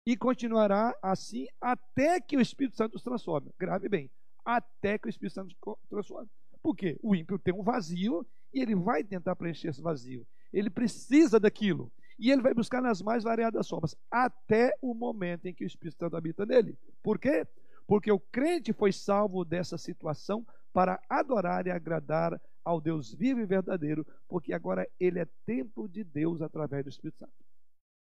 e 0.09 0.17
continuará 0.17 0.97
assim 1.03 1.45
até 1.61 2.19
que 2.19 2.35
o 2.35 2.41
Espírito 2.41 2.75
Santo 2.75 2.95
os 2.95 3.03
transforme. 3.03 3.51
Grave 3.59 3.87
bem, 3.87 4.09
até 4.43 4.97
que 4.97 5.07
o 5.07 5.09
Espírito 5.09 5.35
Santo 5.35 5.55
os 5.63 5.87
transforme. 5.87 6.27
Por 6.63 6.75
quê? 6.75 6.97
O 7.03 7.15
ímpio 7.15 7.37
tem 7.37 7.53
um 7.53 7.61
vazio 7.61 8.25
e 8.51 8.59
ele 8.59 8.73
vai 8.73 9.03
tentar 9.03 9.35
preencher 9.35 9.67
esse 9.67 9.83
vazio. 9.83 10.25
Ele 10.51 10.71
precisa 10.71 11.39
daquilo. 11.39 11.91
E 12.17 12.31
ele 12.31 12.41
vai 12.41 12.55
buscar 12.55 12.81
nas 12.81 13.03
mais 13.03 13.23
variadas 13.23 13.69
formas, 13.69 13.95
até 14.09 14.75
o 14.81 14.95
momento 14.95 15.45
em 15.45 15.53
que 15.53 15.63
o 15.63 15.67
Espírito 15.67 15.99
Santo 15.99 16.17
habita 16.17 16.43
nele. 16.43 16.75
Por 17.03 17.19
quê? 17.19 17.47
Porque 17.85 18.11
o 18.11 18.19
crente 18.19 18.73
foi 18.73 18.91
salvo 18.91 19.45
dessa 19.45 19.77
situação 19.77 20.43
para 20.73 20.99
adorar 21.07 21.67
e 21.67 21.71
agradar 21.71 22.41
ao 22.65 22.81
Deus 22.81 23.13
vivo 23.13 23.41
e 23.41 23.45
verdadeiro, 23.45 24.05
porque 24.27 24.53
agora 24.53 24.89
ele 24.99 25.19
é 25.19 25.27
templo 25.45 25.87
de 25.87 26.03
Deus 26.03 26.41
através 26.41 26.83
do 26.83 26.89
Espírito 26.89 27.19
Santo. 27.19 27.45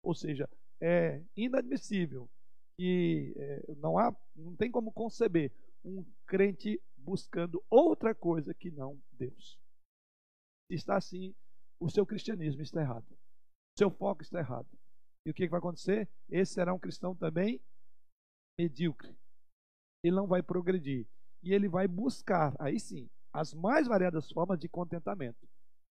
Ou 0.02 0.16
seja, 0.16 0.50
é 0.82 1.24
inadmissível 1.36 2.30
e 2.78 3.34
é, 3.36 3.76
não 3.76 3.98
há, 3.98 4.16
não 4.36 4.56
tem 4.56 4.72
como 4.72 4.92
conceber 4.92 5.52
um 5.84 6.06
crente 6.26 6.82
buscando 6.98 7.64
outra 7.70 8.16
coisa 8.16 8.54
que 8.54 8.72
não 8.72 9.02
Deus. 9.12 9.60
Está 10.70 10.98
assim, 10.98 11.36
o 11.80 11.90
seu 11.90 12.06
cristianismo 12.06 12.62
está 12.62 12.82
errado. 12.82 13.08
O 13.12 13.80
seu 13.80 13.90
foco 13.90 14.22
está 14.22 14.40
errado. 14.40 14.68
E 15.26 15.32
o 15.32 15.34
que 15.34 15.48
vai 15.48 15.60
acontecer? 15.60 16.10
Esse 16.30 16.54
será 16.54 16.74
um 16.74 16.80
cristão 16.80 17.16
também 17.16 17.62
medíocre. 18.58 19.16
Ele 20.04 20.16
não 20.16 20.28
vai 20.28 20.42
progredir. 20.42 21.08
e 21.42 21.54
ele 21.54 21.70
vai 21.70 21.88
buscar, 21.88 22.54
aí 22.60 22.78
sim, 22.80 23.10
as 23.32 23.54
mais 23.54 23.88
variadas 23.88 24.30
formas 24.30 24.60
de 24.60 24.68
contentamento. 24.68 25.48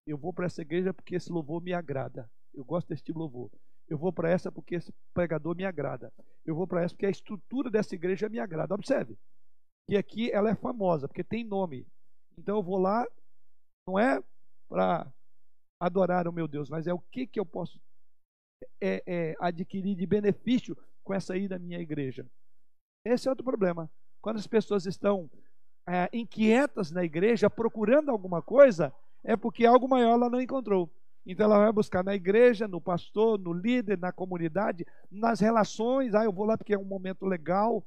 Eu 0.07 0.19
vou 0.19 0.33
para 0.33 0.47
essa 0.47 0.63
igreja 0.63 0.93
porque 0.93 1.17
esse 1.17 1.33
louvor 1.33 1.63
me 1.63 1.73
agrada. 1.73 2.31
Eu 2.53 2.65
gosto 2.65 2.89
desse 2.89 3.03
tipo 3.03 3.19
de 3.19 3.23
louvor. 3.23 3.51
Eu 3.89 3.97
vou 3.97 4.13
para 4.13 4.31
essa 4.31 4.53
porque 4.53 4.77
esse 4.77 4.93
pregador 5.15 5.57
me 5.57 5.65
agrada. 5.65 6.13
Eu 6.45 6.55
vou 6.55 6.67
para 6.67 6.83
essa 6.83 6.95
porque 6.95 7.07
a 7.07 7.11
estrutura 7.11 7.71
dessa 7.71 7.95
igreja 7.95 8.29
me 8.29 8.39
agrada. 8.39 8.75
Observe 8.75 9.17
que 9.89 9.97
aqui 9.97 10.31
ela 10.31 10.51
é 10.51 10.55
famosa 10.55 11.09
porque 11.09 11.25
tem 11.25 11.45
nome. 11.45 11.87
Então 12.37 12.57
eu 12.57 12.63
vou 12.63 12.79
lá, 12.79 13.07
não 13.87 13.99
é 13.99 14.23
para 14.69 15.11
adorar 15.81 16.29
o 16.29 16.33
meu 16.33 16.47
Deus, 16.47 16.69
mas 16.69 16.87
é 16.87 16.93
o 16.93 16.99
que, 16.99 17.27
que 17.27 17.41
eu 17.41 17.47
posso 17.47 17.81
é, 18.81 19.03
é, 19.07 19.35
adquirir 19.41 19.95
de 19.95 20.07
benefício 20.07 20.77
com 21.03 21.15
essa 21.15 21.37
ida 21.37 21.57
à 21.57 21.59
minha 21.59 21.79
igreja. 21.79 22.27
Esse 23.05 23.29
é 23.29 23.31
outro 23.31 23.45
problema. 23.45 23.91
Quando 24.21 24.37
as 24.37 24.47
pessoas 24.47 24.85
estão 24.85 25.31
é, 25.89 26.09
inquietas 26.13 26.91
na 26.91 27.03
igreja, 27.03 27.49
procurando 27.49 28.11
alguma 28.11 28.43
coisa, 28.43 28.93
é 29.25 29.37
porque 29.37 29.65
algo 29.65 29.89
maior 29.89 30.13
ela 30.13 30.29
não 30.29 30.41
encontrou. 30.41 30.91
Então 31.27 31.45
ela 31.45 31.59
vai 31.59 31.73
buscar 31.73 32.03
na 32.03 32.15
igreja, 32.15 32.67
no 32.67 32.81
pastor, 32.81 33.39
no 33.39 33.53
líder, 33.53 33.99
na 33.99 34.11
comunidade, 34.11 34.87
nas 35.11 35.41
relações. 35.41 36.15
Ah, 36.15 36.25
eu 36.25 36.33
vou 36.33 36.47
lá 36.47 36.57
porque 36.57 36.73
é 36.73 36.79
um 36.79 36.85
momento 36.85 37.27
legal. 37.27 37.87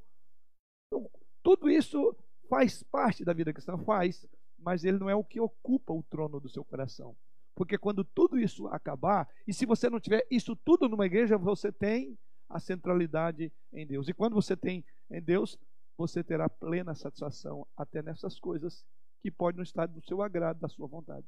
Então, 0.86 1.10
tudo 1.42 1.68
isso 1.68 2.16
faz 2.48 2.82
parte 2.84 3.24
da 3.24 3.32
vida 3.32 3.52
cristã, 3.52 3.76
faz, 3.78 4.26
mas 4.58 4.84
ele 4.84 4.98
não 4.98 5.10
é 5.10 5.14
o 5.14 5.24
que 5.24 5.40
ocupa 5.40 5.92
o 5.92 6.04
trono 6.04 6.38
do 6.38 6.48
seu 6.48 6.64
coração. 6.64 7.16
Porque 7.54 7.76
quando 7.76 8.04
tudo 8.04 8.38
isso 8.38 8.68
acabar, 8.68 9.28
e 9.46 9.52
se 9.52 9.66
você 9.66 9.90
não 9.90 10.00
tiver 10.00 10.26
isso 10.30 10.54
tudo 10.54 10.88
numa 10.88 11.06
igreja, 11.06 11.36
você 11.36 11.72
tem 11.72 12.16
a 12.48 12.60
centralidade 12.60 13.52
em 13.72 13.86
Deus. 13.86 14.08
E 14.08 14.14
quando 14.14 14.34
você 14.34 14.56
tem 14.56 14.84
em 15.10 15.20
Deus, 15.20 15.58
você 15.96 16.22
terá 16.22 16.48
plena 16.48 16.94
satisfação 16.94 17.66
até 17.76 18.02
nessas 18.02 18.38
coisas 18.38 18.84
que 19.20 19.30
podem 19.30 19.56
não 19.56 19.62
estar 19.62 19.86
do 19.86 20.02
seu 20.02 20.22
agrado, 20.22 20.60
da 20.60 20.68
sua 20.68 20.86
vontade. 20.86 21.26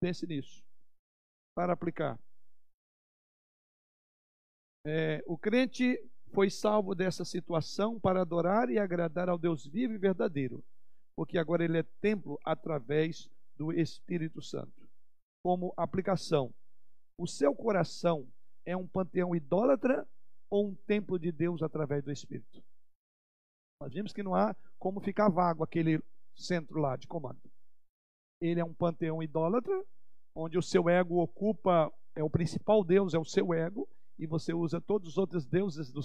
Pense 0.00 0.26
nisso 0.26 0.62
para 1.54 1.72
aplicar. 1.72 2.18
É, 4.86 5.22
o 5.26 5.38
crente 5.38 5.98
foi 6.32 6.50
salvo 6.50 6.94
dessa 6.94 7.24
situação 7.24 7.98
para 7.98 8.20
adorar 8.20 8.68
e 8.68 8.78
agradar 8.78 9.28
ao 9.28 9.38
Deus 9.38 9.64
vivo 9.64 9.94
e 9.94 9.98
verdadeiro, 9.98 10.62
porque 11.16 11.38
agora 11.38 11.64
ele 11.64 11.78
é 11.78 11.84
templo 12.00 12.38
através 12.44 13.30
do 13.56 13.72
Espírito 13.72 14.42
Santo. 14.42 14.88
Como 15.42 15.72
aplicação, 15.76 16.52
o 17.18 17.26
seu 17.26 17.54
coração 17.54 18.28
é 18.66 18.76
um 18.76 18.86
panteão 18.86 19.34
idólatra 19.34 20.06
ou 20.50 20.68
um 20.68 20.74
templo 20.74 21.18
de 21.18 21.30
Deus 21.30 21.62
através 21.62 22.02
do 22.02 22.10
Espírito? 22.10 22.62
Nós 23.80 23.92
vimos 23.92 24.12
que 24.12 24.22
não 24.22 24.34
há 24.34 24.56
como 24.78 25.00
ficar 25.00 25.28
vago 25.28 25.62
aquele 25.62 26.02
centro 26.34 26.80
lá 26.80 26.96
de 26.96 27.06
comando. 27.06 27.40
Ele 28.40 28.60
é 28.60 28.64
um 28.64 28.74
panteão 28.74 29.22
idólatra 29.22 29.84
onde 30.34 30.58
o 30.58 30.62
seu 30.62 30.88
ego 30.88 31.22
ocupa, 31.22 31.92
é 32.14 32.22
o 32.22 32.30
principal 32.30 32.84
Deus, 32.84 33.14
é 33.14 33.18
o 33.18 33.24
seu 33.24 33.54
ego, 33.54 33.88
e 34.18 34.26
você 34.26 34.52
usa 34.52 34.80
todos 34.80 35.10
os 35.10 35.18
outros 35.18 35.46
deuses 35.46 35.90
do, 35.92 36.00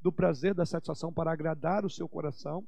do 0.00 0.12
prazer, 0.12 0.54
da 0.54 0.64
satisfação 0.64 1.12
para 1.12 1.32
agradar 1.32 1.84
o 1.84 1.90
seu 1.90 2.08
coração. 2.08 2.66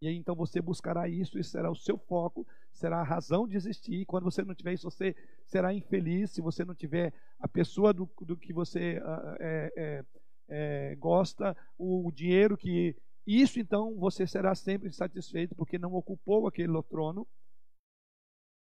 E 0.00 0.08
aí 0.08 0.16
então 0.16 0.34
você 0.34 0.60
buscará 0.60 1.08
isso 1.08 1.38
e 1.38 1.44
será 1.44 1.70
o 1.70 1.76
seu 1.76 1.96
foco, 1.96 2.44
será 2.72 2.98
a 3.00 3.04
razão 3.04 3.46
de 3.46 3.56
existir. 3.56 4.00
E 4.00 4.04
quando 4.04 4.24
você 4.24 4.42
não 4.42 4.52
tiver 4.52 4.72
isso, 4.72 4.90
você 4.90 5.14
será 5.46 5.72
infeliz. 5.72 6.32
Se 6.32 6.40
você 6.40 6.64
não 6.64 6.74
tiver 6.74 7.14
a 7.38 7.46
pessoa 7.46 7.92
do, 7.92 8.10
do 8.22 8.36
que 8.36 8.52
você 8.52 8.98
uh, 8.98 9.36
é, 9.38 10.04
é, 10.48 10.96
gosta, 10.96 11.56
o, 11.78 12.08
o 12.08 12.12
dinheiro 12.12 12.56
que. 12.56 12.96
Isso 13.24 13.60
então 13.60 13.96
você 13.96 14.26
será 14.26 14.52
sempre 14.56 14.88
insatisfeito 14.88 15.54
porque 15.54 15.78
não 15.78 15.94
ocupou 15.94 16.48
aquele 16.48 16.82
trono. 16.82 17.24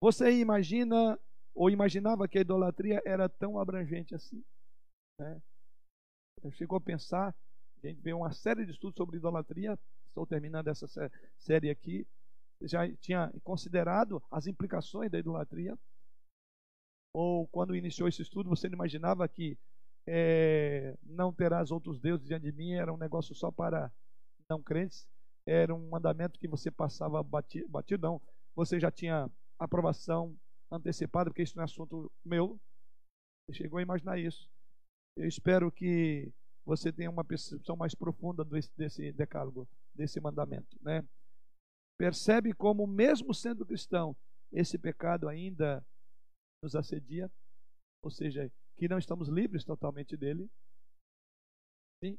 Você 0.02 0.38
imagina 0.38 1.18
ou 1.54 1.70
imaginava 1.70 2.28
que 2.28 2.38
a 2.38 2.40
idolatria 2.40 3.02
era 3.04 3.28
tão 3.28 3.58
abrangente 3.58 4.14
assim. 4.14 4.42
Né? 5.18 5.40
Chegou 6.52 6.78
a 6.78 6.80
pensar, 6.80 7.34
a 7.82 7.86
gente 7.86 8.00
vê 8.00 8.12
uma 8.12 8.32
série 8.32 8.64
de 8.64 8.72
estudos 8.72 8.96
sobre 8.96 9.18
idolatria, 9.18 9.78
estou 10.08 10.26
terminando 10.26 10.68
essa 10.68 10.86
série 11.38 11.70
aqui, 11.70 12.06
já 12.62 12.90
tinha 12.96 13.32
considerado 13.42 14.22
as 14.30 14.46
implicações 14.46 15.10
da 15.10 15.18
idolatria, 15.18 15.78
ou 17.12 17.46
quando 17.48 17.74
iniciou 17.74 18.08
esse 18.08 18.22
estudo, 18.22 18.48
você 18.48 18.68
não 18.68 18.74
imaginava 18.74 19.26
que 19.28 19.58
é, 20.06 20.96
não 21.02 21.32
terás 21.32 21.70
outros 21.70 21.98
deuses 22.00 22.26
diante 22.26 22.44
de 22.44 22.52
mim, 22.52 22.72
era 22.72 22.92
um 22.92 22.96
negócio 22.96 23.34
só 23.34 23.50
para 23.50 23.92
não 24.48 24.62
crentes, 24.62 25.06
era 25.46 25.74
um 25.74 25.88
mandamento 25.88 26.38
que 26.38 26.48
você 26.48 26.70
passava 26.70 27.22
batido, 27.22 27.68
batido 27.68 28.06
não, 28.06 28.20
você 28.54 28.78
já 28.78 28.90
tinha 28.90 29.30
aprovação 29.58 30.36
antecipada, 30.70 31.30
porque 31.30 31.42
isso 31.42 31.56
não 31.56 31.62
é 31.62 31.64
assunto 31.64 32.10
meu. 32.24 32.60
Você 33.46 33.58
chegou 33.58 33.78
a 33.78 33.82
imaginar 33.82 34.18
isso. 34.18 34.48
Eu 35.16 35.26
espero 35.26 35.70
que 35.72 36.32
você 36.64 36.92
tenha 36.92 37.10
uma 37.10 37.24
percepção 37.24 37.76
mais 37.76 37.94
profunda 37.94 38.44
desse, 38.44 38.70
desse 38.76 39.12
decálogo, 39.12 39.68
desse 39.94 40.20
mandamento. 40.20 40.76
Né? 40.80 41.04
Percebe 41.98 42.52
como, 42.54 42.86
mesmo 42.86 43.34
sendo 43.34 43.66
cristão, 43.66 44.16
esse 44.52 44.78
pecado 44.78 45.28
ainda 45.28 45.84
nos 46.62 46.74
assedia, 46.74 47.30
ou 48.02 48.10
seja, 48.10 48.50
que 48.76 48.88
não 48.88 48.98
estamos 48.98 49.28
livres 49.28 49.64
totalmente 49.64 50.16
dele. 50.16 50.48
Sim? 52.02 52.18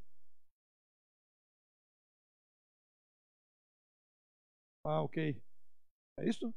Ah, 4.83 5.01
ok. 5.01 5.41
É 6.19 6.29
isso? 6.29 6.53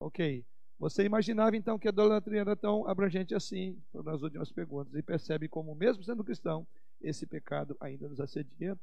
Ok. 0.00 0.44
Você 0.84 1.02
imaginava 1.02 1.56
então 1.56 1.78
que 1.78 1.88
a 1.88 1.90
idolatria 1.90 2.42
era 2.42 2.54
tão 2.54 2.86
abrangente 2.86 3.34
assim, 3.34 3.82
nas 3.94 4.20
últimas 4.20 4.52
perguntas, 4.52 4.94
e 4.94 5.02
percebe 5.02 5.48
como, 5.48 5.74
mesmo 5.74 6.04
sendo 6.04 6.22
cristão, 6.22 6.66
esse 7.00 7.26
pecado 7.26 7.74
ainda 7.80 8.06
nos 8.06 8.20
assedia. 8.20 8.78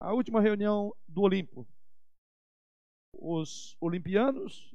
A 0.00 0.12
última 0.12 0.40
reunião 0.40 0.94
do 1.08 1.22
Olimpo. 1.22 1.66
Os 3.12 3.76
olimpianos 3.80 4.72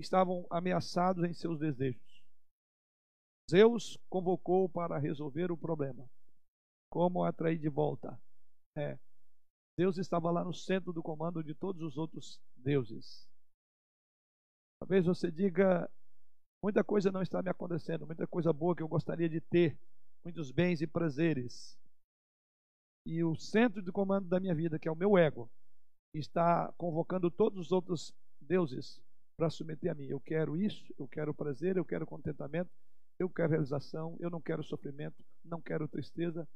estavam 0.00 0.44
ameaçados 0.50 1.22
em 1.22 1.32
seus 1.32 1.60
desejos. 1.60 2.24
Zeus 3.48 3.96
convocou 4.10 4.68
para 4.68 4.98
resolver 4.98 5.52
o 5.52 5.56
problema. 5.56 6.10
Como 6.90 7.22
atrair 7.22 7.56
de 7.56 7.68
volta? 7.68 8.20
É. 8.76 8.98
Deus 9.78 9.96
estava 9.96 10.28
lá 10.32 10.42
no 10.42 10.52
centro 10.52 10.92
do 10.92 11.04
comando 11.04 11.40
de 11.40 11.54
todos 11.54 11.80
os 11.82 11.96
outros 11.96 12.40
deuses. 12.56 13.30
Talvez 14.82 15.06
você 15.06 15.30
diga: 15.30 15.88
muita 16.60 16.82
coisa 16.82 17.12
não 17.12 17.22
está 17.22 17.40
me 17.40 17.48
acontecendo, 17.48 18.04
muita 18.04 18.26
coisa 18.26 18.52
boa 18.52 18.74
que 18.74 18.82
eu 18.82 18.88
gostaria 18.88 19.28
de 19.28 19.40
ter, 19.40 19.78
muitos 20.24 20.50
bens 20.50 20.82
e 20.82 20.88
prazeres. 20.88 21.78
E 23.06 23.22
o 23.22 23.36
centro 23.36 23.80
de 23.80 23.92
comando 23.92 24.28
da 24.28 24.40
minha 24.40 24.52
vida, 24.56 24.80
que 24.80 24.88
é 24.88 24.90
o 24.90 24.96
meu 24.96 25.16
ego, 25.16 25.48
está 26.12 26.72
convocando 26.76 27.30
todos 27.30 27.60
os 27.60 27.70
outros 27.70 28.12
deuses 28.40 29.00
para 29.36 29.50
submeter 29.50 29.92
a 29.92 29.94
mim. 29.94 30.06
Eu 30.06 30.18
quero 30.18 30.56
isso, 30.56 30.92
eu 30.98 31.06
quero 31.06 31.32
prazer, 31.32 31.76
eu 31.76 31.84
quero 31.84 32.04
contentamento, 32.04 32.70
eu 33.20 33.30
quero 33.30 33.50
realização, 33.50 34.16
eu 34.18 34.30
não 34.30 34.40
quero 34.40 34.64
sofrimento, 34.64 35.24
não 35.44 35.62
quero 35.62 35.86
tristeza. 35.86 36.46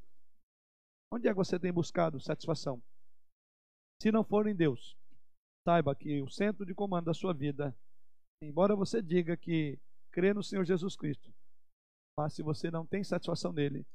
Onde 1.12 1.28
é 1.28 1.30
que 1.30 1.36
você 1.36 1.60
tem 1.60 1.72
buscado 1.72 2.18
satisfação? 2.18 2.82
Se 4.02 4.10
não 4.10 4.24
for 4.24 4.48
em 4.48 4.56
Deus, 4.56 4.96
saiba 5.64 5.94
que 5.94 6.20
o 6.20 6.28
centro 6.28 6.66
de 6.66 6.74
comando 6.74 7.04
da 7.04 7.14
sua 7.14 7.32
vida 7.32 7.72
Embora 8.42 8.76
você 8.76 9.00
diga 9.00 9.36
que 9.36 9.78
crê 10.10 10.34
no 10.34 10.42
Senhor 10.42 10.64
Jesus 10.64 10.96
Cristo, 10.96 11.32
mas 12.18 12.34
se 12.34 12.42
você 12.42 12.70
não 12.70 12.86
tem 12.86 13.02
satisfação 13.02 13.52
nele, 13.52 13.86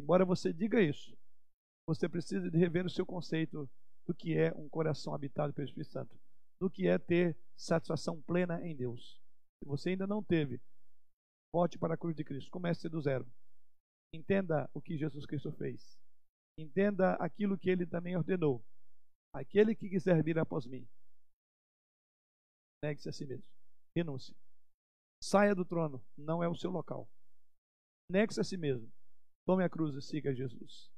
embora 0.00 0.24
você 0.24 0.52
diga 0.52 0.80
isso, 0.80 1.16
você 1.88 2.08
precisa 2.08 2.50
de 2.50 2.56
rever 2.56 2.86
o 2.86 2.90
seu 2.90 3.04
conceito 3.04 3.68
do 4.06 4.14
que 4.14 4.36
é 4.36 4.52
um 4.54 4.68
coração 4.68 5.14
habitado 5.14 5.52
pelo 5.52 5.66
Espírito 5.66 5.92
Santo, 5.92 6.18
do 6.60 6.70
que 6.70 6.86
é 6.86 6.98
ter 6.98 7.36
satisfação 7.56 8.20
plena 8.22 8.64
em 8.66 8.76
Deus. 8.76 9.20
Se 9.58 9.68
você 9.68 9.90
ainda 9.90 10.06
não 10.06 10.22
teve, 10.22 10.60
volte 11.52 11.78
para 11.78 11.94
a 11.94 11.96
cruz 11.96 12.16
de 12.16 12.24
Cristo, 12.24 12.50
comece 12.50 12.88
do 12.88 13.00
zero. 13.00 13.26
Entenda 14.14 14.68
o 14.74 14.80
que 14.80 14.96
Jesus 14.96 15.26
Cristo 15.26 15.52
fez. 15.52 15.98
Entenda 16.58 17.14
aquilo 17.14 17.58
que 17.58 17.70
ele 17.70 17.86
também 17.86 18.16
ordenou. 18.16 18.64
Aquele 19.32 19.74
que 19.74 19.88
quiser 19.88 20.22
vir 20.22 20.38
após 20.38 20.66
mim, 20.66 20.86
negue-se 22.82 23.08
a 23.08 23.12
si 23.12 23.24
mesmo. 23.24 23.59
Renúncia. 23.94 24.34
Saia 25.22 25.54
do 25.54 25.64
trono, 25.64 26.02
não 26.16 26.42
é 26.42 26.48
o 26.48 26.54
seu 26.54 26.70
local. 26.70 27.08
Negue-se 28.10 28.40
a 28.40 28.44
si 28.44 28.56
mesmo. 28.56 28.90
Tome 29.46 29.64
a 29.64 29.68
cruz 29.68 29.94
e 29.94 30.02
siga 30.02 30.34
Jesus. 30.34 30.90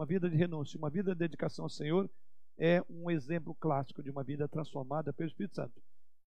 Uma 0.00 0.06
vida 0.06 0.28
de 0.28 0.36
renúncia, 0.36 0.78
uma 0.78 0.90
vida 0.90 1.12
de 1.12 1.18
dedicação 1.18 1.64
ao 1.64 1.70
Senhor 1.70 2.10
é 2.58 2.82
um 2.88 3.10
exemplo 3.10 3.54
clássico 3.54 4.02
de 4.02 4.10
uma 4.10 4.24
vida 4.24 4.48
transformada 4.48 5.12
pelo 5.12 5.28
Espírito 5.28 5.56
Santo. 5.56 5.82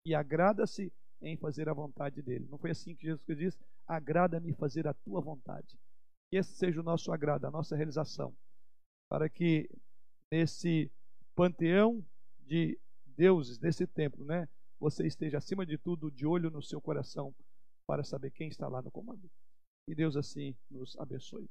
E 0.05 0.13
agrada-se 0.13 0.91
em 1.21 1.37
fazer 1.37 1.67
a 1.69 1.73
vontade 1.73 2.21
dele. 2.21 2.47
Não 2.49 2.57
foi 2.57 2.71
assim 2.71 2.95
que 2.95 3.07
Jesus 3.07 3.23
disse: 3.37 3.59
agrada-me 3.87 4.53
fazer 4.53 4.87
a 4.87 4.93
tua 4.93 5.21
vontade. 5.21 5.77
Que 6.29 6.37
esse 6.37 6.53
seja 6.53 6.79
o 6.79 6.83
nosso 6.83 7.11
agrado, 7.11 7.45
a 7.45 7.51
nossa 7.51 7.75
realização. 7.75 8.35
Para 9.09 9.29
que 9.29 9.69
nesse 10.31 10.91
panteão 11.35 12.03
de 12.39 12.79
deuses 13.05 13.59
nesse 13.59 13.85
templo, 13.85 14.23
né? 14.25 14.47
Você 14.79 15.05
esteja 15.05 15.37
acima 15.37 15.65
de 15.65 15.77
tudo 15.77 16.09
de 16.09 16.25
olho 16.25 16.49
no 16.49 16.61
seu 16.61 16.79
coração 16.79 17.35
para 17.85 18.03
saber 18.03 18.31
quem 18.31 18.47
está 18.47 18.67
lá 18.67 18.81
no 18.81 18.89
comando. 18.89 19.29
Que 19.85 19.93
Deus 19.93 20.15
assim 20.15 20.55
nos 20.69 20.97
abençoe. 20.97 21.49